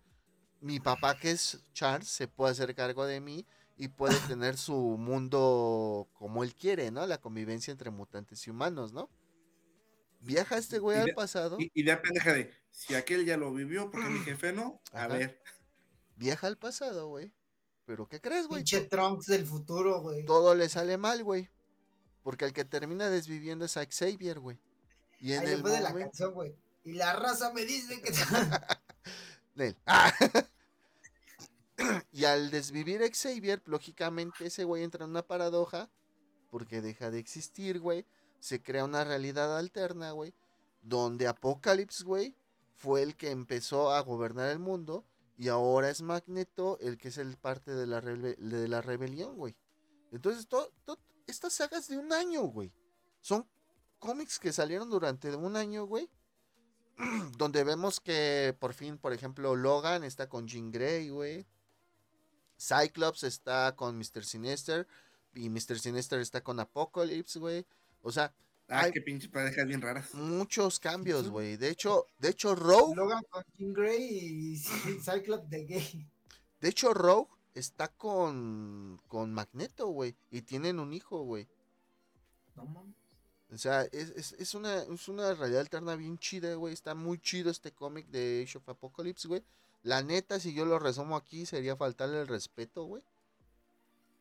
[0.60, 3.45] mi papá, que es Charles, se puede hacer cargo de mí
[3.78, 7.07] y puede tener su mundo como él quiere, ¿no?
[7.07, 9.10] La convivencia entre mutantes y humanos, ¿no?
[10.22, 13.53] Viaja este güey al de- pasado, Y, y ya pendeja de, si aquel ya lo
[13.53, 15.07] vivió, porque mi jefe no, a Ajá.
[15.16, 15.41] ver.
[16.18, 17.32] viaja al pasado, güey.
[17.90, 18.60] Pero ¿qué crees, güey?
[18.60, 20.24] Pinche Trunks del futuro, güey.
[20.24, 21.49] Todo le sale mal, güey.
[22.22, 24.60] Porque el que termina desviviendo es a Xavier, güey.
[25.20, 26.11] Y en Ahí el después de la momento...
[26.11, 26.56] canción, güey.
[26.84, 28.11] Y la raza me dice que.
[29.56, 29.76] Nel.
[29.88, 30.14] Ah.
[32.11, 35.90] y al desvivir a Xavier, lógicamente ese güey entra en una paradoja.
[36.52, 38.06] Porque deja de existir, güey.
[38.40, 40.36] Se crea una realidad alterna, güey.
[40.84, 42.36] Donde Apocalypse, güey,
[42.76, 45.06] fue el que empezó a gobernar el mundo.
[45.40, 49.56] Y ahora es Magneto el que es el parte de la, de la rebelión, güey.
[50.11, 52.74] Entonces, to- to- estas sagas de un año, güey.
[53.22, 53.48] Son
[53.99, 56.10] cómics que salieron durante un año, güey.
[57.38, 61.48] donde vemos que por fin, por ejemplo, Logan está con Jean Grey, güey.
[62.60, 64.26] Cyclops está con Mr.
[64.26, 64.88] Sinister.
[65.34, 65.80] Y Mr.
[65.80, 67.66] Sinister está con Apocalypse, güey.
[68.02, 68.34] O sea,
[68.71, 68.91] Ah, Ay.
[68.91, 70.13] qué pinche parejas bien raras.
[70.13, 71.57] muchos cambios, güey.
[71.57, 74.57] De hecho, de hecho, Rogue, Logan con Jean Grey y
[75.03, 76.07] Cyclops de gay.
[76.61, 80.15] de hecho, Rogue está con, con Magneto, güey.
[80.31, 81.47] Y tienen un hijo, güey.
[82.55, 82.95] No mames.
[83.51, 86.71] O sea, es, es- es una, es una realidad alterna bien chida, güey.
[86.73, 89.43] Está muy chido este cómic de Age of Apocalypse, güey.
[89.81, 93.01] La neta, si yo lo resumo aquí, sería faltarle el respeto, güey.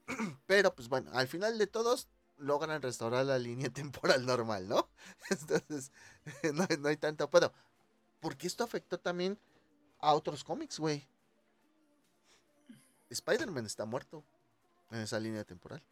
[0.46, 2.08] Pero, pues bueno, al final de todos,
[2.39, 4.89] logran restaurar la línea temporal normal, ¿no?
[5.31, 5.93] Entonces,
[6.55, 7.52] no, hay- no hay tanto pedo.
[8.20, 9.39] Porque esto afectó también
[10.01, 11.06] a otros cómics, güey.
[13.10, 14.24] Spider-Man está muerto
[14.90, 15.82] en esa línea temporal.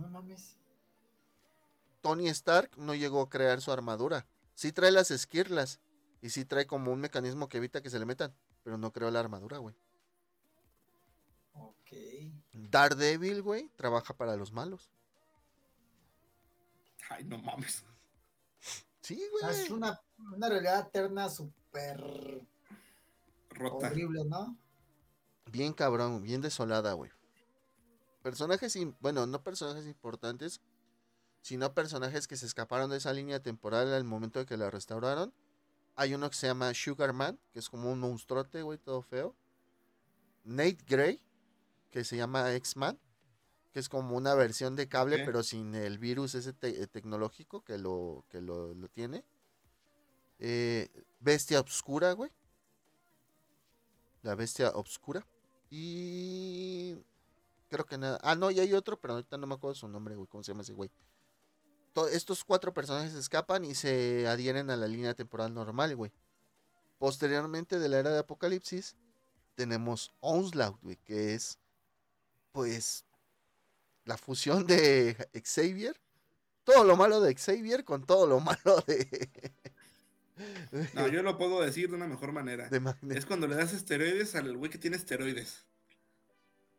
[0.00, 0.56] No mames.
[2.00, 4.26] Tony Stark no llegó a crear su armadura.
[4.54, 5.80] Sí trae las esquirlas.
[6.22, 8.34] Y sí trae como un mecanismo que evita que se le metan.
[8.62, 9.74] Pero no creó la armadura, güey.
[12.68, 14.90] Daredevil, güey, trabaja para los malos.
[17.08, 17.84] Ay, no mames.
[19.00, 19.72] Sí, O sea, es güey.
[19.72, 22.46] una, una realidad alterna súper
[23.50, 23.86] Rota.
[23.88, 24.56] horrible, ¿no?
[25.46, 27.10] Bien cabrón, bien desolada, güey.
[28.22, 30.60] Personajes, bueno, no personajes importantes,
[31.42, 35.32] sino personajes que se escaparon de esa línea temporal al momento de que la restauraron.
[35.96, 39.34] Hay uno que se llama Sugar Man, que es como un monstruote, güey, todo feo.
[40.44, 41.20] Nate Gray,
[41.90, 42.98] que se llama X-Man,
[43.72, 47.62] que es como una versión de cable, pero sin el virus ese te- eh, tecnológico
[47.62, 49.24] que lo, que lo, lo tiene.
[50.38, 50.88] Eh,
[51.20, 52.30] bestia Obscura, güey.
[54.22, 55.26] La bestia Obscura.
[55.70, 56.96] Y.
[57.68, 58.18] Creo que nada.
[58.22, 60.26] Ah, no, y hay otro, pero ahorita no me acuerdo su nombre, güey.
[60.28, 60.90] ¿Cómo se llama ese güey?
[61.92, 66.12] To- estos cuatro personajes escapan y se adhieren a la línea temporal normal, güey.
[66.98, 68.96] Posteriormente de la era de Apocalipsis,
[69.54, 71.58] tenemos Onslaught, güey, que es,
[72.52, 73.04] pues,
[74.04, 76.00] la fusión de Xavier.
[76.64, 79.52] Todo lo malo de Xavier con todo lo malo de.
[80.94, 82.66] No, yo lo puedo decir de una mejor manera.
[82.70, 82.94] de.
[83.14, 85.66] Es cuando le das esteroides al güey que tiene esteroides.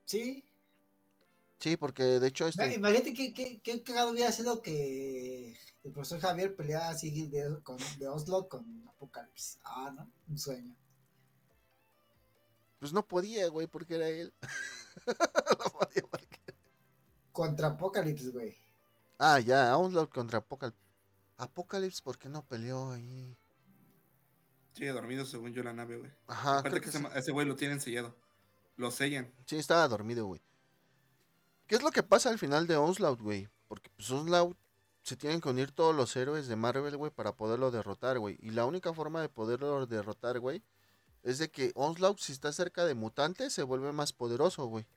[0.06, 0.44] Sí.
[1.60, 2.74] Sí, porque de hecho este.
[2.74, 7.78] Imagínate qué, qué, qué cagado hubiera sido que el profesor Javier peleara así de, con,
[8.00, 9.60] de Oslo con Apocalipsis.
[9.64, 10.12] Ah, ¿no?
[10.28, 10.76] Un sueño.
[12.80, 14.34] Pues no podía, güey, porque era él.
[17.32, 18.58] Contra Apocalipsis, güey.
[19.18, 20.80] Ah, ya, Onslaught contra Apocalypse.
[21.38, 23.38] Apocalypse, ¿por qué no peleó ahí?
[24.74, 26.12] Sigue dormido según yo la nave, güey.
[26.28, 27.04] Ajá, Aparte que que sí.
[27.16, 28.16] ese güey lo tienen sellado.
[28.78, 29.32] Lo sellan.
[29.46, 30.42] Sí, estaba dormido, güey.
[31.68, 33.48] ¿Qué es lo que pasa al final de Onslaught, güey?
[33.68, 34.58] Porque pues Onslaught
[35.04, 38.38] se tienen que unir todos los héroes de Marvel, güey, para poderlo derrotar, güey.
[38.42, 40.64] Y la única forma de poderlo derrotar, güey,
[41.24, 44.88] es de que Onslaught, si está cerca de mutantes, se vuelve más poderoso, güey.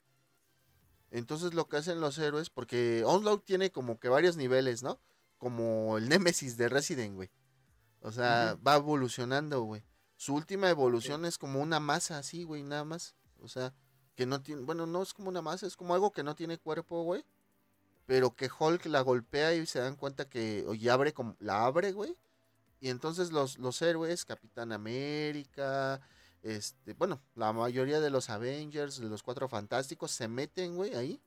[1.10, 4.98] Entonces lo que hacen los héroes, porque Onslaught tiene como que varios niveles, ¿no?
[5.38, 7.30] Como el Némesis de Resident, güey.
[8.01, 9.84] O sea, va evolucionando, güey.
[10.16, 13.14] Su última evolución es como una masa así, güey, nada más.
[13.40, 13.74] O sea,
[14.14, 16.59] que no tiene, bueno, no es como una masa, es como algo que no tiene
[16.59, 17.24] cuerpo, güey.
[18.06, 21.92] Pero que Hulk la golpea y se dan cuenta que, y abre como, la abre,
[21.92, 22.16] güey.
[22.80, 26.01] Y entonces los, los héroes, Capitán América,
[26.42, 31.20] este, bueno, la mayoría de los Avengers, de los cuatro fantásticos, se meten, güey, ahí.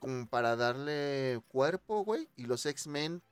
[0.00, 2.28] Como para darle cuerpo, güey.
[2.36, 3.22] Y los X-Men,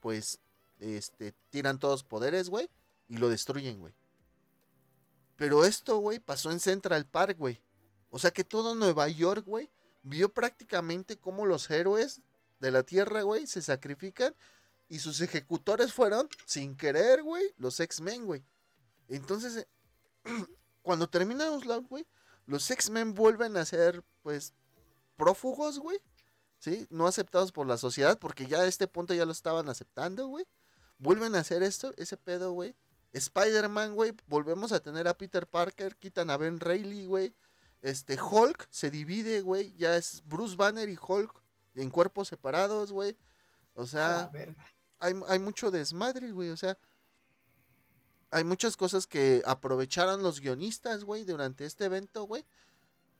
[0.00, 0.38] pues,
[0.78, 2.68] este, tiran todos poderes, güey.
[3.08, 3.94] Y lo destruyen, güey.
[5.36, 7.62] Pero esto, güey, pasó en Central Park, güey.
[8.10, 9.70] O sea que todo Nueva York, güey,
[10.02, 12.20] vio prácticamente cómo los héroes
[12.60, 14.34] de la Tierra, güey, se sacrifican
[14.88, 18.44] y sus ejecutores fueron, sin querer, güey, los X-Men, güey.
[19.08, 19.68] Entonces, eh,
[20.82, 22.06] cuando termina Onslaught, güey,
[22.46, 24.54] los X-Men vuelven a ser, pues,
[25.16, 25.98] prófugos, güey.
[26.58, 26.86] ¿Sí?
[26.90, 30.46] No aceptados por la sociedad, porque ya a este punto ya lo estaban aceptando, güey.
[30.98, 32.74] Vuelven a hacer esto, ese pedo, güey.
[33.12, 37.34] Spider-Man, güey, volvemos a tener a Peter Parker, quitan a Ben Reilly, güey.
[37.82, 39.74] Este, Hulk se divide, güey.
[39.76, 41.42] Ya es Bruce Banner y Hulk
[41.74, 43.16] en cuerpos separados, güey.
[43.74, 44.30] O sea,
[44.98, 46.50] hay, hay mucho desmadre, güey.
[46.50, 46.78] O sea,
[48.30, 52.44] hay muchas cosas que aprovecharon los guionistas, güey, durante este evento, güey,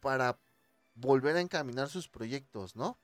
[0.00, 0.38] para
[0.94, 2.98] volver a encaminar sus proyectos, ¿no?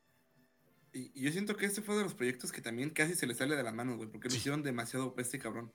[0.92, 3.56] Y, yo siento que este fue de los proyectos que también casi se le sale
[3.56, 5.72] de la mano, güey, porque lo hicieron demasiado peste cabrón.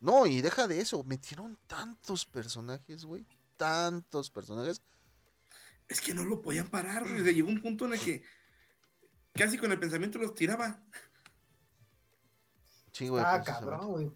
[0.00, 3.26] No, y deja de eso, metieron tantos personajes, güey,
[3.56, 4.82] tantos personajes.
[5.88, 7.34] Es que no lo podían parar, güey.
[7.34, 8.22] Llegó un punto en el que
[9.34, 10.84] casi con el pensamiento los tiraba.
[12.98, 13.22] Sí, güey.
[13.24, 14.12] Ah, cabrón, güey.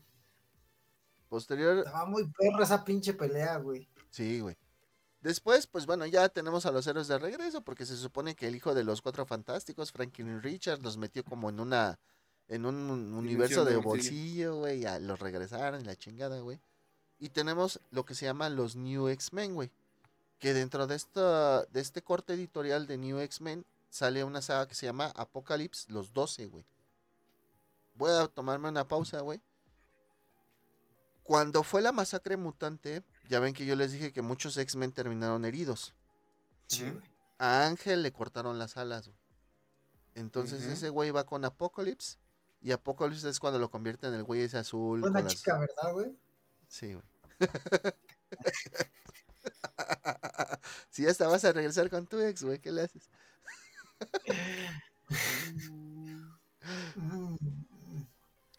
[1.28, 1.78] Posterior.
[1.78, 3.88] Estaba muy perra esa pinche pelea, güey.
[4.10, 4.56] Sí, güey.
[5.20, 8.56] Después, pues bueno, ya tenemos a los héroes de regreso, porque se supone que el
[8.56, 12.00] hijo de los cuatro fantásticos, Franklin Richards, los metió como en una,
[12.48, 16.58] en un universo de bolsillo, güey, ya los regresaron, la chingada, güey.
[17.20, 19.70] Y tenemos lo que se llama los New X-Men, güey.
[20.40, 24.74] Que dentro de esta, de este corte editorial de New X-Men, sale una saga que
[24.74, 26.64] se llama Apocalypse, los 12, güey.
[27.94, 29.40] Voy a tomarme una pausa, güey.
[31.22, 35.44] Cuando fue la masacre mutante, ya ven que yo les dije que muchos X-Men terminaron
[35.44, 35.94] heridos.
[37.38, 39.18] A Ángel le cortaron las alas, güey.
[40.14, 42.18] Entonces ese güey va con Apocalypse.
[42.60, 45.04] Y Apocalypse es cuando lo convierte en el güey ese azul.
[45.04, 46.16] Una chica, ¿verdad, güey?
[46.68, 47.06] Sí, güey.
[50.90, 53.10] si hasta vas a regresar con tu ex, güey, ¿qué le haces?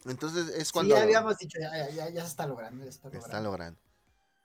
[0.06, 0.94] Entonces es cuando.
[0.94, 2.84] Sí, ya habíamos dicho, ya, ya, ya, se está logrando.
[2.84, 3.26] está logrando.
[3.26, 3.80] Está logrando.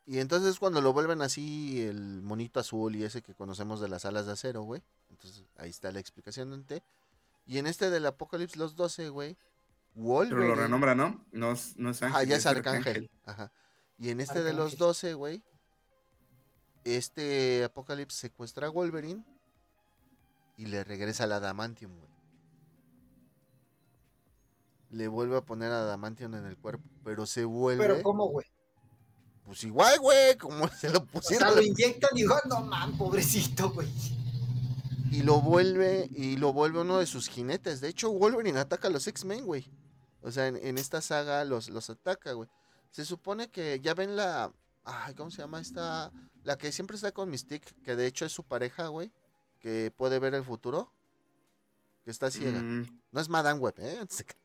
[0.05, 4.05] Y entonces cuando lo vuelven así, el monito azul y ese que conocemos de las
[4.05, 4.81] alas de acero, güey.
[5.09, 6.83] Entonces ahí está la explicación de T.
[7.45, 9.37] Y en este del Apocalipsis los 12, güey.
[9.95, 10.41] Wolverine.
[10.41, 11.25] Pero lo renombra, ¿no?
[11.31, 12.19] No es, no es Ángel.
[12.19, 13.09] Ah, ya es Arcángel.
[13.25, 13.51] Ajá.
[13.97, 15.43] Y en este de los 12, güey.
[16.85, 19.23] Este Apocalipsis secuestra a Wolverine.
[20.57, 22.18] Y le regresa la Adamantium, güey
[24.91, 27.85] le vuelve a poner adamantium en el cuerpo, pero se vuelve.
[27.85, 28.45] ¿Pero cómo, güey?
[29.45, 31.47] Pues igual, güey, como se lo pusieron.
[31.47, 33.87] O sea, lo inyectan y digo, no man, pobrecito, güey.
[35.11, 37.81] Y lo vuelve, y lo vuelve uno de sus jinetes.
[37.81, 39.67] De hecho, Wolverine ataca a los X-Men, güey.
[40.21, 42.49] O sea, en, esta saga los, los ataca, güey.
[42.91, 44.51] Se supone que ya ven la.
[44.83, 46.11] Ay, ¿cómo se llama esta?
[46.43, 49.11] La que siempre está con Mystique, que de hecho es su pareja, güey.
[49.59, 50.91] Que puede ver el futuro.
[52.03, 52.59] Que está ciega.
[52.59, 53.01] Mm.
[53.11, 53.99] No es Madame Web, ¿eh?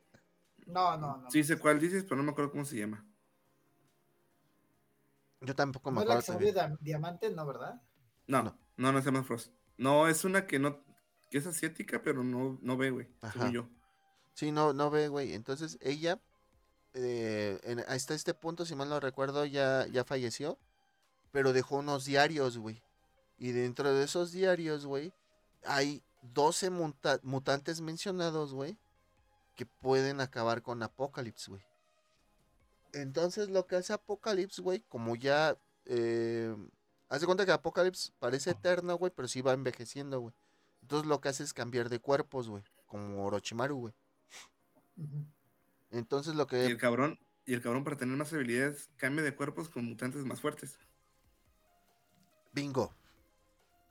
[0.67, 1.31] No, no, no.
[1.31, 3.07] Sí sé cuál dices, pero no me acuerdo cómo se llama.
[5.41, 6.15] Yo tampoco me acuerdo.
[6.15, 7.83] ¿No es la que diamante, no, verdad?
[8.27, 9.53] No, no, no, no se llama Frost.
[9.77, 10.83] No, es una que no,
[11.31, 13.09] que es asiática, pero no, no ve, güey.
[13.53, 13.69] yo.
[14.33, 15.35] Sí, no, no ve, güey.
[15.35, 16.21] Entonces ella,
[16.95, 20.59] eh, hasta este punto, si mal no recuerdo, ya, ya falleció.
[21.31, 22.83] Pero dejó unos diarios, güey.
[23.37, 25.13] Y dentro de esos diarios, güey,
[25.67, 28.79] hay 12 mutantes mencionados, güey
[29.55, 31.63] que pueden acabar con Apocalypse, güey.
[32.93, 35.59] Entonces lo que hace Apocalypse, güey, como ya...
[35.87, 36.55] Eh,
[37.09, 40.35] hace cuenta que Apocalypse parece eterno, güey, pero sí va envejeciendo, güey.
[40.83, 42.63] Entonces lo que hace es cambiar de cuerpos, güey.
[42.87, 43.95] Como Orochimaru, güey.
[45.91, 46.65] Entonces lo que...
[46.65, 50.25] Y el cabrón, y el cabrón para tener más habilidades cambia de cuerpos con mutantes
[50.25, 50.79] más fuertes.
[52.53, 52.95] Bingo.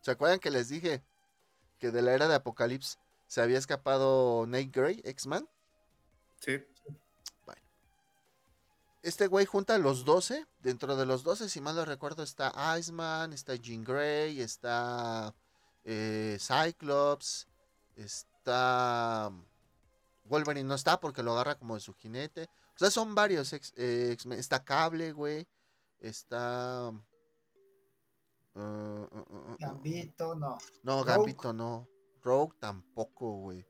[0.01, 1.03] ¿Se acuerdan que les dije
[1.79, 2.99] que de la era de Apocalipsis
[3.33, 5.49] se había escapado Nate Gray, X-Man?
[6.39, 6.63] Sí.
[7.43, 7.61] Bueno.
[9.01, 10.45] Este güey junta a los 12.
[10.59, 15.33] Dentro de los 12, si mal no recuerdo, está Iceman, está Jean Grey, está
[15.83, 17.47] eh, Cyclops,
[17.95, 19.31] está...
[20.25, 22.43] Wolverine no está porque lo agarra como de su jinete.
[22.75, 24.37] O sea, son varios eh, X-Men.
[24.37, 25.47] está Cable, güey.
[25.99, 26.91] Está...
[28.53, 30.59] Uh, uh, uh, Gambito, no.
[30.83, 31.87] No, Gambito no.
[32.23, 33.65] Rogue tampoco, güey.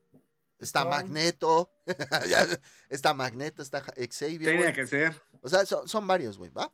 [0.60, 1.70] Está Magneto.
[2.90, 4.44] está Magneto, está Xavier.
[4.44, 5.22] Tenía que ser.
[5.42, 6.72] O sea, son, varios, güey, ¿va?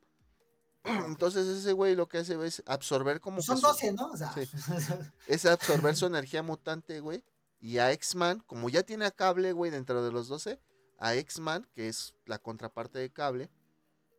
[1.08, 3.42] Entonces ese güey lo que hace es absorber como...
[3.42, 4.12] Son 12, ¿no?
[4.12, 4.34] O sea.
[5.28, 7.24] Es absorber su energía mutante, güey.
[7.60, 10.62] Y a X-Man, como ya tiene a Cable, güey, dentro de los 12,
[10.98, 13.50] a X-Man, que es la contraparte de Cable,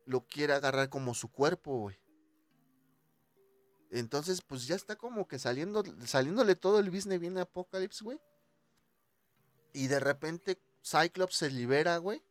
[0.05, 1.97] lo quiere agarrar como su cuerpo, güey.
[3.91, 8.19] Entonces, pues ya está como que saliendo, saliéndole todo el business bien a Apocalypse, güey.
[9.73, 12.23] Y de repente Cyclops se libera, güey.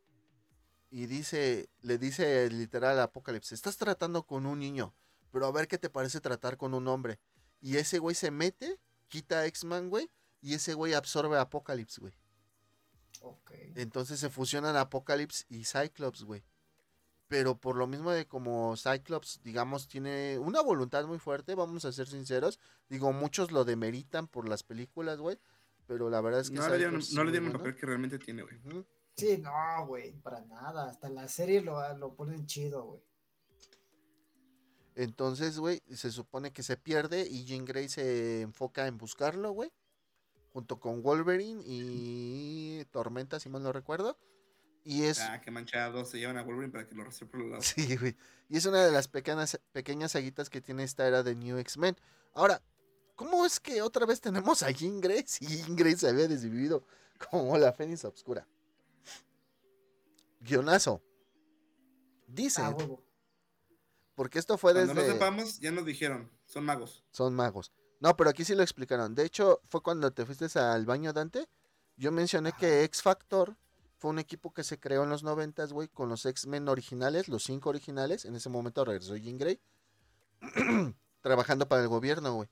[0.89, 4.93] Y dice, le dice literal a Apocalypse, estás tratando con un niño,
[5.31, 7.19] pero a ver qué te parece tratar con un hombre.
[7.61, 8.77] Y ese güey se mete,
[9.07, 10.11] quita a X-Man, güey,
[10.41, 12.13] y ese güey absorbe a Apocalypse, güey.
[13.21, 13.51] Ok.
[13.75, 16.43] Entonces se fusionan Apocalypse y Cyclops, güey.
[17.31, 21.93] Pero por lo mismo de como Cyclops, digamos, tiene una voluntad muy fuerte, vamos a
[21.93, 22.59] ser sinceros.
[22.89, 25.39] Digo, muchos lo demeritan por las películas, güey.
[25.87, 28.19] Pero la verdad es que No le dieron, no le dieron el papel que realmente
[28.19, 28.85] tiene, güey.
[29.15, 30.89] Sí, no, güey, para nada.
[30.89, 33.01] Hasta en la serie lo, lo ponen chido, güey.
[34.95, 39.71] Entonces, güey, se supone que se pierde y Jean Grey se enfoca en buscarlo, güey.
[40.51, 44.17] Junto con Wolverine y Tormenta, si mal no recuerdo.
[44.83, 46.05] Y es, Ah, qué manchado.
[46.05, 47.65] Se llevan a Wolverine para que lo reciba por los lados.
[47.67, 48.15] sí, güey.
[48.49, 51.95] Y es una de las pequeñas, pequeñas saguitas que tiene esta era de New X-Men.
[52.33, 52.61] Ahora,
[53.15, 56.85] ¿cómo es que otra vez tenemos a Jean Grey si Jean Grey se había desvivido
[57.29, 58.47] como la Fénix Obscura?
[60.39, 61.01] Guionazo.
[62.27, 63.03] Dicen, Ah, huevo.
[64.15, 65.07] porque esto fue Cuando desde...
[65.07, 66.31] no sepamos, ya nos dijeron.
[66.45, 67.03] Son magos.
[67.11, 67.71] Son magos.
[67.99, 69.13] No, pero aquí sí lo explicaron.
[69.13, 71.47] De hecho, fue cuando te fuiste al baño, Dante.
[71.97, 73.55] Yo mencioné que X Factor
[74.01, 77.43] fue un equipo que se creó en los noventas, güey, con los X-Men originales, los
[77.43, 78.25] cinco originales.
[78.25, 79.61] En ese momento regresó Jean Grey.
[81.21, 82.49] trabajando para el gobierno, güey.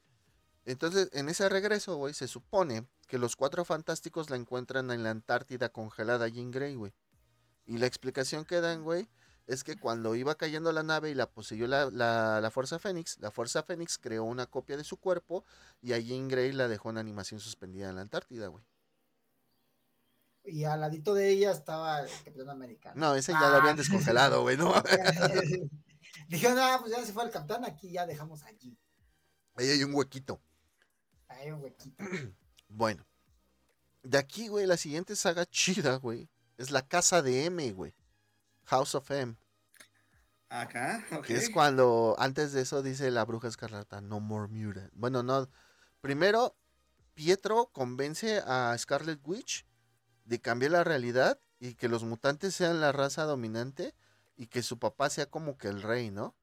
[0.65, 5.09] Entonces, en ese regreso, güey, se supone que los cuatro fantásticos la encuentran en la
[5.09, 6.93] Antártida congelada Jean Grey, güey.
[7.65, 9.09] Y la explicación que dan, güey,
[9.47, 13.17] es que cuando iba cayendo la nave y la poseyó la, la, la Fuerza Fénix,
[13.17, 15.45] la Fuerza Fénix creó una copia de su cuerpo
[15.81, 18.63] y a Jean Grey la dejó en animación suspendida en la Antártida, güey.
[20.49, 22.95] Y al ladito de ella estaba el Capitán Americano.
[22.95, 23.77] No, ese ya lo habían Ah.
[23.77, 24.73] descongelado, güey, no.
[26.27, 28.77] Dijeron, ah, pues ya se fue el capitán, aquí ya dejamos allí.
[29.55, 30.39] Ahí hay un huequito.
[31.27, 32.03] Ahí hay un huequito.
[32.71, 33.03] Bueno.
[34.03, 37.95] De aquí, güey, la siguiente saga chida, güey, es la Casa de M, güey.
[38.65, 39.35] House of M.
[40.49, 41.25] Acá, ok.
[41.25, 44.91] Que es cuando, antes de eso dice la bruja escarlata, no more mutant.
[44.93, 45.49] Bueno, no.
[46.01, 46.55] Primero,
[47.15, 49.65] Pietro convence a Scarlet Witch
[50.29, 53.95] de cambiar la realidad y que los mutantes sean la raza dominante
[54.37, 56.35] y que su papá sea como que el rey, ¿no?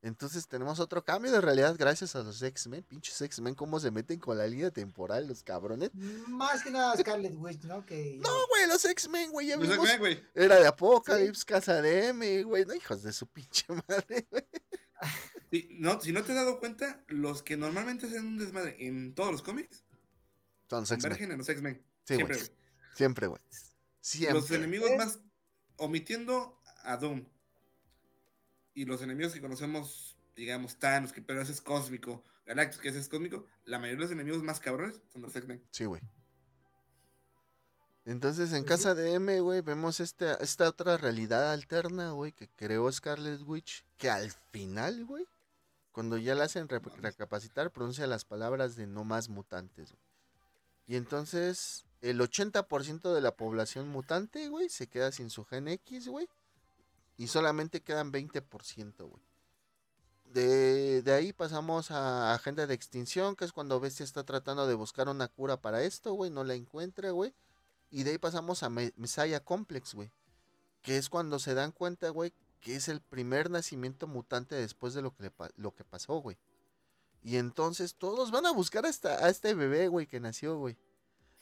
[0.00, 2.82] Entonces tenemos otro cambio de realidad gracias a los X-Men.
[2.84, 5.90] Pinches X-Men, cómo se meten con la línea temporal, los cabrones.
[6.28, 7.84] Más que nada Scarlet Witch, ¿no?
[7.86, 9.78] Que No, güey, los X-Men, güey, ya vimos.
[9.78, 10.20] acá, güey.
[10.34, 12.64] Era de Apocalypse, Casa de M, güey.
[12.64, 14.44] No, hijos de su pinche madre, güey.
[15.50, 19.14] Sí, no, si no te has dado cuenta, los que normalmente hacen un desmadre en
[19.14, 19.84] todos los cómics
[20.70, 21.00] Son los X-Men.
[21.02, 21.82] convergen en los X-Men.
[22.04, 22.50] Sí, Siempre, güey.
[22.94, 23.40] Siempre, güey.
[24.00, 24.40] Siempre.
[24.40, 25.18] Los enemigos más.
[25.76, 27.24] Omitiendo a Doom.
[28.74, 32.24] Y los enemigos que conocemos, digamos, Thanos, que pero ese es cósmico.
[32.46, 33.46] Galactus, que ese es cósmico.
[33.64, 35.62] La mayoría de los enemigos más cabrones son los X-Men.
[35.70, 36.00] Sí, güey.
[38.04, 42.48] Entonces, en Pues casa de M, güey, vemos esta, esta otra realidad alterna, güey, que
[42.48, 45.24] creó Scarlet Witch, que al final, güey,
[45.92, 50.02] cuando ya la hacen recapacitar, pronuncia las palabras de no más mutantes, güey.
[50.88, 56.08] Y entonces, el 80% de la población mutante, güey, se queda sin su gen X,
[56.08, 56.28] güey.
[57.16, 59.22] Y solamente quedan 20%, güey.
[60.24, 64.74] De, de ahí pasamos a Agenda de Extinción, que es cuando Bestia está tratando de
[64.74, 67.34] buscar una cura para esto, güey, no la encuentra, güey.
[67.90, 70.10] Y de ahí pasamos a Me- Messiah Complex, güey.
[70.80, 75.02] Que es cuando se dan cuenta, güey, que es el primer nacimiento mutante después de
[75.02, 76.38] lo que, lo que pasó, güey.
[77.22, 80.78] Y entonces todos van a buscar a, esta- a este bebé, güey, que nació, güey.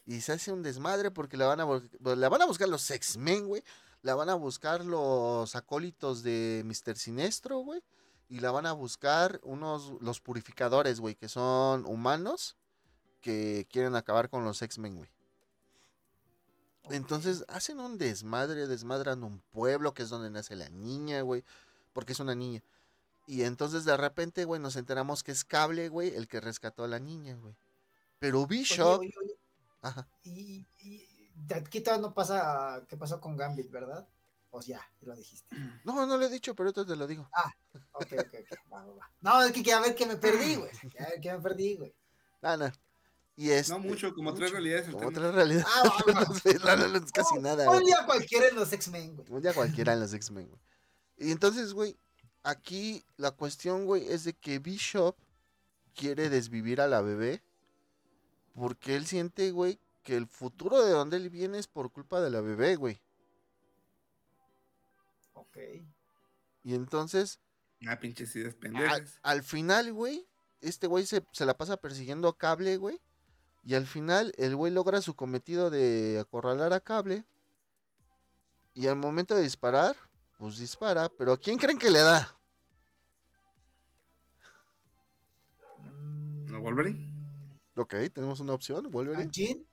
[0.07, 2.91] Y se hace un desmadre porque la van a, bu- la van a buscar los
[2.91, 3.63] X-Men, güey.
[4.03, 6.97] La van a buscar los acólitos de Mr.
[6.97, 7.83] Sinestro, güey.
[8.29, 12.57] Y la van a buscar unos, los purificadores, güey, que son humanos
[13.21, 15.11] que quieren acabar con los X-Men, güey.
[16.91, 21.45] Entonces hacen un desmadre, desmadran un pueblo que es donde nace la niña, güey,
[21.93, 22.63] porque es una niña.
[23.27, 26.89] Y entonces de repente, güey, nos enteramos que es Cable, güey, el que rescató a
[26.89, 27.55] la niña, güey.
[28.19, 29.39] Pero Oye, Bishop, oye, oye,
[29.83, 30.67] ajá, y,
[31.55, 34.07] aquí todavía no pasa qué pasó con Gambit, ¿verdad?
[34.51, 35.55] Pues ya, ya lo dijiste.
[35.85, 37.29] no, no lo he dicho, pero ahorita te lo digo.
[37.93, 38.73] Ok, ok, ok.
[38.73, 39.11] Va, va, va.
[39.21, 40.71] No, es que que a ver que me perdí, güey.
[40.99, 41.95] A ver que me perdí, güey.
[42.43, 42.73] Nada.
[43.37, 45.31] Y es No mucho, como tres realidades Como alternas.
[45.31, 45.65] otra realidad.
[45.67, 46.21] Ah, va, va.
[46.77, 49.29] no, no, no, es casi nada, Un día cualquiera en los X-Men, güey.
[49.31, 50.61] Un día cualquiera en los X-Men, güey.
[51.17, 51.97] Y entonces, güey,
[52.43, 55.17] aquí la cuestión, güey, es de que Bishop
[55.95, 57.43] quiere desvivir a la bebé
[58.55, 62.31] porque él siente, güey, que el futuro de donde él viene es por culpa de
[62.31, 63.01] la bebé, güey.
[65.35, 65.57] Ok.
[66.63, 67.41] Y entonces,
[67.87, 69.19] Ah, pinches ideas al, pendejas.
[69.23, 70.27] al final, güey,
[70.61, 73.01] este güey se, se la pasa persiguiendo a Cable, güey.
[73.65, 77.25] Y al final el güey logra su cometido de acorralar a Cable.
[78.75, 79.97] Y al momento de disparar,
[80.39, 81.09] pues dispara.
[81.11, 82.37] Pero ¿a quién creen que le da?
[86.55, 87.10] ¿A Wolverine?
[87.77, 89.31] Ok, tenemos una opción, ¿A Wolverine.
[89.31, 89.65] Jean?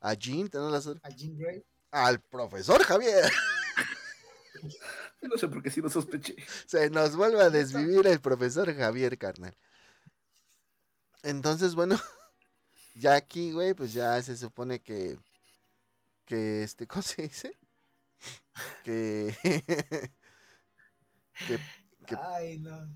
[0.00, 1.00] A Jean, tenemos la suerte.
[1.04, 1.64] ¿A Jean Grey?
[1.90, 3.24] Al profesor Javier.
[5.22, 6.36] No sé por qué sí lo sospeché.
[6.66, 9.56] Se nos vuelve a desvivir el profesor Javier, carnal.
[11.22, 11.96] Entonces, bueno,
[12.94, 15.18] ya aquí, güey, pues ya se supone que.
[16.24, 17.58] Que este, ¿cómo se dice?
[18.84, 19.36] Que.
[21.46, 21.58] que,
[22.06, 22.88] que, Ay, no.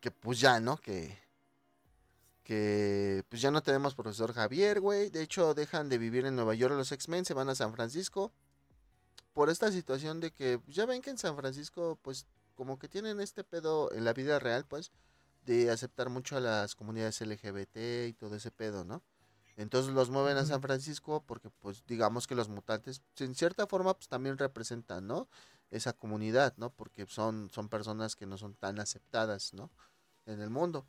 [0.00, 0.76] que pues ya, ¿no?
[0.76, 1.18] Que.
[2.44, 5.10] Que pues ya no tenemos profesor Javier, güey.
[5.10, 8.32] De hecho, dejan de vivir en Nueva York los X-Men, se van a San Francisco.
[9.32, 12.88] Por esta situación de que pues, ya ven que en San Francisco, pues como que
[12.88, 14.92] tienen este pedo en la vida real, pues,
[15.46, 19.02] de aceptar mucho a las comunidades LGBT y todo ese pedo, ¿no?
[19.56, 20.44] Entonces los mueven a.
[20.44, 25.28] San Francisco porque, pues, digamos que los mutantes, en cierta forma, pues también representan, ¿no?
[25.70, 26.70] Esa comunidad, ¿no?
[26.70, 29.70] Porque son, son personas que no son tan aceptadas, ¿no?
[30.26, 30.86] En el mundo.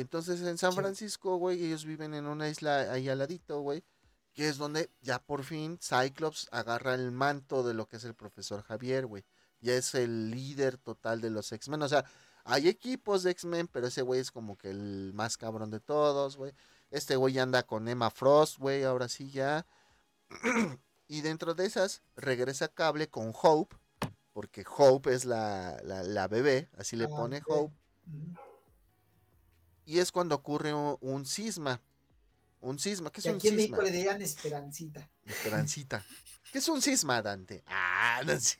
[0.00, 0.78] Entonces en San Sí.
[0.78, 3.84] Francisco, güey, ellos viven en una isla ahí al ladito, güey,
[4.32, 8.14] que es donde ya por fin Cyclops agarra el manto de lo que es el
[8.14, 9.24] profesor Javier, güey.
[9.60, 11.82] Ya es el líder total de los X-Men.
[11.82, 12.04] O sea,
[12.44, 16.36] hay equipos de X-Men, pero ese güey es como que el más cabrón de todos,
[16.36, 16.52] güey.
[16.90, 19.66] Este güey anda con Emma Frost, güey, ahora sí ya.
[21.08, 23.76] y dentro de esas regresa Cable con Hope,
[24.32, 27.42] porque Hope es la, la, la bebé, así le Ah, pone.
[27.48, 27.74] Hope.
[29.88, 31.80] Y es cuando ocurre un, cisma.
[32.60, 33.78] Un cisma, ¿qué es un aquí en cisma?
[33.78, 35.10] México le dirían Esperancita.
[35.24, 36.04] Esperancita.
[36.52, 37.64] ¿Qué es un cisma, Dante?
[37.66, 38.58] Ah, no es.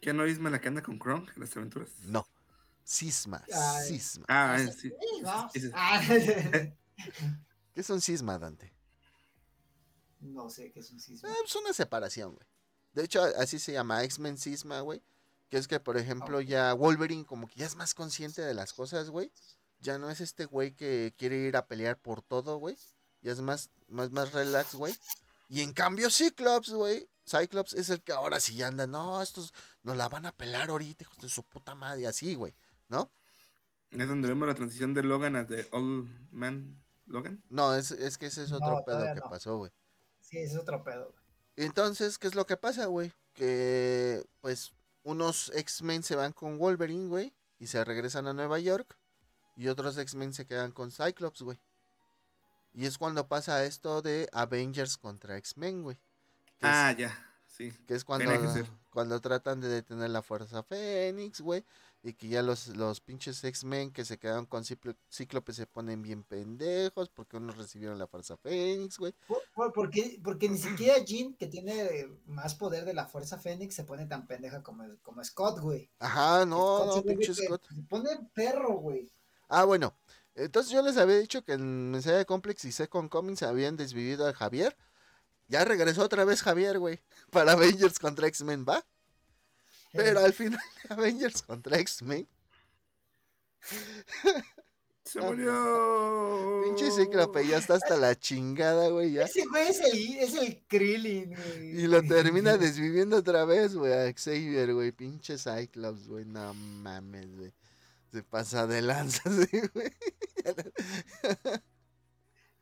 [0.00, 1.90] ¿Ya no Isma la que anda con Kronk en las aventuras?
[2.04, 2.26] No.
[2.86, 3.86] Cisma, Ay.
[3.86, 4.24] cisma.
[4.26, 4.90] Ah, sí.
[5.74, 6.74] Ah, ¿Qué
[7.74, 8.72] es un cisma, Dante?
[10.20, 11.28] no sé qué es un cisma.
[11.28, 12.46] Eh, es una separación, güey.
[12.94, 15.02] De hecho, así se llama X-Men Cisma, güey.
[15.50, 16.44] Que es que, por ejemplo, Ok.
[16.44, 19.30] ya Wolverine como que ya es más consciente de las cosas, güey.
[19.80, 22.76] Ya no es este güey que quiere ir a pelear por todo, güey.
[23.22, 24.94] Ya es más, más, más relax, güey.
[25.48, 27.08] Y en cambio Cyclops, güey.
[27.28, 28.86] Cyclops es el que ahora sí anda.
[28.86, 29.52] No, estos
[29.82, 32.06] nos la van a pelar ahorita, hijos de su puta madre.
[32.06, 32.54] Así, güey.
[32.88, 33.10] ¿No?
[33.90, 37.42] Es donde vemos la transición de Logan a The Old Man Logan.
[37.48, 39.28] No, es, es que ese es otro No, pedo que no.
[39.30, 39.72] pasó, güey.
[40.20, 41.12] Sí, es otro pedo.
[41.56, 43.12] Entonces, ¿qué es lo que pasa, güey?
[43.32, 44.72] Que, pues,
[45.02, 48.96] unos X-Men se van con Wolverine, güey, y se regresan a Nueva York,
[49.56, 51.58] y otros X-Men se quedan con Cyclops, güey.
[52.72, 55.98] Y es cuando pasa esto de Avengers contra X-Men, güey.
[56.62, 57.72] Ah, es, ya, sí.
[57.86, 58.30] que es cuando,
[58.90, 61.64] cuando tratan de detener la Fuerza Fénix, güey.
[62.02, 66.22] Y que ya los, los pinches X-Men que se quedaron con Cíclope se ponen bien
[66.22, 69.14] pendejos porque unos recibieron la Fuerza Fénix, güey.
[69.26, 70.18] ¿Por, por- por qué?
[70.24, 74.26] Porque ni siquiera Jean, que tiene más poder de la Fuerza Fénix, se pone tan
[74.26, 75.90] pendeja como, como Scott, güey.
[75.98, 77.62] Ajá, no, Scott no, se pinche Scott.
[77.68, 79.12] Se pone perro, güey.
[79.48, 79.94] Ah, bueno.
[80.34, 84.26] Entonces yo les había dicho que en Mensaje de Complex y Second Comics habían desvivido
[84.26, 84.74] a Javier.
[85.48, 87.00] Ya regresó otra vez Javier, güey.
[87.30, 88.82] Para Avengers contra X-Men, ¿va?
[89.92, 92.26] Pero al final de Avengers contra X-Men,
[95.04, 96.62] Se murió.
[96.64, 99.24] pinche Cíclope ya está hasta la chingada, güey, ya.
[99.24, 101.80] Ese güey es el, es el Krillin, güey.
[101.80, 104.92] Y lo termina desviviendo otra vez, güey, a Xavier, güey.
[104.92, 106.24] Pinche Cyclops, güey.
[106.24, 107.52] No mames, güey.
[108.12, 109.90] Se pasa de lanza, sí, güey.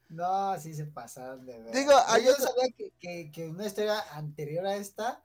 [0.09, 1.75] No, sí se pasaron de ver.
[1.75, 5.23] Digo, hay yo sabía que, que, que una historia anterior a esta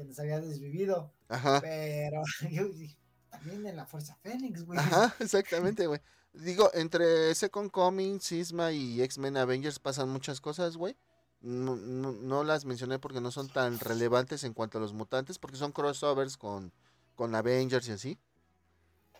[0.00, 1.60] se nos había desvivido, Ajá.
[1.60, 2.96] pero yo dije,
[3.30, 4.78] también en la Fuerza Fénix, güey.
[4.78, 6.00] Ajá, exactamente, güey.
[6.32, 10.96] Digo, entre Second Coming, Sisma y X-Men Avengers pasan muchas cosas, güey.
[11.40, 15.38] No, no, no las mencioné porque no son tan relevantes en cuanto a los mutantes,
[15.38, 16.72] porque son crossovers con,
[17.14, 18.18] con Avengers y así.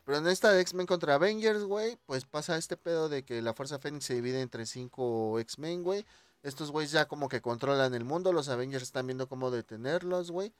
[0.04, 3.54] Pero en esta de X-Men contra Avengers, güey, pues pasa este pedo de que la
[3.54, 6.06] Fuerza Fénix se divide entre cinco X-Men, güey.
[6.42, 10.54] Estos güeyes ya como que controlan el mundo, los Avengers están viendo cómo detenerlos, güey.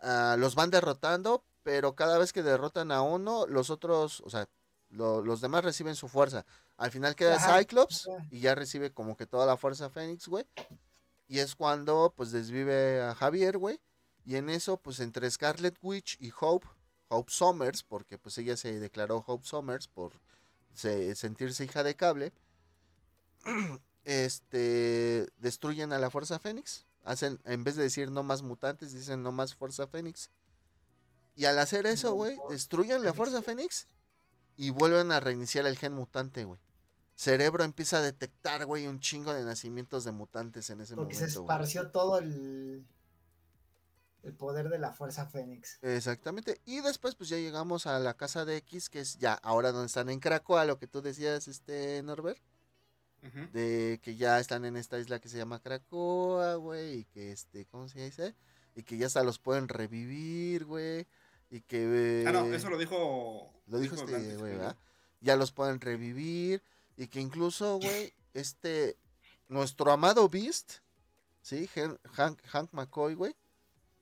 [0.00, 4.48] Ah, los van derrotando, pero cada vez que derrotan a uno, los otros, o sea,
[4.90, 6.46] lo- los demás reciben su fuerza.
[6.76, 10.46] Al final queda Ajá, Cyclops y ya recibe como que toda la fuerza Fénix, güey.
[11.26, 13.80] Y es cuando pues desvive a Javier, güey.
[14.24, 16.66] Y en eso, pues entre Scarlet Witch y Hope,
[17.08, 20.12] Hope Summers, porque pues ella se declaró Hope Summers por
[20.74, 22.32] se- sentirse hija de cable,
[24.04, 26.86] este, destruyen a la Fuerza Fénix.
[27.04, 30.30] Hacen, en vez de decir no más mutantes, dicen no más Fuerza Fénix.
[31.34, 33.86] Y al hacer eso, güey, destruyen la Fuerza Fénix
[34.56, 36.60] y vuelven a reiniciar el gen mutante, güey.
[37.14, 41.32] Cerebro empieza a detectar, güey, un chingo de nacimientos de mutantes en ese Porque momento.
[41.32, 41.46] se güey.
[41.46, 42.86] esparció todo el,
[44.22, 45.78] el poder de la Fuerza Fénix.
[45.82, 46.60] Exactamente.
[46.64, 49.86] Y después, pues ya llegamos a la casa de X, que es ya ahora donde
[49.86, 52.40] están en Krakoa, lo que tú decías, este, Norbert.
[53.52, 57.00] De que ya están en esta isla que se llama Krakoa, güey.
[57.00, 58.34] Y que este, ¿cómo se dice?
[58.74, 61.06] Y que ya hasta los pueden revivir, güey.
[61.50, 62.24] Y que.
[62.26, 63.52] Ah, no, eh, eso lo dijo.
[63.66, 64.52] Lo dijo este Atlantis, güey.
[64.52, 64.76] ¿verdad?
[65.20, 66.62] Ya los pueden revivir.
[66.96, 68.96] Y que incluso, güey, este.
[69.48, 70.74] Nuestro amado Beast,
[71.40, 71.68] ¿sí?
[72.12, 73.34] Hank, Hank McCoy, güey.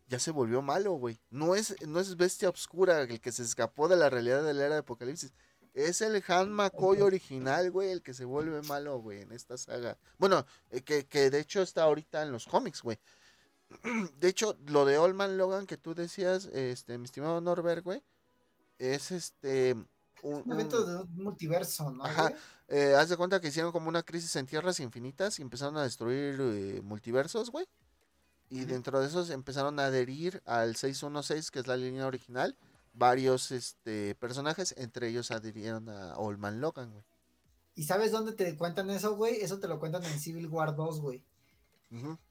[0.08, 1.18] Ya se volvió malo, güey.
[1.30, 4.66] No es, no es bestia oscura el que se escapó de la realidad de la
[4.66, 5.32] era de Apocalipsis.
[5.76, 9.98] Es el Han McCoy original, güey, el que se vuelve malo, güey, en esta saga.
[10.16, 12.98] Bueno, eh, que, que de hecho está ahorita en los cómics, güey.
[14.18, 18.02] De hecho, lo de Olman Logan que tú decías, este, mi estimado Norbert, güey,
[18.78, 19.74] es este.
[20.22, 22.04] Un, Un evento de un multiverso, ¿no?
[22.04, 22.32] Ajá.
[22.68, 25.82] eh, haz de cuenta que hicieron como una crisis en tierras infinitas y empezaron a
[25.82, 27.66] destruir eh, multiversos, güey.
[28.48, 32.56] Y dentro de esos empezaron a adherir al 616, que es la línea original,
[32.96, 37.04] varios este, personajes, entre ellos adhirieron a Olman Logan, güey.
[37.74, 39.40] ¿Y sabes dónde te cuentan eso, güey?
[39.42, 41.22] Eso te lo cuentan en Civil War 2, güey.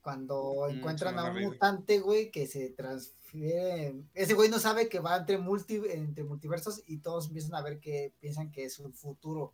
[0.01, 3.95] Cuando Mm, encuentran a un mutante, güey, que se transfiere.
[4.13, 5.81] Ese güey no sabe que va entre, multi...
[5.89, 9.53] entre multiversos y todos empiezan a ver que piensan que es un futuro.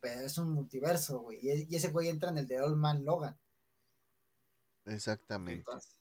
[0.00, 1.38] Pero es un multiverso, güey.
[1.42, 3.36] Y, e- y ese güey entra en el de Old Man Logan.
[4.86, 5.60] Exactamente.
[5.60, 5.99] Entonces,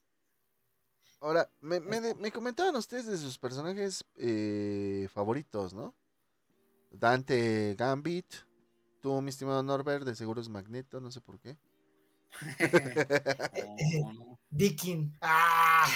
[1.22, 5.94] Ahora, me, me, comentaban ustedes de sus personajes eh, favoritos, ¿no?
[6.92, 8.26] Dante Gambit,
[9.02, 11.58] tú, mi estimado Norbert, de seguro es Magneto, no sé por qué.
[14.02, 15.18] No, no, Dickin.
[15.22, 15.88] ¡Ah!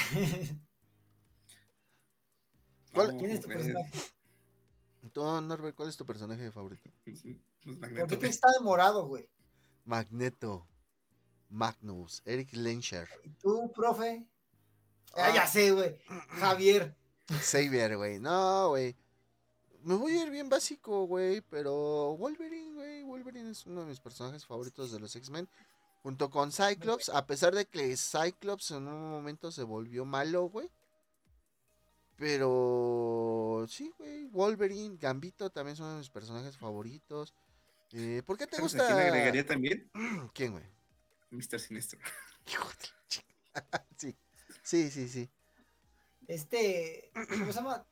[2.91, 3.99] ¿Cuál- ¿Quién es tu pues, personaje?
[5.13, 6.89] Tú, Norbert, ¿cuál es tu personaje favorito?
[7.03, 9.29] pues, pues, ¿Por Magneto, qué está de morado, güey?
[9.85, 10.67] Magneto,
[11.49, 14.27] Magnus, Eric Lenscher, ¿Y tú, profe?
[15.13, 15.97] Ah, ya sé, güey.
[16.39, 16.95] Javier.
[17.41, 18.19] Xavier, güey.
[18.19, 18.95] No, güey.
[19.83, 23.03] Me voy a ir bien básico, güey, pero Wolverine, güey.
[23.03, 25.47] Wolverine es uno de mis personajes favoritos de los X-Men.
[26.03, 30.69] Junto con Cyclops, a pesar de que Cyclops en un momento se volvió malo, güey.
[32.17, 34.25] Pero sí, güey.
[34.25, 37.33] Wolverine, Gambito también son uno de mis personajes favoritos.
[37.91, 38.87] Eh, ¿Por qué te ¿Sabes a gusta?
[38.95, 39.91] quién agregaría también?
[40.33, 40.63] ¿Quién, güey?
[41.31, 41.59] Mr.
[41.59, 41.99] Sinestro.
[42.47, 42.75] Hijo de
[44.73, 45.31] sí, sí, sí.
[46.27, 47.11] Este.
[47.29, 47.85] ¿Cómo se llama?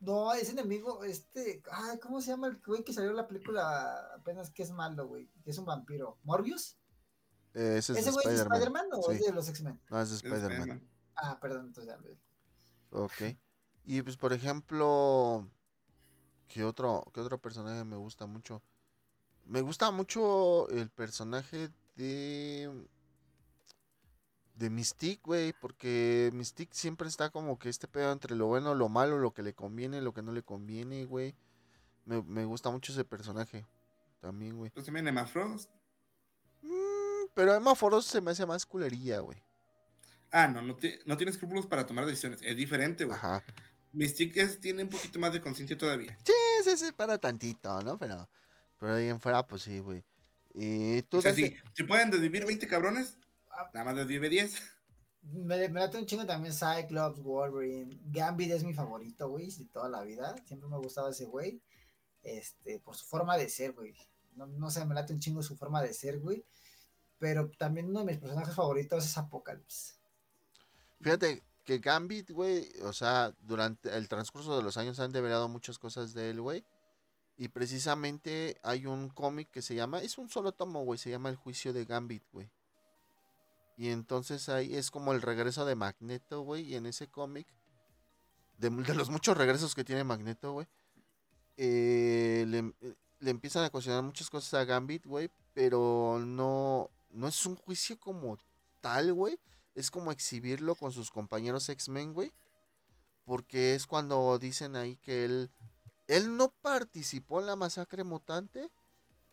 [0.00, 1.62] No, ese enemigo, este.
[1.70, 5.08] Ay, ¿cómo se llama el güey que salió en la película apenas que es malo,
[5.08, 5.30] güey?
[5.42, 6.18] Que es un vampiro.
[6.24, 6.76] ¿Morbius?
[7.54, 8.86] Eh, ese es ¿Ese güey es de Spider-Man.
[8.92, 9.80] O es de los X-Men?
[9.88, 10.86] No, es de Spider-Man.
[11.16, 12.98] Ah, perdón, entonces ya.
[12.98, 13.36] Ok.
[13.84, 15.48] Y pues, por ejemplo,
[16.48, 18.62] ¿qué otro, qué otro personaje me gusta mucho?
[19.46, 22.70] Me gusta mucho el personaje de.
[24.56, 28.88] De Mystique, güey, porque Mystique siempre está como que este pedo entre lo bueno, lo
[28.88, 31.34] malo, lo que le conviene, lo que no le conviene, güey.
[32.06, 33.66] Me, me gusta mucho ese personaje
[34.20, 34.70] también, güey.
[34.70, 35.70] Pues también Emma Frost.
[36.62, 39.42] Mm, pero Emma Frost se me hace más culería, güey.
[40.30, 40.76] Ah, no, no,
[41.06, 42.40] no tiene escrúpulos para tomar decisiones.
[42.42, 43.16] Es diferente, güey.
[43.16, 43.42] Ajá.
[43.92, 46.16] Mystique es- tiene un poquito más de conciencia todavía.
[46.24, 46.32] Sí,
[46.64, 47.98] sí, sí, para tantito, ¿no?
[47.98, 48.28] Pero,
[48.78, 50.02] pero ahí en fuera, pues sí, güey.
[50.54, 53.18] Y tú O sea, si, si pueden desvivir 20 cabrones,
[53.72, 54.62] nada más desvive 10.
[55.22, 57.98] Me, me late un chingo también Cyclops, Wolverine.
[58.04, 60.34] Gambit es mi favorito, güey, de toda la vida.
[60.46, 61.60] Siempre me ha gustado ese güey.
[62.22, 63.94] Este, por su forma de ser, güey.
[64.34, 66.44] No, no sé, me late un chingo su forma de ser, güey.
[67.18, 69.94] Pero también uno de mis personajes favoritos es Apocalypse.
[71.00, 75.78] Fíjate que Gambit, güey, o sea, durante el transcurso de los años han develado muchas
[75.78, 76.64] cosas de él, güey.
[77.36, 81.28] Y precisamente hay un cómic que se llama, es un solo tomo, güey, se llama
[81.28, 82.50] El juicio de Gambit, güey.
[83.76, 87.46] Y entonces ahí es como el regreso de Magneto, güey, y en ese cómic,
[88.58, 90.66] de, los muchos regresos que tiene Magneto, güey,
[91.58, 97.28] eh, le, eh, le empiezan a cuestionar muchas cosas a Gambit, güey, pero no, no
[97.28, 98.38] es un juicio como
[98.80, 99.38] tal, güey.
[99.74, 102.32] Es como exhibirlo con sus compañeros X-Men, güey.
[103.24, 105.50] Porque es cuando dicen ahí que él,
[106.06, 108.70] él no participó en la masacre mutante,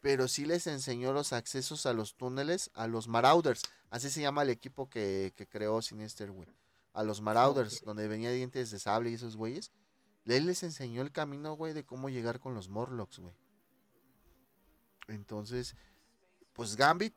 [0.02, 3.61] pero sí les enseñó los accesos a los túneles a los Marauders.
[3.94, 6.49] Así se llama el equipo que, que creó Sinister, güey.
[6.94, 7.86] A los Marauders, Ok.
[7.86, 9.72] donde venía dientes de sable y esos güeyes.
[10.26, 13.36] Él les enseñó el camino, güey, de cómo llegar con los Morlocks, güey.
[15.07, 15.76] Entonces,
[16.53, 17.14] pues Gambit,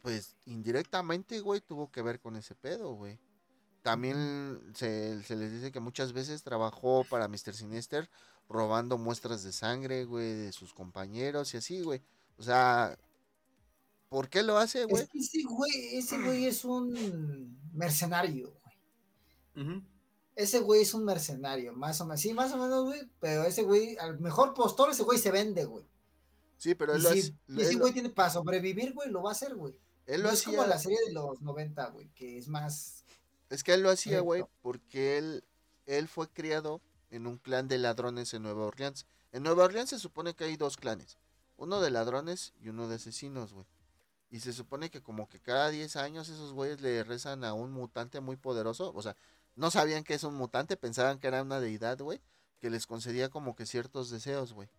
[0.00, 3.18] pues indirectamente, güey, tuvo que ver con ese pedo, güey.
[3.82, 7.52] también se, se les dice que muchas veces trabajó para Mr.
[7.52, 8.08] Sinister
[8.48, 12.00] robando muestras de sangre, güey, de sus compañeros y así, güey.
[12.36, 12.96] O sea,
[14.12, 15.02] ¿por qué lo hace, güey?
[15.04, 18.52] Es que ese güey, ese güey es un mercenario,
[19.54, 19.82] güey.
[20.36, 22.20] Ese güey es un mercenario, más o menos.
[22.20, 23.00] Sí, más o menos, güey.
[23.20, 25.84] Pero ese güey, al mejor postor, ese güey se vende, güey.
[26.58, 28.92] Sí, pero Y él lo, si- hace- y él ese lo- güey tiene para sobrevivir,
[28.92, 29.74] güey, lo va a hacer, güey.
[30.06, 33.04] él No lo es como hacía- la serie de los 90, güey, que es más.
[33.50, 35.44] Es que él lo hacía, güey, porque él,
[35.86, 36.80] él fue criado
[37.10, 39.06] en un clan de ladrones en Nueva Orleans.
[39.32, 41.18] En Nueva Orleans se supone que hay dos clanes,
[41.56, 43.66] uno de ladrones y uno de asesinos, güey.
[44.32, 47.70] Y se supone que como que cada 10 años esos güeyes le rezan a un
[47.70, 49.14] mutante muy poderoso, o sea,
[49.56, 52.22] no sabían que es un mutante, pensaban que era una deidad, güey,
[52.58, 54.70] que les concedía como que ciertos deseos, güey.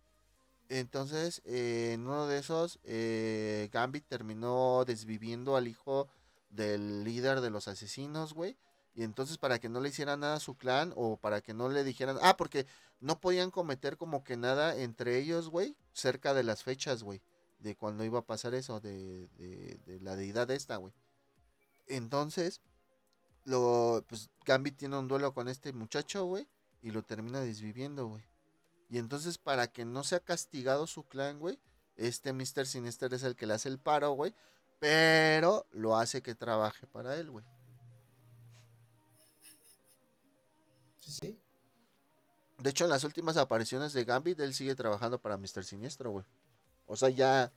[0.68, 6.08] Entonces, eh, en uno de esos, eh, Gambit terminó desviviendo al hijo
[6.50, 8.56] del líder de los asesinos, güey.
[8.92, 11.68] Y entonces para que no le hicieran nada a su clan o para que no
[11.68, 12.66] le dijeran, ah, porque
[12.98, 17.22] no podían cometer como que nada entre ellos, güey, cerca de las fechas, güey,
[17.64, 20.92] de cuando iba a pasar eso, de, de, de la deidad esta, güey.
[21.86, 22.60] Entonces,
[23.44, 26.46] lo, pues Gambit tiene un duelo con este muchacho, güey,
[26.82, 28.22] y lo termina desviviendo, güey.
[28.90, 31.58] Y entonces para que no sea castigado su clan, güey,
[31.96, 32.66] este Mr.
[32.66, 34.34] Sinister es el que le hace el paro, güey,
[34.78, 37.46] pero lo hace que trabaje para él, güey.
[41.00, 41.40] Sí, sí.
[42.58, 45.64] De hecho, en las últimas apariciones de Gambit, él sigue trabajando para Mr.
[45.64, 46.26] Siniestro, güey.
[46.86, 47.52] O sea, ya,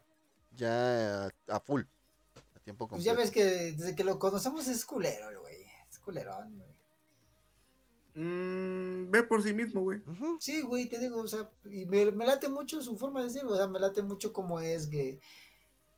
[0.56, 1.84] ya a full,
[2.56, 3.18] a tiempo Pues ya completo.
[3.18, 5.66] ves que desde que lo conocemos es culero, güey.
[5.90, 6.78] Es culerón, güey.
[8.16, 10.02] Mm, ve por sí mismo, güey.
[10.40, 13.46] Sí, güey, te digo, o sea, y me, me late mucho su forma de ser,
[13.46, 15.20] o sea, me late mucho como es que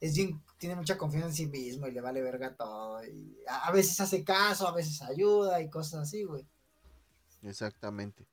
[0.02, 3.04] es bien, tiene mucha confianza en sí mismo y le vale verga todo.
[3.06, 6.46] Y a, a veces hace caso, a veces ayuda y cosas así, güey.
[7.42, 8.26] Exactamente.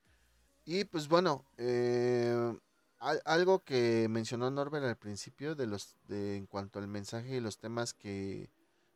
[0.64, 2.56] Y pues bueno, eh,
[2.98, 7.40] al- algo que mencionó Norbert al principio de los de en cuanto al mensaje y
[7.40, 8.51] los temas que,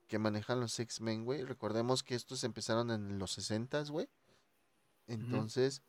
[0.08, 1.44] que manejan los X-Men, güey.
[1.44, 4.08] Recordemos que estos empezaron en los 60 güey.
[5.06, 5.82] Entonces,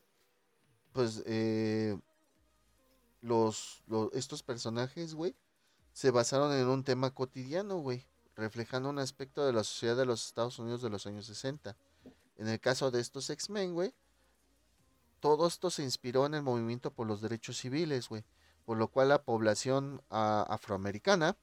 [0.92, 1.96] pues eh,
[3.20, 5.34] los, los estos personajes, güey,
[5.92, 10.26] se basaron en un tema cotidiano, güey, reflejando un aspecto de la sociedad de los
[10.26, 11.76] Estados Unidos de los años 60.
[12.38, 13.94] En el caso de estos X-Men, güey,
[15.22, 18.24] todo esto se inspiró en el movimiento por los derechos civiles, güey.
[18.64, 21.36] Por lo cual la población ah, afroamericana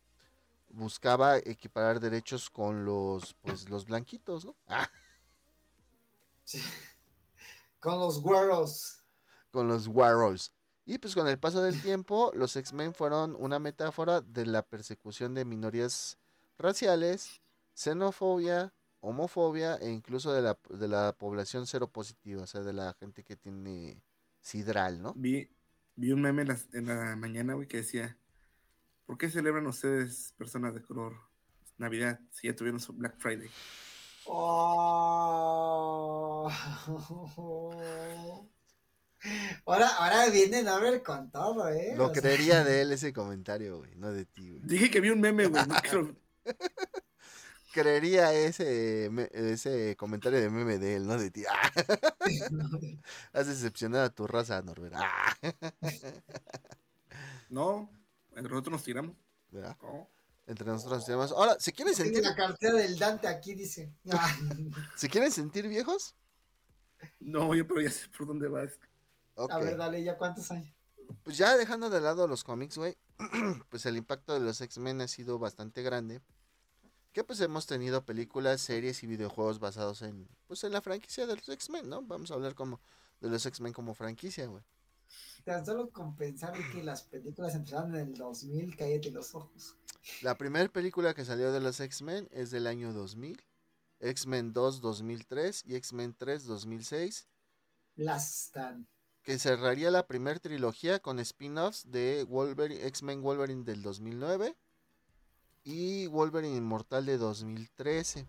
[0.67, 4.55] buscaba equiparar derechos con los, pues, los blanquitos, ¿no?
[4.67, 4.89] Ah,
[6.43, 6.61] Sí.
[7.79, 9.01] Con los güeros.
[9.51, 10.51] con los Warriors.
[10.85, 15.35] Y pues con el paso del tiempo, los X-Men fueron una metáfora de la persecución
[15.35, 16.17] de minorías
[16.57, 17.41] raciales,
[17.75, 23.23] xenofobia, homofobia e incluso de la, de la población seropositiva, o sea, de la gente
[23.23, 24.01] que tiene
[24.41, 25.13] sidral, ¿no?
[25.15, 25.49] Vi,
[25.95, 28.17] vi un meme en la, en la mañana, güey, que decía,
[29.05, 31.15] ¿por qué celebran ustedes, personas de color,
[31.77, 33.49] Navidad, si ya tuvieron su Black Friday?
[35.21, 36.49] Oh.
[39.65, 41.93] Ahora, ahora vienen a ver con todo, ¿eh?
[41.97, 44.61] Lo O sea, creería de él ese comentario, güey, no de ti, güey.
[44.63, 46.15] Dije que vi un meme, güey, no creo-
[47.71, 51.43] Creería ese, ese comentario de meme de él, no de ti.
[51.49, 51.71] Ah,
[53.33, 54.95] has decepcionado a tu raza, Norbert.
[54.97, 55.35] Ah,
[57.49, 57.89] No,
[58.35, 59.15] entre nosotros nos tiramos.
[59.51, 59.75] ¿verdad?
[59.81, 60.07] No.
[60.45, 61.31] Entre nosotros tenemos.
[61.31, 63.93] Ahora, ¿se quieren Tiene sentir, la cartera del Dante aquí, dice.
[64.11, 64.35] Ah,
[64.95, 66.15] ¿se quieren sentir viejos?
[67.19, 68.71] No, yo pero ya sé por dónde vas.
[69.35, 70.73] A ver, dale, ¿ya cuántos años?
[71.23, 72.97] Pues ya dejando de lado los cómics, güey,
[73.69, 76.21] pues el impacto de los X-Men ha sido bastante grande.
[77.11, 81.35] Que pues hemos tenido películas, series y videojuegos basados en, pues en la franquicia de
[81.35, 82.01] los X-Men, ¿no?
[82.03, 82.79] Vamos a hablar como
[83.19, 84.63] de los X-Men como franquicia, güey.
[85.43, 89.75] Tan solo con pensar en que las películas empezaron en el 2000, cállate los ojos.
[90.21, 93.41] La primera película que salió de los X-Men es del año 2000,
[94.01, 97.27] X-Men 2 2003 y X-Men 3 2006,
[97.95, 98.87] Las están.
[99.23, 104.55] que cerraría la primera trilogía con spin-offs de Wolverine, X-Men Wolverine del 2009
[105.71, 108.27] y Wolverine Inmortal de 2013.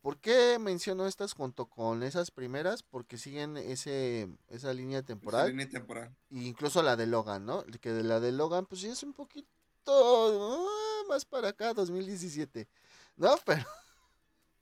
[0.00, 2.82] ¿Por qué menciono estas junto con esas primeras?
[2.82, 5.48] Porque siguen ese, esa línea Esa temporal.
[5.48, 6.14] línea temporal.
[6.30, 7.64] e incluso la de Logan, ¿no?
[7.80, 9.48] Que de la de Logan, pues sí es un poquito
[9.88, 12.68] ah, más para acá, 2017.
[13.16, 13.34] ¿No?
[13.46, 13.64] Pero,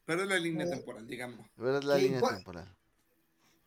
[0.05, 1.47] Pero es la línea Eh, temporal, digamos.
[1.56, 2.35] pero es la Sí, línea ¿cuál?
[2.36, 2.77] temporal.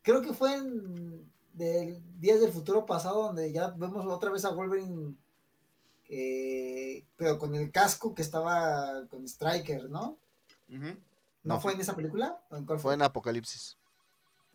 [0.02, 4.50] Creo que fue en del Días del Futuro pasado donde ya vemos otra vez a
[4.52, 5.16] Wolverine,
[6.16, 10.18] eh, pero con el casco que estaba con Striker, ¿no?
[10.68, 10.96] ¿No,
[11.44, 12.40] No, fue fue- en esa película?
[12.50, 13.78] ¿O en cuál Fue en Apocalipsis.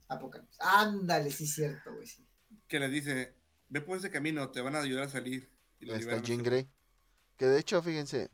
[0.09, 0.59] Apocalipsis.
[0.61, 2.07] Ándale, sí es cierto, güey.
[2.07, 2.25] sí.
[2.67, 3.35] Que le dice,
[3.69, 5.51] ve por ese camino, te van a ayudar a salir.
[5.81, 6.43] Y Está Jean.
[6.43, 6.69] Grey.
[7.37, 8.31] Que de hecho, fíjense,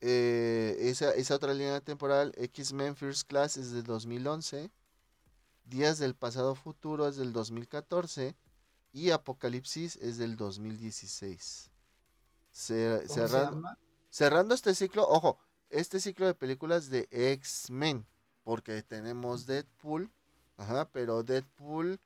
[0.00, 4.70] eh, esa, esa otra línea temporal, X-Men First Class es del 2011,
[5.64, 8.36] Días del Pasado Futuro es del 2014
[8.92, 11.70] y Apocalipsis es del 2016.
[12.56, 13.78] Ce- ¿Cómo se cerrando, llama?
[14.08, 15.38] cerrando este ciclo, ojo,
[15.68, 18.06] este ciclo de películas de X-Men,
[18.44, 20.10] porque tenemos Deadpool,
[20.56, 22.00] ajá, pero Deadpool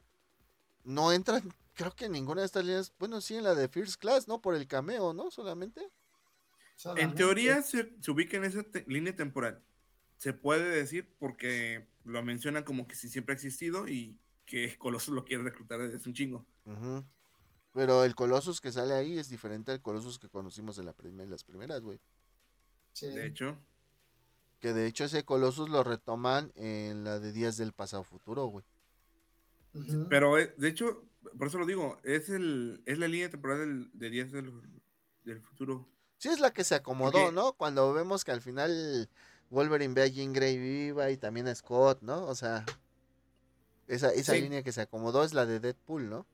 [0.82, 1.40] no entra,
[1.74, 4.40] creo que en ninguna de estas líneas, bueno, sí en la de First Class, ¿no?
[4.40, 5.31] Por el cameo, ¿no?
[5.31, 5.89] Solamente.
[6.97, 9.62] En teoría se, se ubica en esa te- línea temporal.
[10.16, 15.14] Se puede decir porque lo mencionan como que sí siempre ha existido y que Colossus
[15.14, 16.44] lo quiere reclutar desde un chingo.
[16.64, 17.05] Ujú.
[17.72, 21.28] Pero el Colossus que sale ahí es diferente al Colossus que conocimos en la primer-
[21.28, 22.01] las primeras, güey.
[22.92, 23.06] Sí.
[23.09, 23.56] De hecho,
[24.59, 28.64] Que de hecho ese Colossus lo retoman en la de Días del Pasado Futuro, güey.
[30.10, 31.05] Pero eh, de hecho,
[31.38, 34.52] por eso lo digo, es el es la línea temporal del, de Días del,
[35.24, 35.88] del futuro.
[36.18, 37.52] Sí, es la que se acomodó, ¿no?
[37.55, 39.09] Cuando vemos que al final
[39.48, 42.26] Wolverine ve a Jean Grey viva y también a Scott, ¿no?
[42.26, 42.66] O sea,
[43.86, 44.42] esa, esa Sí.
[44.42, 46.26] línea que se acomodó es la de Deadpool, ¿no?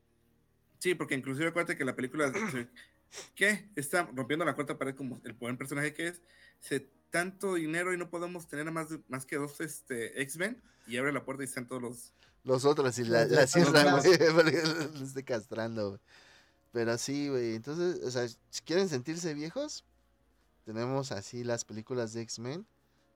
[0.78, 2.32] Sí, porque inclusive acuérdate que la película
[3.34, 3.68] ¿qué?
[3.76, 6.20] Está rompiendo la cuarta pared como el buen personaje que es.
[6.60, 10.60] Se tanto dinero y no podemos tener a más, de- más que dos este, X-Men
[10.86, 12.12] y abre la puerta y están todos los
[12.44, 13.96] Los otros y la, la todos cierran,
[15.00, 16.00] los castrando, güey.
[16.72, 17.54] Pero sí, güey.
[17.54, 19.84] Entonces, o sea, si quieren sentirse viejos,
[20.64, 22.66] tenemos así las películas de X-Men.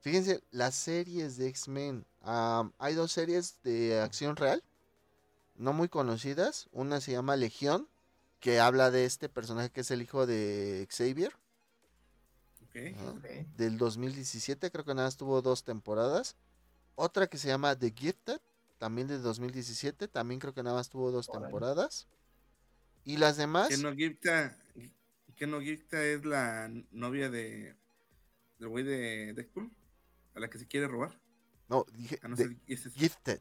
[0.00, 2.06] Fíjense, las series de X-Men.
[2.22, 4.62] am, hay dos series de acción real,
[5.60, 6.68] no muy conocidas.
[6.72, 7.88] Una se llama Legión,
[8.40, 11.32] que habla de este personaje que es el hijo de Xavier,
[12.64, 12.76] ¿ok?
[12.96, 13.24] ajá, Ok.
[13.56, 14.70] del 2017.
[14.70, 16.36] Creo que nada más tuvo dos temporadas.
[16.94, 18.40] Otra que se llama The Gifted,
[18.78, 20.08] también de 2017.
[20.08, 21.44] También creo que nada más tuvo dos Órale.
[21.46, 22.08] temporadas.
[23.04, 24.56] Y las demás, Que no Gipta,
[25.36, 27.76] que no Gipta es la novia de
[28.58, 29.70] del güey de Deadpool,
[30.34, 31.18] a la que se quiere robar.
[31.68, 33.40] no, dije Ah, no sé, es- Gifted,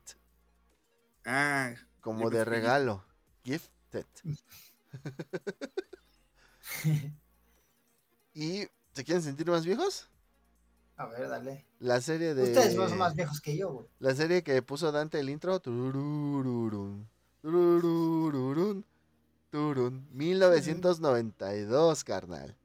[1.26, 3.04] ah, como de regalo.
[3.44, 4.06] Gifted.
[8.34, 10.10] ¿Y se quieren sentir más viejos?
[10.98, 11.66] A ver, dale.
[11.80, 12.44] La serie de.
[12.44, 13.88] Ustedes no son más viejos que yo, güey.
[14.00, 15.60] La serie que puso Dante el intro.
[15.62, 17.08] tururururun,
[17.42, 18.86] tururururun,
[19.50, 22.58] turun, 1992, carnal.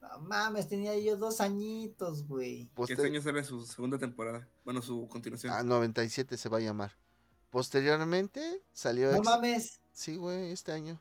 [0.00, 2.70] No mames, tenía yo dos añitos, güey.
[2.74, 4.48] Poster- este año sale su segunda temporada.
[4.64, 5.52] Bueno, su continuación.
[5.52, 6.92] Ah, 97 se va a llamar.
[7.50, 9.10] Posteriormente salió.
[9.12, 9.80] No mames.
[9.92, 11.00] Sí, güey, este año.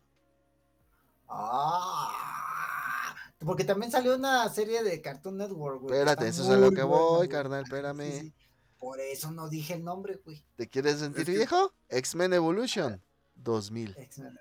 [1.30, 5.94] Ah, porque también salió una serie de Cartoon Network, güey.
[5.96, 8.12] Espérate, eso es a lo que voy, carnal, espérame.
[8.22, 8.34] sí.
[8.80, 10.44] Por eso no dije el nombre, güey.
[10.56, 11.74] ¿Te quieres sentir que- viejo?
[11.90, 13.02] X-Men Evolution
[13.36, 13.96] 2000.
[13.98, 14.40] X-Men.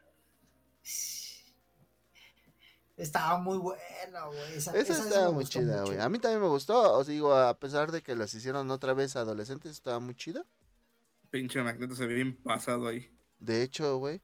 [2.97, 4.55] Estaba muy bueno, güey.
[4.55, 5.99] Esa, Esa estaba muy chida, güey.
[6.01, 6.95] A mí también me gustó.
[6.97, 10.45] Os digo, a pesar de que las hicieron otra vez adolescentes, estaba muy chida.
[11.31, 13.11] Pinche Magneto se ve bien pasado ahí.
[13.39, 14.23] De hecho, güey,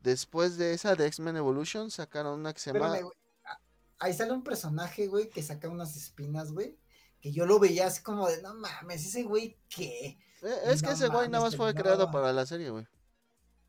[0.00, 2.94] después de esa de X-Men Evolution, sacaron una que se llama.
[2.94, 3.12] Espérame.
[3.44, 3.60] Ah,
[3.98, 6.78] Ahí sale un personaje, güey, que saca unas espinas, güey.
[7.20, 10.18] Que yo lo veía así como de, no mames, ese güey, ¿qué?
[10.42, 12.86] Eh, es que ese güey nada más fue creado para la serie, güey.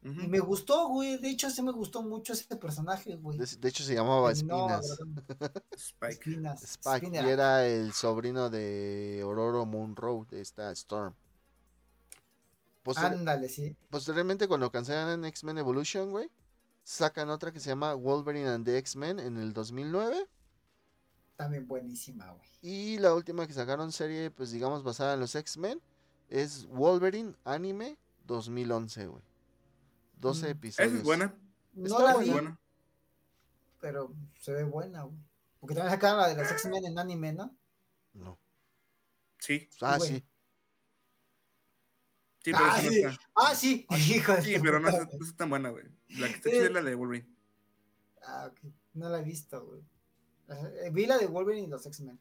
[0.06, 1.18] Y me gustó, güey.
[1.18, 3.40] De hecho, sí me gustó mucho ese personaje, güey.
[3.40, 4.86] De, de hecho, se llamaba Espinas.
[5.76, 6.14] Spike.
[6.14, 6.62] Espinas.
[6.64, 11.16] Spike, y era el sobrino de Aurora Monroe, de esta Storm.
[12.86, 13.76] Poster- Ándale, sí.
[13.90, 16.30] posteriormente, cuando cancelan X-Men Evolution, güey,
[16.84, 20.30] sacan otra que se llama Wolverine and the X-Men en el 2009.
[21.36, 22.48] También buenísima, güey.
[22.62, 25.82] Y la última que sacaron serie, pues digamos, basada en los X-Men,
[26.30, 29.24] es Wolverine Anime 2011, güey.
[30.20, 30.50] 12 Mm.
[30.52, 30.92] episodios.
[30.92, 31.36] Esa es buena.
[31.74, 32.60] No Está la vi, es buena.
[33.82, 35.18] pero se ve buena, güey.
[35.60, 37.56] Porque también sacaron la de los X-Men en anime, ¿no?
[38.14, 38.38] No.
[39.40, 40.10] Sí, Ah, güey.
[40.10, 40.26] sí.
[42.46, 43.00] Sí, pero Ah, esa no sí.
[43.02, 43.20] está.
[43.36, 43.88] Ah, sí.
[43.90, 45.86] Hijo Sí, pero no está tan buena, güey.
[46.10, 47.28] La que está chida es la de Wolverine.
[48.24, 48.72] Ah, ok.
[48.94, 49.82] No la he visto, güey.
[50.48, 52.20] Eh, Vi la de Wolverine y los X-Men.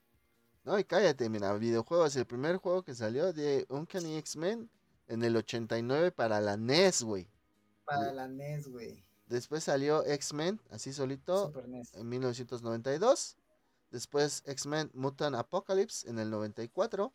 [0.64, 2.16] No, y cállate, mira, videojuegos.
[2.16, 4.70] El primer juego que salió de Uncanny X-Men
[5.08, 7.28] en el 89 para la NES, güey.
[7.84, 9.04] Para la NES, güey.
[9.26, 11.92] Después salió X-Men, así solito, Super NES.
[11.94, 13.36] en 1992.
[13.90, 17.12] Después X-Men Mutant Apocalypse en el 94.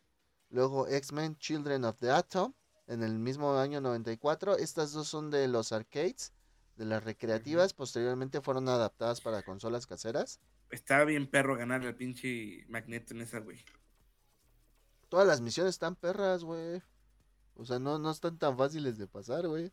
[0.50, 2.54] Luego X-Men Children of the Atom
[2.90, 4.58] en el mismo año 94.
[4.58, 6.32] Estas dos son de los arcades,
[6.76, 7.72] de las recreativas.
[7.72, 10.40] Posteriormente fueron adaptadas para consolas caseras.
[10.70, 13.64] Estaba bien perro ganar al pinche Magneto en esa, güey.
[15.08, 16.82] Todas las misiones están perras, güey.
[17.54, 19.66] O sea, no, no están tan fáciles de pasar, güey.
[19.66, 19.72] Eh,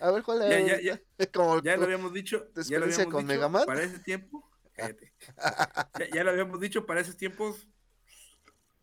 [0.00, 0.82] a ver, ¿cuál Ya, es?
[0.82, 1.00] ya,
[1.34, 2.44] Como, Ya lo habíamos dicho.
[2.54, 3.66] ¿Tu Ya lo habíamos con dicho, Mega Man?
[3.66, 4.48] Para ese tiempo.
[4.72, 5.12] cállate.
[5.98, 7.68] ya, ya lo habíamos dicho para esos tiempos.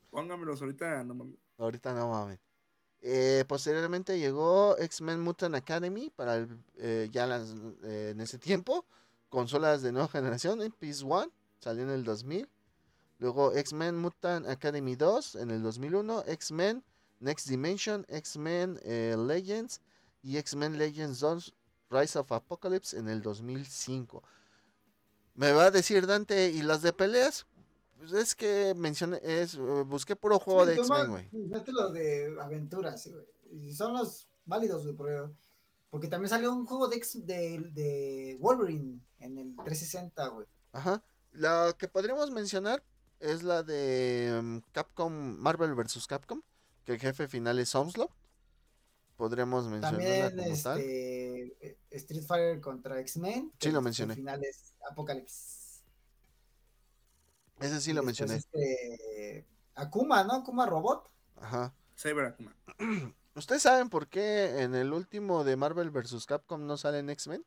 [0.10, 1.38] Póngamelos ahorita, no mames.
[1.58, 2.40] Ahorita no mames.
[3.02, 6.48] Eh, posteriormente llegó X-Men Mutant Academy para
[6.78, 7.28] eh, ya
[7.84, 8.86] eh, en ese tiempo.
[9.30, 11.32] Consolas de nueva generación en PS1.
[11.60, 12.50] Salió en el 2000.
[13.20, 16.24] Luego X-Men Mutant Academy 2 en el 2001.
[16.28, 16.84] X-Men
[17.20, 18.06] Next Dimension.
[18.10, 18.80] X-Men
[19.28, 19.82] Legends.
[20.24, 21.54] Y X-Men Legends 2
[21.90, 24.24] Rise of Apocalypse en el 2005.
[25.36, 27.46] Me va a decir Dante, ¿y las de peleas?
[27.98, 31.30] Pues es que mencioné, es, eh, busqué puro juego de Sí, tú X-Men, güey.
[31.68, 33.26] Los de aventuras, güey.
[33.68, 35.34] Y son los válidos, güey, porque,
[35.90, 40.48] porque también salió un juego de, X- de, de Wolverine en el 360, güey.
[40.74, 41.04] Ajá.
[41.32, 42.84] La que podríamos mencionar
[43.20, 46.06] es la de mm, Capcom, Marvel vs.
[46.08, 46.42] Capcom,
[46.86, 48.12] que el jefe final es Onslaught.
[49.16, 53.52] Podríamos mencionarla También como este, eh, Street Fighter contra X-Men.
[53.60, 54.14] Sí, lo el mencioné.
[54.14, 55.57] final es Apocalypse.
[57.60, 58.36] Ese sí lo mencioné.
[58.36, 60.34] este, Akuma, ¿no?
[60.36, 61.10] Akuma Robot.
[61.38, 61.74] Ajá.
[61.96, 62.56] Cyber Akuma.
[63.36, 66.26] ¿Ustedes saben por qué en el último de Marvel vs.
[66.26, 67.46] Capcom no salen X-Men?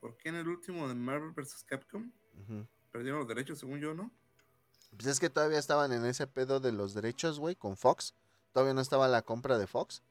[0.00, 1.64] ¿Por qué en el último de Marvel vs.
[1.64, 2.10] Capcom
[2.90, 4.10] perdieron los derechos, según yo, no?
[4.90, 8.14] Pues es que todavía estaban en ese pedo de los derechos, güey, con Fox.
[8.52, 10.02] Todavía no estaba la compra de Fox.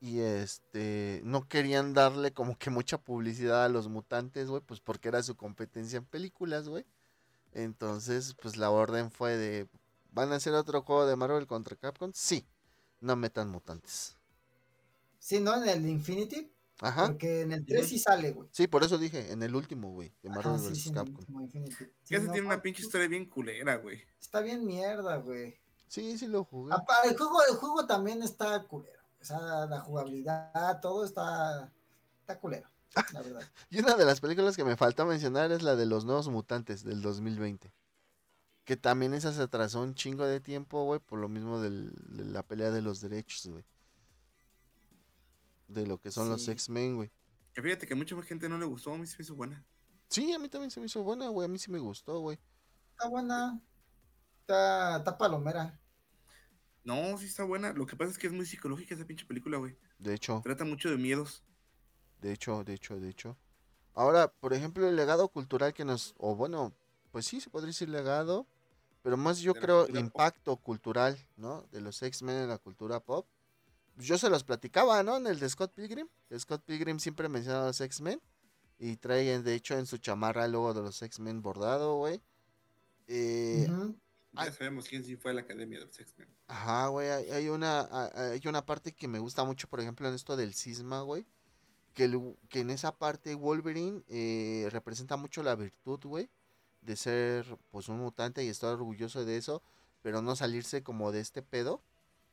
[0.00, 5.08] Y este, no querían darle como que mucha publicidad a los mutantes, güey, pues porque
[5.08, 6.84] era su competencia en películas, güey.
[7.52, 9.68] Entonces, pues la orden fue de,
[10.10, 12.12] ¿van a hacer otro juego de Marvel contra Capcom?
[12.14, 12.46] Sí,
[13.00, 14.18] no metan mutantes.
[15.18, 15.54] Sí, ¿no?
[15.62, 16.52] En el Infinity.
[16.80, 17.06] Ajá.
[17.06, 18.50] Porque en el 3 sí sale, güey.
[18.52, 20.82] Sí, por eso dije, en el último, güey, de Ajá, Marvel sí, vs.
[20.82, 21.18] sí, en el Capcom.
[21.20, 21.72] último Infinity.
[21.74, 24.02] Sí, Que ese no, tiene una pinche historia bien culera, güey.
[24.20, 25.58] Está bien mierda, güey.
[25.88, 26.74] Sí, sí lo jugué.
[26.74, 28.95] Apa- El juego, el juego también está culero.
[29.26, 31.72] Sea, la jugabilidad, todo está,
[32.20, 32.68] está culero,
[33.12, 33.40] la verdad.
[33.70, 36.84] Y una de las películas que me falta mencionar es la de los nuevos mutantes
[36.84, 37.72] del 2020.
[38.64, 42.24] Que también esa se atrasó un chingo de tiempo, güey, por lo mismo del- de
[42.24, 43.64] la pelea de los derechos, güey.
[45.68, 46.46] De lo que son los.
[46.48, 47.10] X-Men, güey.
[47.52, 49.64] Que fíjate que a mucha gente no le gustó, a mí se me hizo buena.
[50.08, 51.44] Sí, a mí también se me hizo buena, güey.
[51.46, 52.38] A mí sí me gustó, güey.
[52.92, 53.60] Está buena.
[54.42, 55.78] Está, está palomera.
[56.86, 57.72] No, sí está buena.
[57.72, 59.76] Lo que pasa es que es muy psicológica esa pinche película, güey.
[59.98, 61.42] De hecho, Trata mucho de miedos.
[62.20, 63.36] de hecho, de hecho, de hecho.
[63.94, 66.72] Ahora, por ejemplo, el legado cultural que nos, o bueno,
[67.10, 68.46] pues sí, se podría decir legado,
[69.02, 69.96] pero más yo De creo pop.
[69.96, 71.66] impacto cultural, ¿no?
[71.72, 73.26] De los X-Men en la cultura pop.
[73.96, 75.16] Yo se los platicaba, ¿no?
[75.16, 76.06] En el de Scott Pilgrim.
[76.38, 78.20] Scott Pilgrim siempre menciona a los X-Men.
[78.78, 82.20] Y trae, de hecho, en su chamarra el logo de los X-Men bordado, güey.
[83.08, 83.66] Eh.
[84.36, 86.28] Ya sabemos quién sí fue a la academia de los X-Men.
[86.48, 87.88] Ajá, güey, hay, hay una,
[88.32, 91.26] hay una parte que me gusta mucho, por ejemplo, en esto del cisma, güey,
[91.94, 96.30] que, el- que en esa parte Wolverine eh, representa mucho la virtud, güey,
[96.82, 99.62] de ser, pues, un mutante y estar orgulloso de eso,
[100.02, 101.82] pero no salirse como de este pedo,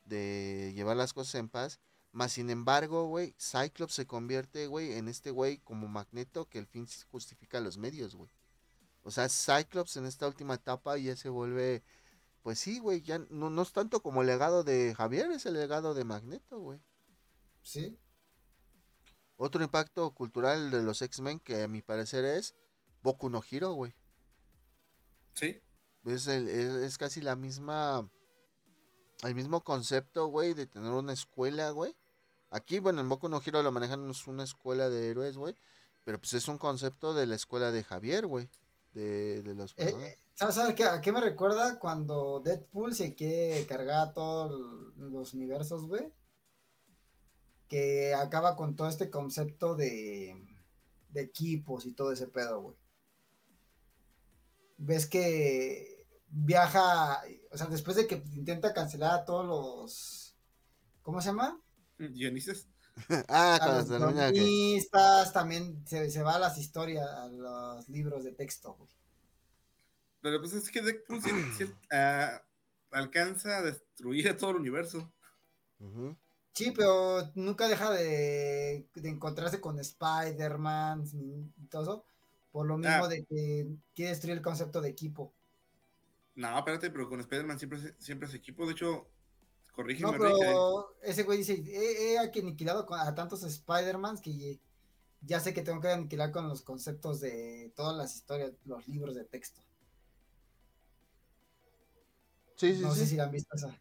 [0.04, 1.80] de llevar las cosas en paz.
[2.12, 6.66] Más sin embargo, güey, Cyclops se convierte, güey, en este güey como Magneto que el
[6.66, 8.30] fin justifica los medios, güey.
[9.04, 11.84] O sea, Cyclops en esta última etapa ya se vuelve
[12.44, 15.54] pues sí, güey, ya no, no es tanto como el legado de Javier, es el
[15.54, 16.78] legado de Magneto, güey.
[17.62, 17.98] Sí.
[19.36, 22.54] Otro impacto cultural de los X-Men que a mi parecer es
[23.02, 23.94] Boku no Hero, güey.
[25.34, 25.58] Sí.
[26.04, 28.10] Es, el- es, es casi la misma,
[29.22, 31.96] el mismo concepto, güey, de tener una escuela, güey.
[32.50, 35.56] Aquí, bueno, en Boku no Hero lo manejan es una escuela de héroes, güey.
[36.04, 38.50] Pero pues es un concepto de la escuela de Javier, güey.
[38.94, 43.14] De, de los Eh, eh, ¿Sabes, sabes qué, a qué me recuerda cuando Deadpool se
[43.14, 46.12] quiere cargar a todos los universos, güey?
[47.68, 50.34] Que acaba con todo este concepto de,
[51.08, 52.76] de equipos y todo ese pedo, güey.
[54.76, 60.36] Ves que viaja, o sea, después de que intenta cancelar a todos los,
[61.02, 61.60] ¿cómo se llama?
[61.98, 62.68] Guionistas.
[63.28, 68.74] ah, A los también se, se va a las historias, a los libros de texto,
[68.74, 68.90] güey.
[70.20, 72.40] Pero pues es que Deadpool sí- sí, ah,
[72.92, 75.12] alcanza a destruir a todo el universo.
[76.54, 82.04] Sí, pero nunca deja de, de encontrarse con Spider-Man y todo eso,
[82.52, 83.08] por lo mismo Ah.
[83.08, 85.34] de que quiere destruir el concepto de equipo.
[86.36, 88.66] No, espérate, pero con Spider-Man siempre es equipo.
[88.66, 89.08] De hecho,
[89.74, 94.60] corrígeme, No, pero ese güey dice, he, he aquí aniquilado a tantos Spider-Mans que
[95.22, 99.14] ya sé que tengo que aniquilar con los conceptos de todas las historias, los libros
[99.14, 99.62] de texto.
[102.56, 103.00] Sí, sí, no sí.
[103.00, 103.76] sé si la han visto esa.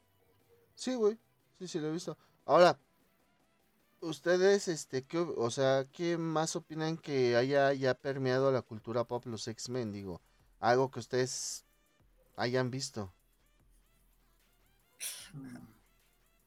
[0.76, 1.18] Sí, güey.
[1.60, 2.18] Sí, sí, lo he visto.
[2.46, 2.80] Ahora,
[4.02, 9.26] ustedes, este, ¿qué, o sea, ¿qué más opinan que haya ya permeado la cultura pop
[9.26, 9.92] los X-Men?
[9.92, 10.22] Digo,
[10.60, 11.66] algo que ustedes
[12.36, 13.14] hayan visto.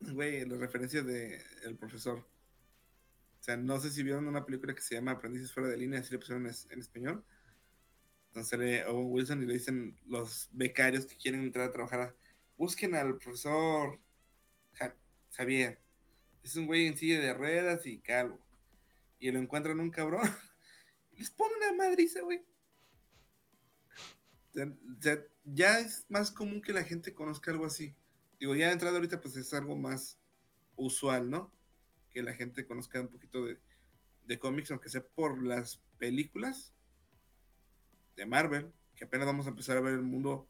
[0.01, 2.19] Güey, las referencias de el profesor.
[3.41, 6.01] O sea, no sé si vieron una película que se llama Aprendices fuera de línea,
[6.01, 7.25] así le pusieron en, es- en español.
[8.29, 12.17] Entonces Owen Wilson y le dicen los becarios que quieren entrar a trabajar,
[12.57, 13.99] busquen al profesor
[14.75, 14.97] Ja-
[15.33, 15.81] Javier.
[16.43, 18.39] Es un güey en silla de ruedas y calvo.
[19.19, 20.23] Y lo encuentran un cabrón.
[21.17, 22.45] Les pone una madriza, güey.
[24.55, 27.95] O sea, ya es más común que la gente conozca algo así.
[28.39, 30.19] Digo, ya de entrada ahorita pues es algo más
[30.77, 31.53] usual, ¿no?
[32.11, 33.59] Que la gente conozca un poquito de,
[34.25, 36.75] de cómics, aunque sea por las películas
[38.17, 40.49] de Marvel, que apenas vamos a empezar a ver el mundo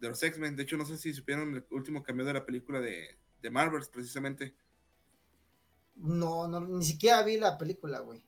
[0.00, 0.56] de los X-Men.
[0.56, 3.82] De hecho, no sé si supieron el último cambio de la película de, de Marvel,
[3.92, 4.54] precisamente.
[5.94, 8.24] No, no, ni siquiera vi la película, güey.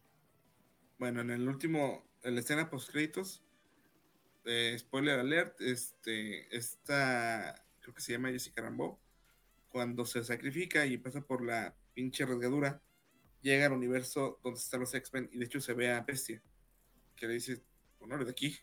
[0.98, 3.42] Bueno, en el último, en la escena post créditos,
[4.44, 8.98] eh, spoiler alert, este, esta, creo que se llama Jessica Rambeau,
[9.70, 12.82] cuando se sacrifica y pasa por la pinche rasgadura,
[13.40, 16.42] llega al universo donde están los X-Men y de hecho se ve a Bestia,
[17.16, 17.62] que le dice,
[17.98, 18.54] bueno, eres de aquí.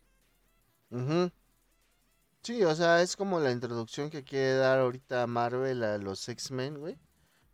[2.44, 6.78] Sí, o sea, es como la introducción que quiere dar ahorita Marvel a los X-Men,
[6.78, 7.00] güey.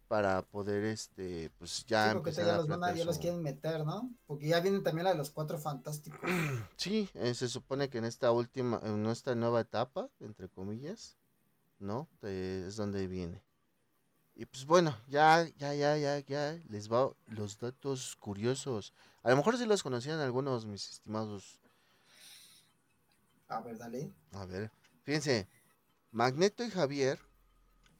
[0.10, 3.18] Para poder, este, pues ya Sí, porque empezar ya a los van a, ya los
[3.18, 4.14] quieren meter, ¿no?
[4.28, 6.20] Porque ya viene también la de los cuatro fantásticos.
[6.76, 11.21] Sí, eh, se supone que en esta última, en esta nueva etapa, entre comillas,
[11.82, 12.08] ¿no?
[12.24, 13.42] Eh, es donde viene.
[14.36, 18.94] Y pues bueno, ya, ya, ya, ya, ya, les va los datos curiosos.
[19.24, 21.60] A lo mejor sí los conocían algunos, mis estimados.
[23.48, 24.12] A ver, dale.
[24.32, 24.72] A ver,
[25.04, 25.48] fíjense,
[26.12, 27.20] Magneto y Javier,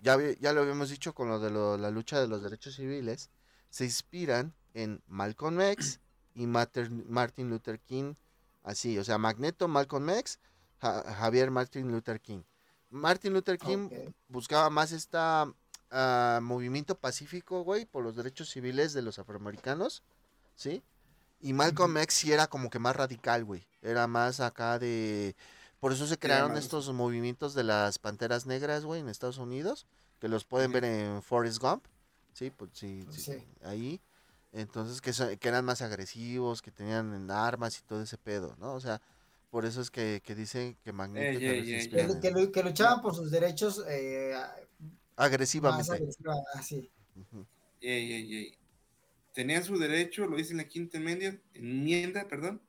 [0.02, 3.30] ya, ya lo habíamos dicho con lo de lo- la lucha de los derechos civiles,
[3.70, 6.00] se inspiran en Malcolm X
[6.34, 8.16] y Martin Luther King,
[8.64, 10.40] así, o sea, Magneto, Malcolm X,
[10.80, 12.42] Ja- Javier, Martin Luther King.
[12.92, 13.90] Martin Luther King
[14.28, 15.52] buscaba más esta
[15.90, 20.04] ah, movimiento pacífico, güey, por los derechos civiles de los afroamericanos,
[20.56, 20.84] ¿sí?
[21.40, 23.66] Y Malcolm X sí era como que más radical, güey.
[23.82, 25.36] Era más acá de...
[25.80, 29.88] Por eso se crearon estos movimientos de las panteras negras, güey, en Estados Unidos,
[30.20, 31.84] que los pueden ver en Forrest Gump,
[32.34, 32.52] ¿sí?
[32.52, 33.44] Pues sí, sí, Sí.
[33.64, 34.00] ahí.
[34.52, 38.74] Entonces, que, que eran más agresivos, que tenían armas y todo ese pedo, ¿no?
[38.74, 39.02] O sea,
[39.52, 44.34] por eso es que, que dicen que Magneto Que, luchaban por sus derechos eh,
[45.18, 45.92] agresivamente.
[45.92, 46.90] agresiva, así.
[47.82, 48.58] Ey, ey.
[49.34, 52.62] Tenían su derecho, lo dice en la quinta enmienda, enmienda, perdón,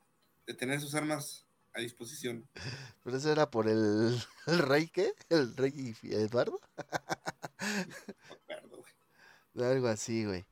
[0.45, 2.47] de tener sus armas a disposición.
[3.03, 5.13] Pero eso era por el, el rey, ¿qué?
[5.29, 6.59] ¿El rey Eduardo?
[9.55, 9.65] No.
[9.65, 10.45] Algo así, güey.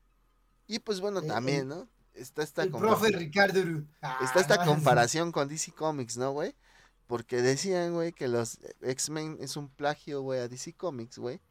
[0.68, 1.90] Y pues bueno, El- también, ¿no?
[2.22, 3.88] Está esta, El profe Ricardo Uru.
[4.02, 6.56] Ah, está esta no, comparación con DC Comics, ¿no, güey?
[7.08, 11.42] Porque decían, güey, que los X-Men es un plagio, güey, a DC Comics, güey.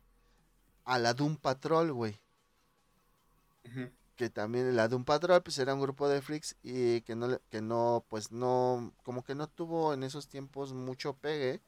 [0.84, 2.20] A la Doom Patrol, güey.
[4.16, 7.40] Que también la Doom Patrol pues era un grupo de freaks y que no le-
[7.50, 11.62] que no pues no como que no tuvo en esos tiempos mucho pegue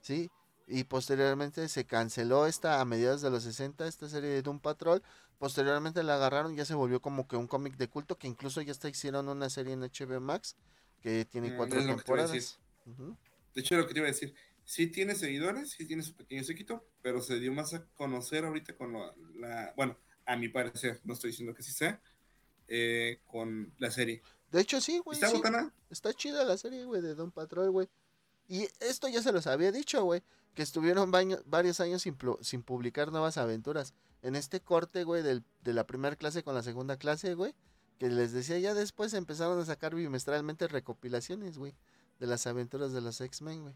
[0.00, 0.30] sí
[0.66, 5.02] y posteriormente se canceló esta a mediados de los 60 esta serie de Doom Patrol
[5.40, 8.60] posteriormente la agarraron y ya se volvió como que un cómic de culto que incluso
[8.60, 10.54] ya hasta hicieron una serie en HBO Max
[11.00, 12.58] que tiene Mm, cuatro temporadas.
[13.54, 14.34] De hecho, lo que te iba a decir,
[14.64, 18.76] sí tiene seguidores, sí tiene su pequeño séquito, pero se dio más a conocer ahorita
[18.76, 19.96] con la, la- bueno,
[20.26, 22.00] a mi parecer, no estoy diciendo que sí sea,
[22.68, 24.22] eh, con la serie.
[24.52, 25.40] de hecho sí güey ¿Está sí.
[25.88, 27.88] Está chida la serie, güey, de Don Patrol, güey.
[28.50, 30.24] Y esto ya se los había dicho, güey.
[30.54, 33.94] Que estuvieron varios años sin, sin publicar nuevas aventuras.
[34.22, 37.54] En este corte, güey, de la primera clase con la segunda clase, güey.
[38.00, 41.74] Que les decía, ya después empezaron a sacar bimestralmente recopilaciones, güey.
[42.18, 43.74] De las aventuras de los X-Men, güey.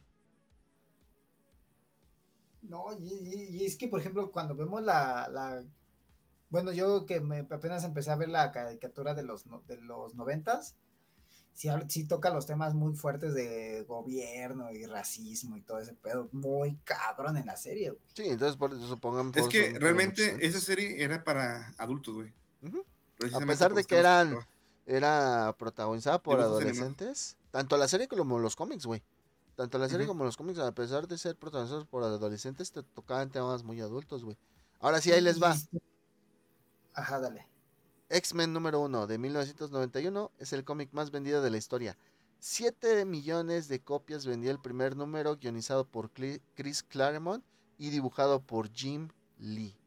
[2.62, 5.62] No, y, es que, por ejemplo, cuando vemos la, la-
[6.50, 10.74] bueno, yo que me apenas empecé a ver la caricatura de los, de los noventas,
[11.54, 16.28] sí, sí toca los temas muy fuertes de gobierno y racismo y todo ese pedo,
[16.32, 18.02] muy cabrón en la serie, güey.
[18.14, 19.32] Sí, entonces por eso supongan.
[19.34, 22.32] Es que realmente esa serie era para adultos, güey.
[23.32, 24.36] A pesar de que eran
[24.86, 29.02] era protagonizada por adolescentes, tanto la serie como los cómics, güey.
[29.56, 33.30] Tanto la serie como los cómics, a pesar de ser protagonizados por adolescentes, te tocaban
[33.30, 34.36] temas muy adultos, güey.
[34.80, 35.56] Ahora sí, ahí les va.
[36.92, 37.46] Ajá, dale.
[38.08, 41.96] X-Men número 1 de 1991 es el cómic más vendido de la historia.
[42.38, 47.44] 7 millones de copias vendió el primer número, guionizado por Chris Claremont
[47.78, 49.08] y dibujado por Jim
[49.38, 49.78] Lee.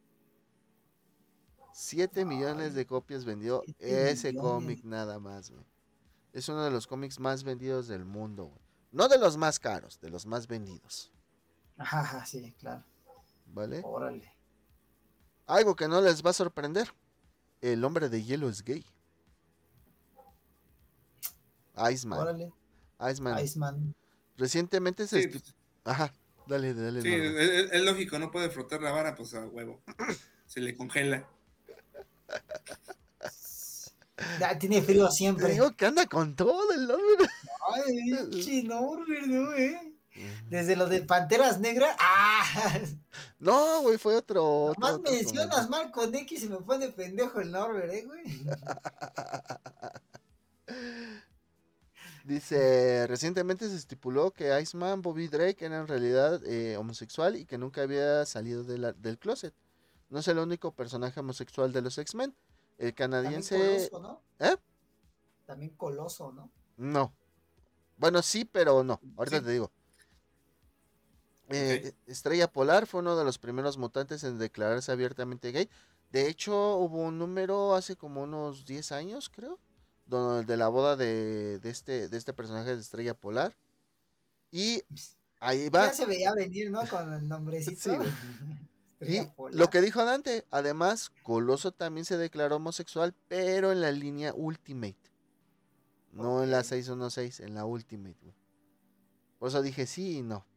[1.73, 5.63] 7 millones de copias vendió ese cómic nada más, güey.
[6.33, 8.61] Es uno de los cómics más vendidos del mundo, güey.
[8.91, 11.11] No de los más caros, de los más vendidos,
[11.77, 12.83] ajá, sí, claro.
[13.45, 13.81] ¿vale?
[13.83, 14.33] Órale.
[15.45, 16.91] Algo que no les va a sorprender.
[17.61, 18.85] El hombre de hielo es gay.
[21.91, 22.19] Iceman.
[22.19, 22.51] Órale.
[23.11, 23.39] Iceman.
[23.43, 23.95] Iceman.
[24.37, 25.23] Recientemente se...
[25.23, 25.53] Sí, esti-
[25.83, 26.13] Ajá,
[26.47, 27.01] dale, dale.
[27.01, 29.81] sí, es, lógico, no puede frotar la vara, pues a huevo.
[30.47, 31.27] Se le congela.
[34.39, 35.51] Ya, tiene frío Te siempre.
[35.51, 37.27] digo que anda con todo el hombre.
[37.71, 39.93] Ay, Norbert, ¿no, eh?
[40.49, 41.95] Desde lo de Panteras Negras.
[41.99, 42.43] ¡Ah!
[43.39, 44.65] No, güey, fue otro.
[44.65, 45.69] otro- Más otro mencionas comentario.
[45.69, 48.23] mal con X y me pone pendejo el Norbert, ¿eh, güey?
[52.23, 57.57] Dice, recientemente se estipuló que Iceman Bobby Drake era en realidad eh, homosexual y que
[57.57, 59.53] nunca había salido de la- del closet.
[60.09, 62.35] No es el único personaje homosexual de los X-Men.
[62.77, 63.89] El También canadiense...
[63.91, 63.99] Coloso,
[64.39, 64.45] ¿no?
[64.45, 64.55] ¿Eh?
[65.45, 66.51] También Coloso, ¿no?
[66.75, 67.13] No.
[67.97, 68.99] Bueno, sí, pero no.
[69.17, 69.45] Ahorita Sí.
[69.45, 69.71] te digo.
[71.49, 75.69] Eh, Estrella Polar fue uno de los primeros mutantes en declararse abiertamente gay.
[76.11, 79.59] De hecho, hubo un número hace como unos 10 años, creo,
[80.05, 83.55] donde de la boda de, de este, de este personaje de Estrella Polar.
[84.51, 84.83] Y
[85.39, 85.87] ahí va.
[85.87, 86.87] Ya se veía venir, ¿no?
[86.87, 87.81] Con el nombrecito.
[87.81, 87.97] Sí.
[88.99, 89.19] Y
[89.51, 94.97] lo que dijo Dante, además, Coloso también se declaró homosexual, pero en la línea Ultimate.
[96.11, 96.65] No en la Ok.
[96.65, 98.33] 616, en la Ultimate, güey.
[99.37, 100.47] Por eso dije sí y no.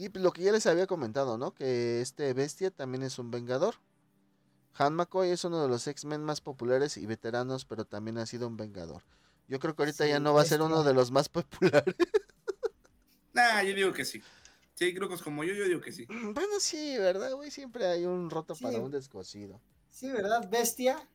[0.00, 1.52] Y pues, lo que ya les había comentado, ¿no?
[1.54, 3.74] Que este bestia también es un vengador.
[4.72, 8.46] Han McCoy es uno de los X-Men más populares y veteranos, pero también ha sido
[8.48, 9.02] un vengador.
[9.46, 11.94] Yo creo que ahorita Sí, ya no va a ser uno de los más populares.
[13.34, 14.22] Nah, yo digo que sí.
[14.72, 16.06] Si hay grupos como yo, yo digo que sí.
[16.08, 17.50] bueno, sí, ¿verdad, güey?
[17.50, 18.64] Siempre hay un roto Sí.
[18.64, 19.60] para un descosido.
[19.90, 20.48] Sí, ¿verdad?
[20.48, 21.06] Bestia.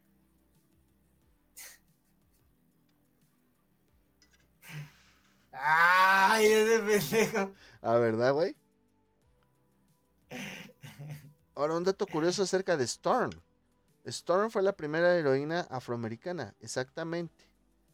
[5.52, 7.54] Ay, ese pendejo.
[7.82, 8.56] Ah, ¿verdad, güey?
[11.56, 13.32] Ahora, un dato curioso acerca de Storm.
[14.06, 17.50] Storm fue la primera heroína afroamericana, exactamente.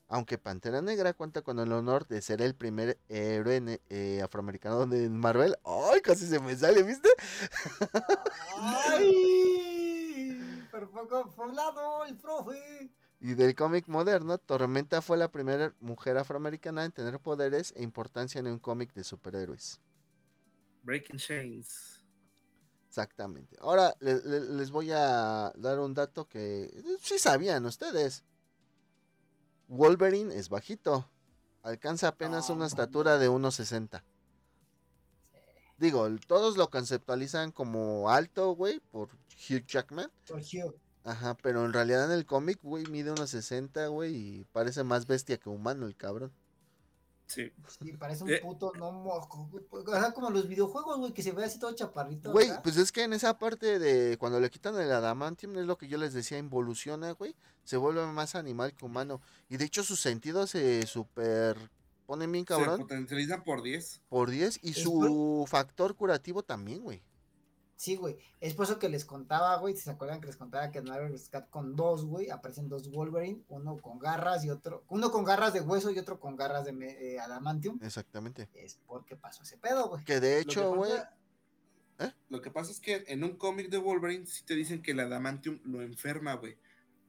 [0.08, 5.10] Aunque Pantera Negra cuenta con el honor de ser el primer héroe eh, afroamericano de
[5.10, 5.56] Marvel.
[5.64, 7.08] ¡Ay, casi se me sale, ¿viste?
[8.58, 12.92] Ay, por poco poblado el profe.
[13.22, 18.40] Y del cómic moderno, Tormenta fue la primera mujer afroamericana en tener poderes e importancia
[18.40, 19.80] en un cómic de superhéroes.
[20.84, 21.91] Breaking Chains.
[22.92, 23.56] Exactamente.
[23.62, 28.26] Ahora le- le- les voy a dar un dato que eh, sí sabían ustedes.
[29.70, 31.10] Wolverine es bajito.
[31.64, 34.04] Alcanza apenas No, una estatura de 1.60.
[35.78, 39.08] Digo, el- todos lo conceptualizan como alto, güey, por
[39.50, 40.12] Hugh Jackman.
[40.28, 40.76] Por Hugh.
[41.06, 45.38] Ajá, pero en realidad en el cómic, güey, mide 1.60, güey, y parece más bestia
[45.38, 46.34] que humano el cabrón.
[47.34, 47.52] Sí.
[47.82, 48.40] Sí, parece un Eh.
[48.42, 49.64] puto no moco, güey.
[49.72, 52.32] O sea, como los videojuegos, güey, que se ve así todo chaparrito.
[52.32, 52.62] Güey, ¿verdad?
[52.64, 55.88] pues es que en esa parte de cuando le quitan el adamantium, es lo que
[55.88, 59.22] yo les decía, involuciona, güey, se vuelve más animal que humano.
[59.50, 61.58] Y de hecho sus sentidos se super
[62.06, 64.02] ponen bien Se cabrón potencializa por 10.
[64.10, 67.02] por 10 y su factor curativo también, güey.
[67.82, 68.16] Sí, güey.
[68.40, 69.76] Es por eso que les contaba, güey.
[69.76, 71.30] Si se acuerdan que les contaba que en Marvel vs.
[71.30, 75.62] Capcom 2, güey, aparecen dos Wolverine, uno con garras y otro, uno con garras de
[75.62, 76.74] hueso y otro con garras de
[77.16, 77.80] eh, adamantium.
[77.82, 78.48] Exactamente.
[78.54, 80.06] Es porque pasó ese pedo, güey.
[80.06, 80.92] Que de hecho, güey,
[81.98, 84.92] pasa- Lo que pasa es que en un cómic de Wolverine sí te dicen que
[84.92, 86.60] el adamantium lo enferma, güey.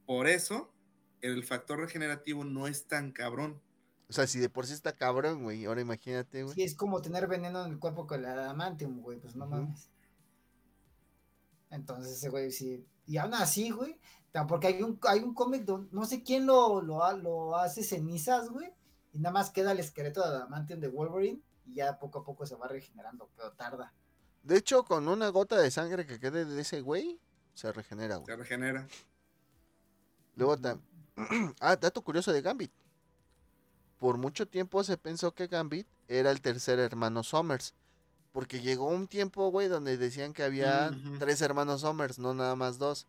[0.07, 0.73] Por eso
[1.21, 3.61] el factor regenerativo no es tan cabrón.
[4.09, 6.55] o sea, si de por sí está cabrón, güey, ahora imagínate, güey.
[6.55, 9.19] Sí, es como tener veneno en el cuerpo con el adamantium, güey.
[9.19, 9.91] Pues no mames.
[11.73, 12.87] Entonces ese güey sí.
[13.07, 13.99] Y aún así, güey.
[14.47, 17.83] Porque hay un, hay un cómic donde no sé quién lo, lo, ha- lo hace
[17.83, 18.73] cenizas, güey.
[19.13, 21.43] Y nada más queda el esqueleto de adamantium de Wolverine.
[21.67, 23.93] Y ya poco a poco se va regenerando, pero tarda.
[24.43, 27.21] De hecho, con una gota de sangre que quede de ese güey,
[27.55, 28.27] se regenera, güey.
[28.27, 28.87] Se regenera.
[30.37, 30.57] Luego
[31.61, 32.73] ah, dato curioso de Gambit.
[33.99, 37.75] Por mucho tiempo se pensó que Gambit era el tercer hermano Summers.
[38.33, 42.79] Porque llegó un tiempo, güey, donde decían que había tres hermanos Summers, no nada más
[42.79, 43.07] dos.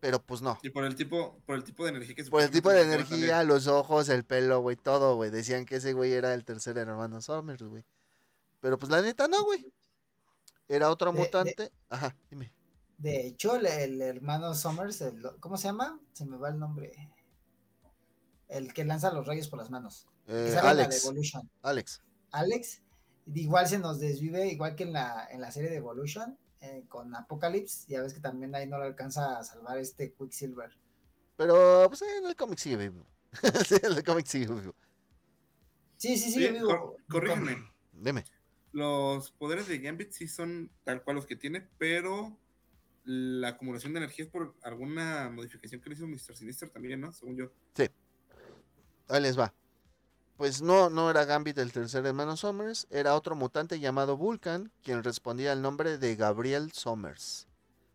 [0.00, 0.58] Pero pues no.
[0.62, 3.42] Y por el tipo, por el tipo de energía que Por el tipo de energía,
[3.42, 5.30] los ojos, el pelo, güey, todo, güey.
[5.30, 7.84] Decían que ese güey era el tercer hermano Summers, güey.
[8.60, 9.72] Pero pues la neta no, güey.
[10.68, 11.72] Era otro De- de- mutante.
[11.88, 12.52] Ajá, dime.
[12.98, 15.98] De hecho, el, el hermano Summers, el- ¿cómo se llama?
[16.12, 16.92] Se me va el nombre.
[18.48, 20.06] El que lanza los rayos por las manos.
[20.26, 22.02] Eh, sale en la de Alex.
[22.32, 22.82] Alex.
[23.34, 27.14] Igual se nos desvive, igual que en la, en la serie de Evolution, eh, con
[27.14, 30.70] Apocalypse, ya ves que también ahí no le alcanza a salvar este Quicksilver.
[31.36, 33.04] Pero, pues en el cómic sigue vivo.
[33.66, 34.74] sí, en el cómic sigue vivo.
[35.96, 36.68] Sí, sí, sí, vivo.
[36.68, 37.70] cor- corrígeme.
[37.92, 38.24] Dime.
[38.72, 42.38] Los poderes de Gambit sí son tal cual los que tiene, pero
[43.04, 46.36] la acumulación de energía es por alguna modificación que le hizo Mr.
[46.36, 47.12] Sinister también, ¿no?
[47.12, 47.50] Según yo.
[49.08, 49.54] Ahí les va.
[50.36, 55.02] Pues no, no era Gambit el tercer hermano Summers, era otro mutante llamado Vulcan, quien
[55.02, 57.48] respondía al nombre de Gabriel Summers.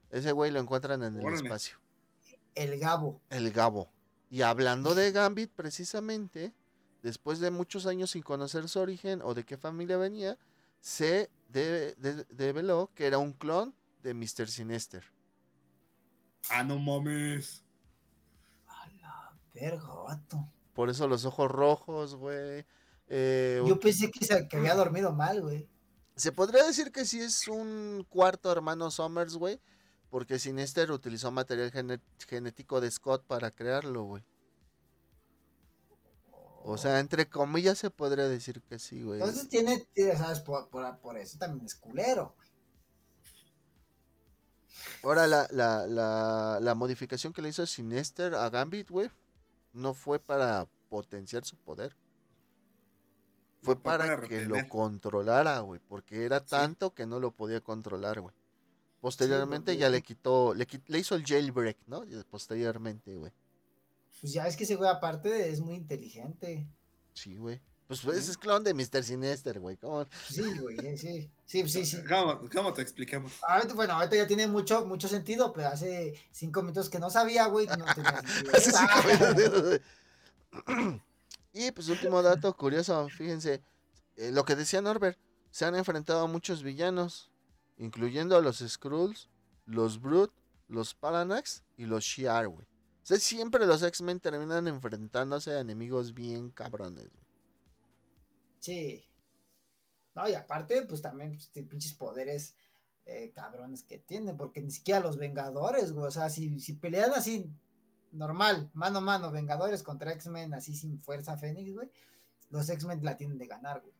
[0.10, 1.44] Ese güey lo encuentran en el Órale.
[1.44, 1.78] espacio.
[2.56, 3.22] El Gabo.
[3.30, 3.90] El Gabo.
[4.30, 6.54] Y hablando de Gambit, precisamente,
[7.04, 10.38] después de muchos años sin conocer su origen o de qué familia venía,
[10.80, 14.48] se de- de- develó que era un clon de Mr.
[14.48, 15.04] Sinister.
[16.50, 17.64] Ah, no mames.
[18.68, 20.48] A la verga, vato.
[20.74, 22.66] Por eso los ojos rojos, güey.
[23.08, 25.68] Eh, Yo pensé que, se, que había dormido mal, güey.
[26.16, 29.60] Se podría decir que sí es un cuarto hermano Summers, güey.
[30.10, 31.72] Porque Sinister utilizó material
[32.28, 34.24] genético de Scott para crearlo, güey.
[36.64, 39.20] O sea, entre comillas se podría decir que sí, güey.
[39.20, 40.42] Entonces tiene, tiene, ¿sabes?
[40.42, 42.36] Por, por, por eso también es culero.
[45.04, 49.10] Ahora, la, la, la, la modificación que le hizo Sinister a Gambit, güey,
[49.74, 51.96] no fue para potenciar su poder.
[53.62, 55.80] Fue Fue para, para que lo controlara, güey.
[55.88, 58.34] Porque era tanto que no lo podía controlar, güey.
[59.00, 62.04] Posteriormente ya le quitó, le, le hizo el jailbreak, ¿no?
[62.30, 63.32] Posteriormente, güey.
[64.20, 66.68] Pues ya es que ese güey aparte es muy inteligente.
[67.14, 67.60] Sí, güey.
[68.00, 69.04] Pues ese es clon de Mr.
[69.04, 69.76] Sinister, güey.
[69.76, 70.08] ¿Cómo?
[70.30, 71.30] Sí, güey, sí.
[71.46, 71.98] Sí, sí, sí.
[72.08, 73.34] ¿Cómo, cómo te explicamos?
[73.46, 77.48] Ahorita, bueno, ahorita ya tiene mucho, mucho sentido, pero hace cinco minutos que no sabía,
[77.48, 78.52] güey, no tenía sentido.
[78.56, 81.02] Hace cinco Ah, minutos, güey.
[81.54, 83.62] y pues último dato curioso, fíjense,
[84.16, 85.18] eh, lo que decía Norbert,
[85.50, 87.30] se han enfrentado a muchos villanos,
[87.78, 89.28] incluyendo a los Skrulls,
[89.66, 90.34] los Brute,
[90.70, 92.66] los Paranax y los Shi'ar, güey.
[93.04, 97.10] O sea, siempre los X-Men terminan enfrentándose a enemigos bien cabrones.
[98.62, 99.04] Sí.
[100.16, 102.56] No, y aparte, pues también, pues, tiene pinches poderes
[103.06, 107.12] eh, cabrones que tienen, porque ni siquiera los Vengadores, güey, o sea, si, si pelean
[107.14, 107.50] así,
[108.12, 111.90] normal, mano a mano, Vengadores contra X-Men, así sin fuerza Fénix, güey,
[112.50, 113.94] los X-Men la tienen de ganar, güey.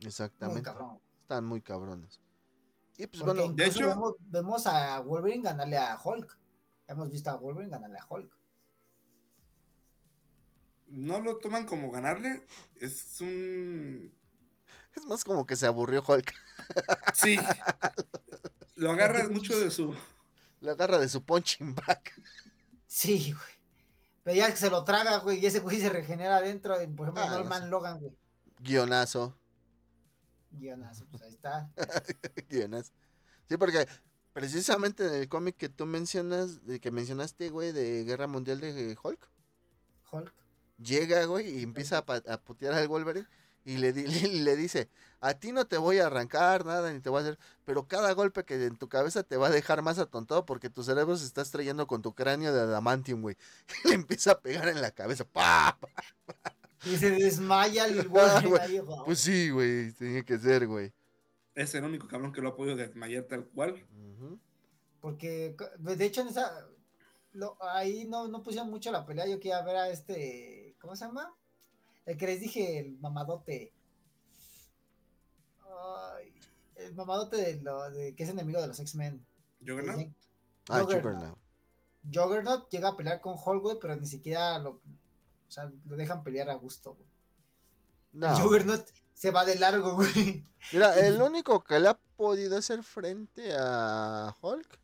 [0.00, 0.62] Muy Exactamente.
[0.62, 1.00] cabrón.
[1.22, 2.20] Están muy cabrones.
[2.98, 6.38] Y pues Porque bueno, de hecho- vemos, vemos a Wolverine ganarle a Hulk.
[6.86, 8.38] Hemos visto a Wolverine ganarle a Hulk.
[10.88, 12.46] No lo toman como ganarle.
[12.80, 14.12] Es un.
[14.94, 16.32] es más como que se aburrió Hulk.
[17.14, 17.38] Sí.
[18.76, 19.94] Lo agarras mucho de su.
[20.60, 22.02] Le agarra de su punching bag.
[22.86, 23.56] Sí, güey.
[24.22, 27.06] Pero ya que se lo traga, güey, y ese güey se regenera adentro, en, por
[27.06, 27.68] ejemplo, Ah, no Norman sé.
[27.68, 28.12] Logan, güey.
[28.58, 29.38] Guionazo.
[30.50, 31.70] Guionazo, pues ahí está.
[32.50, 32.92] Guionazo.
[33.48, 33.86] Sí, porque
[34.32, 38.96] precisamente en el cómic que tú mencionas, de que mencionaste, güey, de Guerra Mundial de
[39.02, 39.28] Hulk,
[40.10, 40.34] Hulk.
[40.78, 42.04] Llega, güey, y empieza a,
[42.38, 43.26] putear al Wolverine
[43.64, 44.88] y le, di- le, le dice,
[45.20, 48.12] a ti no te voy a arrancar nada, ni te voy a hacer, pero cada
[48.12, 51.24] golpe que en tu cabeza te va a dejar más atontado porque tu cerebro se
[51.24, 53.36] está estrellando con tu cráneo de adamantium, güey.
[53.84, 55.24] Y le empieza a pegar en la cabeza.
[55.24, 55.78] ¡pa!
[55.80, 55.88] pa!
[56.84, 58.98] Y se desmaya el Ah, Wolverine güey, ahí, güey.
[59.06, 60.92] Pues sí, güey, tenía que ser, güey.
[61.54, 63.82] Es el único cabrón que lo ha podido desmayar tal cual.
[65.00, 66.66] Porque, de hecho, en esa.
[67.32, 69.26] lo- ahí no, no pusieron mucho la pelea.
[69.26, 70.65] Yo quería ver a este.
[70.86, 71.34] ¿Cómo se llama?
[72.04, 73.72] El que les dije, el mamadote.
[75.60, 76.32] Ay,
[76.76, 79.26] el mamadote de, lo, de que es enemigo de los X-Men.
[79.58, 80.12] Juggernaut.
[80.68, 81.02] Ah, Juggernaut.
[81.02, 81.38] Juggernaut.
[82.14, 84.80] Juggernaut llega a pelear con Hulk, güey, pero ni siquiera lo, o
[85.48, 87.08] sea, lo dejan pelear a gusto, güey.
[88.12, 88.38] No.
[88.38, 90.46] Juggernaut se va de largo, güey.
[90.72, 94.78] Mira, el único que le ha podido hacer frente a Hulk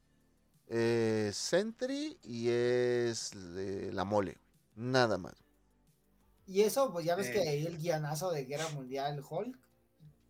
[0.67, 4.33] es Sentry y es de la mole.
[4.33, 4.89] güey.
[4.91, 5.52] Nada más.
[6.53, 7.33] Y eso, pues ya ves Eh.
[7.33, 9.59] que ahí el guianazo de Guerra Mundial Hulk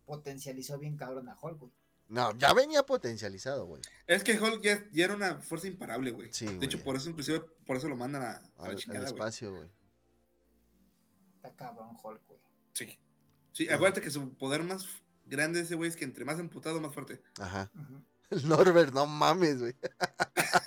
[0.05, 1.71] potencializó bien cabrón a Hulk, güey.
[2.07, 3.81] No, ya venía potencializado, güey.
[4.07, 6.31] Es que Hulk ya, ya era una fuerza imparable, güey.
[6.31, 9.53] Sí, de hecho, por eso, inclusive, por eso lo mandan a, a la Al, espacio,
[9.53, 9.67] güey.
[11.35, 12.39] Está cabrón Hulk, güey.
[12.73, 12.97] Sí.
[13.51, 14.85] Sí, acuérdate que su poder más
[15.25, 17.21] grande de ese güey es que entre más emputado, más fuerte.
[17.39, 17.69] Ajá.
[18.45, 19.75] Norbert, no mames, güey.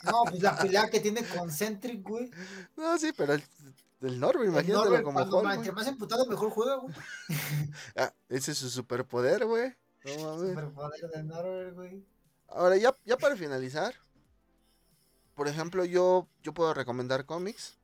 [0.04, 2.30] No, pues la pelea que tiene con Centric, güey.
[2.76, 3.34] No, sí, pero
[4.00, 6.94] el Norbert, El imagínatelo Norbert, como cuando Hulk, entre más emputado, mejor juega, güey.
[7.96, 9.74] Ah, ese es su superpoder, güey.
[10.04, 10.50] No mames.
[10.50, 12.06] Superpoder de Norbert, güey.
[12.48, 13.94] Ahora, ya, ya para finalizar,
[15.34, 17.78] por ejemplo, yo, yo puedo recomendar cómics.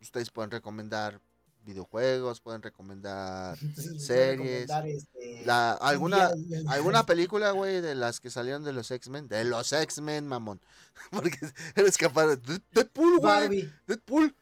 [0.00, 1.20] Ustedes pueden recomendar
[1.68, 3.56] videojuegos, pueden recomendar
[3.98, 8.90] series, recomendar, este, la, alguna, Día- alguna película, güey, de las que salieron de los
[8.90, 9.28] X-Men.
[9.28, 10.60] De los X-Men, mamón.
[11.10, 11.38] Porque
[11.76, 12.36] eres capaz de...
[12.38, 13.72] Dead- Deadpool, güey.
[13.86, 14.34] Deadpool.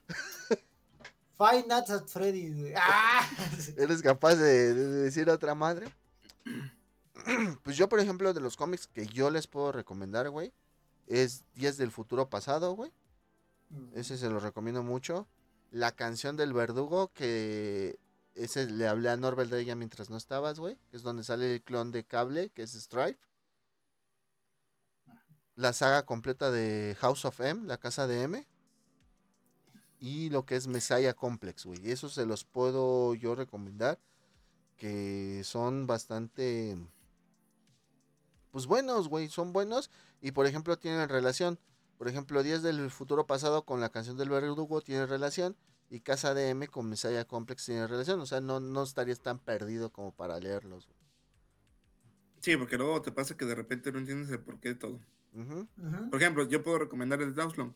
[1.39, 2.73] Five Nights at Freddy's.
[2.77, 3.28] ¡Ah!
[3.77, 5.89] ¿Eres capaz de, de decir otra madre?
[7.65, 10.53] Pues yo, por ejemplo, de los cómics que yo les puedo recomendar, güey,
[11.09, 12.93] es Días del Futuro Pasado, güey.
[13.94, 15.27] Ese se lo recomiendo mucho.
[15.71, 17.99] La canción del verdugo, que
[18.35, 20.77] ese le hablé a Norbert de ella mientras no estabas, güey.
[20.91, 23.19] Que es donde sale el clon de cable, que es Stripe.
[25.55, 28.47] La saga completa de House of M, la casa de M.
[29.99, 31.91] Y lo que es Messiah Complex, güey.
[31.91, 33.99] Eso se los puedo yo recomendar.
[34.77, 36.77] Que son bastante.
[38.51, 39.31] Pues buenos, güey.
[39.31, 39.91] Son buenos.
[40.21, 41.59] Y por ejemplo, tienen relación.
[41.98, 45.56] Por ejemplo, Días del Futuro Pasado con la canción del verdugo tiene relación.
[45.89, 48.20] Y Casa de M con Messiah Complex tiene relación.
[48.20, 50.86] O sea, no, no estarías tan perdido como para leerlos.
[50.86, 50.98] güey.
[52.40, 55.01] Sí, porque luego te pasa que de repente no entiendes el porqué de todo.
[56.10, 57.74] Por ejemplo, yo puedo recomendar el Dawslong,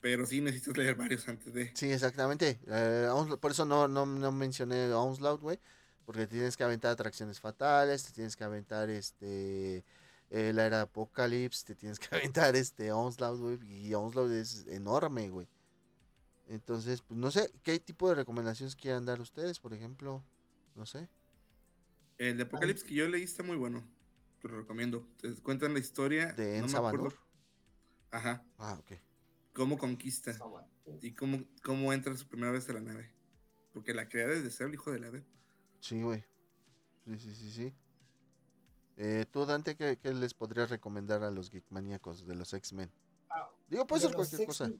[0.00, 1.72] pero sí necesitas leer varios antes de.
[1.74, 2.60] Sí, exactamente.
[2.66, 3.08] Eh,
[3.40, 5.58] por eso no, no, no mencioné Onslaught, güey.
[6.04, 9.84] Porque tienes que aventar atracciones fatales, te tienes que aventar este
[10.34, 13.86] eh, la era de Apocalypse, te tienes que aventar este Onslaught, güey.
[13.86, 15.46] Y Onslaught es enorme, güey.
[16.48, 20.24] Entonces, pues no sé, ¿qué tipo de recomendaciones quieran dar ustedes, por ejemplo?
[20.74, 21.10] No sé.
[22.16, 23.86] El de Apocalipsis que yo leí está muy bueno.
[24.40, 25.06] Te lo recomiendo.
[25.18, 26.32] Te cuentan la historia.
[26.32, 27.18] De no me Ensa.
[28.10, 28.44] Ajá.
[28.56, 28.98] Ah, ok.
[29.52, 30.34] Cómo conquista
[31.02, 33.12] y cómo, cómo entra su primera vez a la nave.
[33.74, 35.26] Porque la crea desde ser el hijo del ave.
[35.80, 36.24] Sí, güey.
[37.04, 37.74] Sí, sí, sí, sí.
[38.96, 42.90] Eh, Tú, Dante, ¿qué, qué les podrías recomendar a los geek maníacos de los X-Men?
[43.30, 44.70] Ah, Digo, puede de ser cualquier cosa.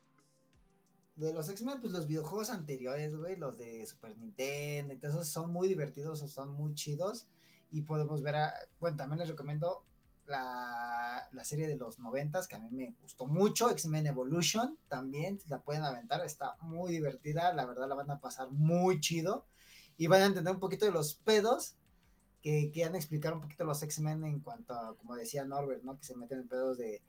[1.16, 5.68] De los X-Men, pues los videojuegos anteriores, güey, los de Super Nintendo, entonces son muy
[5.68, 7.26] divertidos, son muy chidos.
[7.70, 9.84] Y podemos ver, a, bueno, también les recomiendo
[10.26, 15.38] la, la serie de los noventas, que a mí me gustó mucho, X-Men Evolution, también,
[15.48, 19.46] la pueden aventar, está muy divertida, la verdad la van a pasar muy chido.
[19.96, 21.76] Y van a entender un poquito de los pedos
[22.42, 25.96] que quieran explicar un poquito los X-Men en cuanto a, como decía Norbert, ¿no?
[25.96, 27.00] Que se meten en pedos de,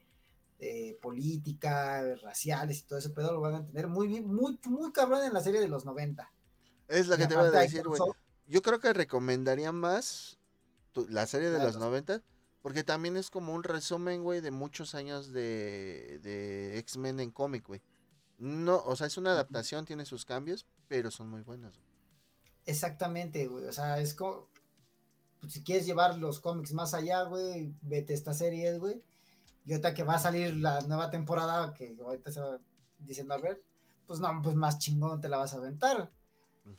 [0.60, 4.92] de política, raciales y todo ese pedo, lo van a entender muy bien, muy, muy
[4.92, 6.32] cabrón en la serie de los 90.
[6.88, 8.00] Es lo que te iba a decir, güey.
[8.48, 10.38] Yo creo que recomendaría más
[10.92, 12.22] tu- la serie de los los- 90,
[12.62, 17.66] porque también es como un resumen, güey, de muchos años de, de X-Men en cómic,
[17.68, 17.82] güey.
[18.38, 21.76] No, o sea, es una adaptación, tiene sus cambios, pero son muy buenas.
[21.78, 21.88] güey.
[22.66, 23.66] Exactamente, güey.
[23.66, 24.48] O sea, es como.
[25.44, 29.04] Pues, si quieres llevar los cómics más allá, güey, vete a esta serie, güey.
[29.66, 32.60] Y ahorita que va a salir la nueva temporada, que ahorita se va
[33.00, 33.62] diciendo a ver,
[34.08, 36.10] pues no, pues más chingón te la vas a aventar.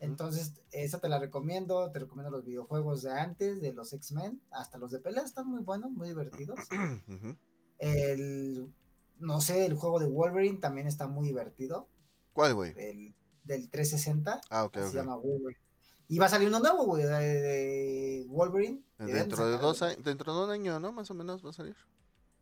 [0.00, 1.90] Entonces, esa te la recomiendo.
[1.90, 5.60] Te recomiendo los videojuegos de antes, de los X-Men, hasta los de pelea, están muy
[5.60, 6.58] buenos, muy divertidos.
[7.78, 8.72] El.
[9.18, 11.86] No sé, el juego de Wolverine también está muy divertido.
[12.32, 12.72] ¿Cuál, güey?
[12.72, 13.14] Del,
[13.44, 14.40] del 360.
[14.48, 14.78] Ah, ok.
[14.78, 15.63] se llama Wolverine.
[16.08, 18.82] Y va a salir uno nuevo, güey, de, de Wolverine.
[18.98, 20.92] Deben Dentro de dos años, dentro de un año, ¿no?
[20.92, 21.76] Más o menos va a salir.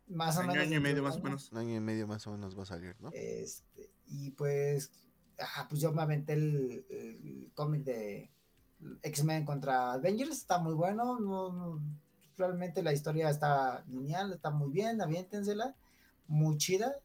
[0.07, 0.67] Más o Año, menos.
[0.67, 1.51] año y medio más o un menos.
[1.51, 3.09] Un año y medio más o menos va a salir, ¿no?
[3.13, 4.91] Este, y pues,
[5.39, 8.29] ah, pues yo me aventé el, el cómic de
[9.01, 11.81] X-Men contra Avengers, está muy bueno, no- no-
[12.37, 15.73] realmente la historia está lineal, está muy bien, aviéntensela,
[16.27, 16.97] muy chida,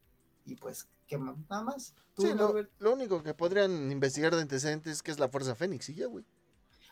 [0.45, 1.37] y pues, ¿qué más?
[1.49, 1.93] Nada más.
[2.15, 5.55] Tú, Sí, lo, lo único que podrían investigar de antecedentes es que es la Fuerza
[5.55, 6.25] Fénix y ya, güey.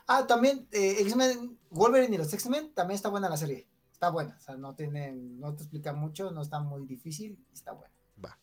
[0.08, 4.36] Ah, también, eh, X-Men, Wolverine y los X-Men, también está buena la serie, está buena,
[4.38, 7.94] o sea, no tiene, no te explica mucho, no está muy difícil, está buena.
[8.24, 8.40] Va.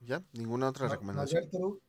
[0.00, 0.22] ¿Ya?
[0.32, 1.44] ¿Ninguna otra No- recomendación?
[1.44, 1.80] Norbert, tú,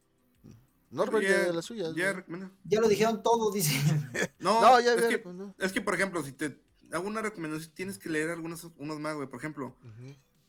[0.89, 1.95] Norbert Ya- ya de las suyas.
[1.95, 2.25] ya
[2.63, 3.71] ya lo dijeron todo, dice.
[4.39, 5.55] No, No, ya es, que, recomendado.
[5.59, 6.59] es que, por ejemplo, si te
[6.91, 9.27] hago una recomendación, tienes que leer algunos unos más, güey.
[9.27, 9.75] Por ejemplo,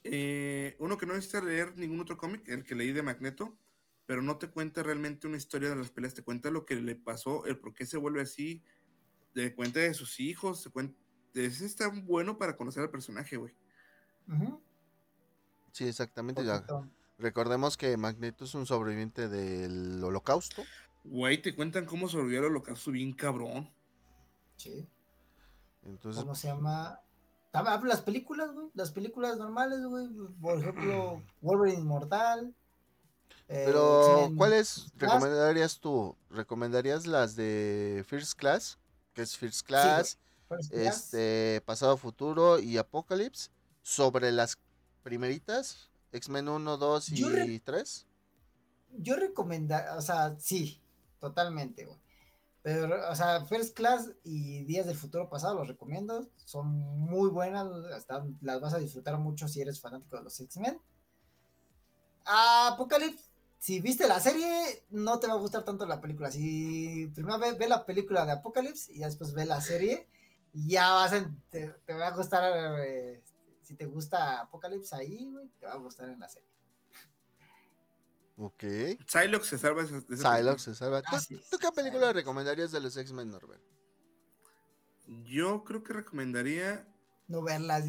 [0.04, 3.56] eh, uno que no necesita leer ningún otro cómic, el que leí de Magneto,
[4.08, 6.96] pero no te cuenta realmente una historia de las peleas, te cuenta lo que le
[6.96, 8.62] pasó, el por qué se vuelve así,
[9.34, 10.98] te cuenta de sus hijos, te cuenta...
[11.34, 13.54] Ese está bueno para conocer al personaje, güey.
[15.72, 16.42] Sí, exactamente.
[16.42, 16.64] ya.
[17.18, 20.62] Recordemos que Magneto es un sobreviviente del holocausto.
[21.04, 23.70] Güey, te cuentan cómo sobrevivió el holocausto bien cabrón.
[24.56, 24.88] Sí.
[25.82, 26.98] Entonces, ¿Cómo se llama?
[27.52, 28.68] Ah, ah, Las películas, güey.
[28.72, 30.08] Las películas normales, güey.
[30.40, 32.54] Por ejemplo, Wolverine Inmortal.
[33.48, 36.16] Eh, pero X-Men ¿cuáles recomendarías tú?
[36.30, 38.78] ¿Recomendarías las de First Class?
[39.14, 40.18] Que es First Class,
[40.48, 40.96] First Class.
[40.96, 43.50] este Pasado Futuro y Apocalypse
[43.82, 44.58] sobre las
[45.02, 48.06] primeritas, X-Men 1, 2 Yo re- y 3.
[48.98, 50.80] Yo recomendaría, o sea, sí,
[51.18, 51.98] totalmente, güey.
[52.62, 56.28] Pero, o sea, First Class y Días del Futuro Pasado los recomiendo.
[56.44, 60.78] Son muy buenas, hasta las vas a disfrutar mucho si eres fanático de los X-Men.
[62.24, 63.27] Apocalypse,
[63.58, 66.30] si viste la serie, no te va a gustar tanto la película.
[66.30, 70.08] Si primero ve, ve la película de Apocalypse y después ve la serie,
[70.52, 72.52] ya vas a, te, te va a gustar,
[72.86, 73.22] eh,
[73.62, 76.48] si te gusta Apocalypse ahí, güey, te va a gustar en la serie.
[78.36, 78.62] Ok.
[79.06, 81.02] Psylocke se salva de Psylocke se salva.
[81.02, 82.12] ¿Tú, qué película Psylocke.
[82.14, 83.62] recomendarías de los X-Men, Norbert?
[85.24, 86.86] Yo creo que recomendaría.
[87.26, 87.84] No verlas.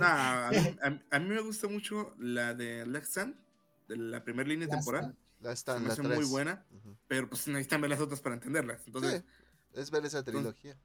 [0.00, 3.43] Nah, a, mí, a- a mí me gusta mucho la de Lexan,
[3.88, 5.04] la primera línea temporal.
[5.04, 5.24] Stand.
[5.40, 6.16] La Se está en me la hace 3.
[6.18, 6.64] muy buena,
[7.06, 8.86] pero pues necesitan ver las otras para entenderlas.
[8.86, 10.78] Entonces, sí, es ver esa trilogía.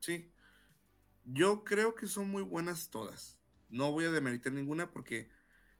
[0.00, 0.32] Sí.
[1.24, 3.38] Yo creo que son muy buenas todas.
[3.70, 5.30] No voy a demeritar ninguna porque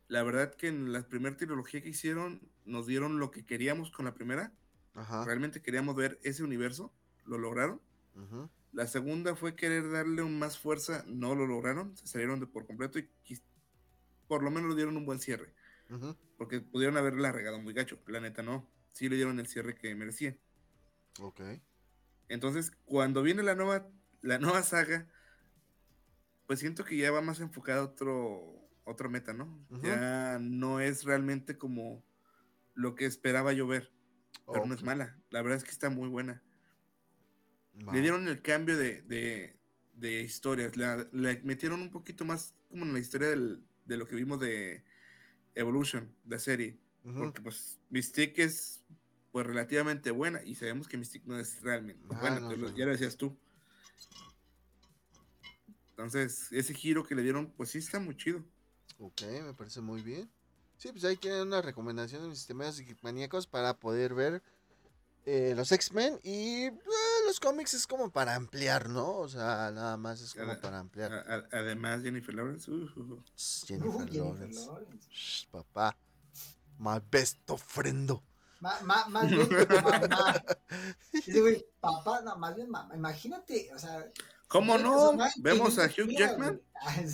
[0.09, 4.05] la verdad que en la primera trilogía que hicieron nos dieron lo que queríamos con
[4.05, 4.53] la primera.
[4.95, 5.25] Ajá.
[5.25, 6.95] Realmente queríamos ver ese universo.
[7.25, 7.81] Lo lograron.
[8.73, 11.05] La segunda fue querer darle un más fuerza.
[11.07, 11.97] No lo lograron.
[11.97, 13.09] Se salieron de por completo y
[14.29, 15.53] por lo menos le dieron un buen cierre.
[16.37, 17.99] Porque pudieron haberla regado muy gacho.
[18.07, 18.69] La neta no.
[18.93, 20.37] Sí le dieron el cierre que merecía.
[21.21, 21.41] Ok.
[22.29, 23.89] Entonces, cuando viene la nueva,
[24.23, 25.07] la nueva saga,
[26.47, 29.65] pues siento que ya va más enfocada a otro, otro meta, ¿no?
[29.83, 32.05] Ya no es realmente como
[32.75, 33.93] lo que esperaba yo ver.
[34.47, 35.19] Pero no es mala.
[35.31, 36.43] La verdad es que está muy buena.
[37.93, 39.59] Le dieron el cambio de, de,
[39.95, 40.77] de historias.
[40.77, 44.39] La, le metieron un poquito más como en la historia del- de lo que vimos
[44.41, 44.85] de
[45.55, 46.79] Evolution, la serie.
[47.03, 48.83] Porque pues Mystique es
[49.31, 52.77] pues relativamente buena y sabemos que Mystique no es realmente Ah, buena, no, no.
[52.77, 53.37] ya lo decías tú.
[55.91, 58.45] Entonces, ese giro que le dieron, pues sí está muy chido.
[58.99, 60.31] Ok, me parece muy bien.
[60.77, 64.43] Sí, pues ahí tienen una recomendación de mis sistemas maníacos para poder ver
[65.25, 66.79] eh, los X-Men y eh,
[67.27, 69.19] los cómics es como para ampliar, ¿no?
[69.19, 71.13] O sea, nada más es como para ampliar.
[71.13, 73.15] A- a- además, Jennifer Lawrence, uh, uh, uh.
[73.15, 73.23] Uh,
[73.67, 74.67] Jennifer Lawrence.
[74.67, 75.09] Lawrence.
[75.11, 75.97] Shh, papá.
[76.79, 78.23] My best ofrendo.
[78.61, 80.45] Ma- ma- más bien tu mamá.
[81.81, 82.95] Papá, no, más bien mamá.
[82.95, 84.11] Imagínate, o sea.
[84.49, 85.13] ¿Cómo no?
[85.37, 86.61] Vemos a Hugh Jackman.
[86.83, 86.97] Ah,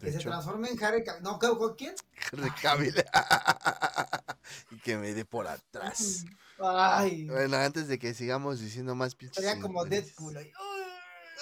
[0.00, 1.22] Que se transforme en Harry Cavill.
[1.22, 1.94] No, ¿con con quién?
[2.32, 2.94] Henry Cavill.
[4.72, 6.24] y que me dé por atrás.
[6.62, 9.44] Ay, Bueno, antes de que sigamos diciendo más pinches.
[9.44, 10.36] sería como Deadpool.
[10.36, 10.52] ahí.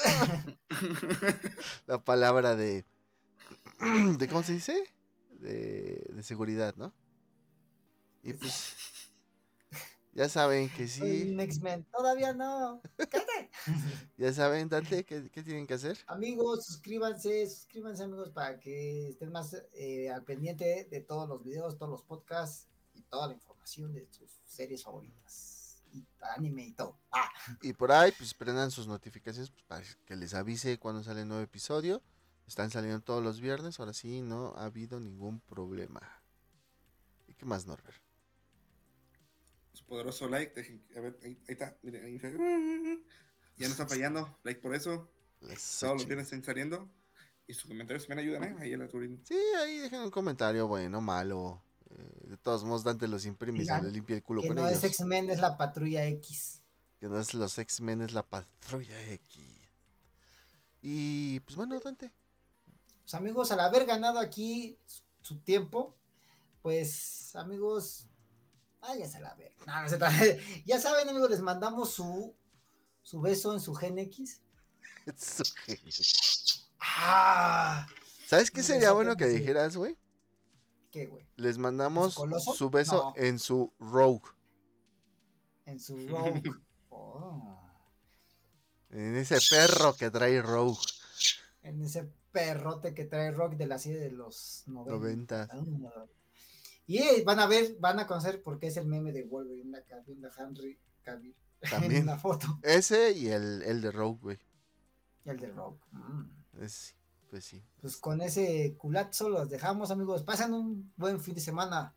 [1.86, 2.84] La palabra de.
[4.18, 4.82] de ¿Cómo se dice?
[5.40, 6.94] De, de seguridad, ¿no?
[8.22, 8.74] Y pues.
[10.12, 11.36] Ya saben que sí.
[11.38, 11.86] X-Men.
[11.92, 12.82] Todavía no.
[12.96, 13.48] Cállate.
[14.16, 15.98] Ya saben, Dante, ¿qué, qué tienen que hacer?
[16.08, 21.78] Amigos, suscríbanse, suscríbanse amigos para que estén más eh, al pendiente de todos los videos,
[21.78, 22.66] todos los podcasts
[23.10, 25.82] toda la información de sus series favoritas.
[25.92, 26.06] Y
[26.36, 26.96] anime y todo.
[27.10, 27.28] Ah,
[27.62, 31.28] Y por ahí, pues prendan sus notificaciones pues, para que les avise cuando sale el
[31.28, 32.00] nuevo episodio.
[32.46, 36.00] Están saliendo todos los viernes, ahora sí, no ha habido ningún problema.
[37.28, 38.00] ¿Y qué más, Norbert?
[39.72, 40.54] Su poderoso like.
[40.54, 41.76] dejen- a ver, ahí, ahí está.
[41.82, 42.28] miren, ahí está.
[43.56, 44.38] Ya no está fallando.
[44.44, 45.10] Like por eso.
[45.40, 46.88] Todos los viernes están saliendo.
[47.46, 48.56] Y sus comentarios me ayudan, ¿eh?
[48.60, 49.18] Ahí el algoritmo.
[49.24, 51.62] Sí, ahí dejen un comentario bueno, malo.
[51.90, 54.78] De todos modos, Dante los imprime y le limpia el culo que con no ellos.
[54.78, 56.60] es X-Men, es la patrulla X.
[57.00, 59.44] Que no es los X-Men, es la patrulla X.
[60.82, 62.12] Y pues bueno, Dante.
[63.02, 65.94] Pues amigos, al haber ganado aquí su, su tiempo,
[66.62, 68.06] pues amigos,
[68.80, 69.56] váyanse a la verga.
[69.66, 70.16] No, no se trata-
[70.64, 72.34] ya saben, amigos, les mandamos su,
[73.02, 74.40] su beso en su Gen X.
[75.16, 75.42] Su.
[76.78, 77.86] Ah,
[78.26, 79.96] ¿Sabes qué sería bueno que dijeras, güey?
[80.90, 81.26] ¿Qué, güey?
[81.36, 83.22] Les mandamos su beso No.
[83.22, 84.28] en su Rogue.
[85.66, 86.42] En su Rogue.
[86.92, 87.62] Oh,
[88.90, 90.76] En ese perro que trae Rogue.
[91.62, 95.46] en ese perrote que trae Rock de la serie de los 90.
[95.54, 95.90] 90.
[95.96, 96.06] Ah,
[96.86, 99.70] Y eh, van a ver, van a conocer por qué es el meme de Wolverine,
[99.70, 101.36] la Henry Cavill
[101.96, 102.58] en una foto.
[102.62, 104.38] Ese y el, el de Rogue, güey.
[105.24, 105.80] El de Rock.
[105.92, 106.62] Mm.
[106.62, 106.96] Es-
[107.30, 107.62] pues sí.
[107.80, 110.24] Pues con ese culazo los dejamos, amigos.
[110.24, 111.94] Pasen un buen fin de semana.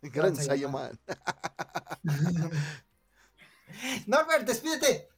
[0.00, 0.98] Gran Gran Saiyaman.
[4.06, 5.08] Norbert, despídete.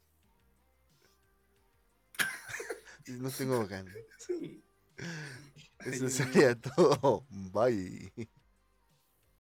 [3.07, 3.95] No tengo ganas.
[4.19, 4.65] Sí.
[5.85, 7.25] Eso sería todo.
[7.31, 8.29] Bye.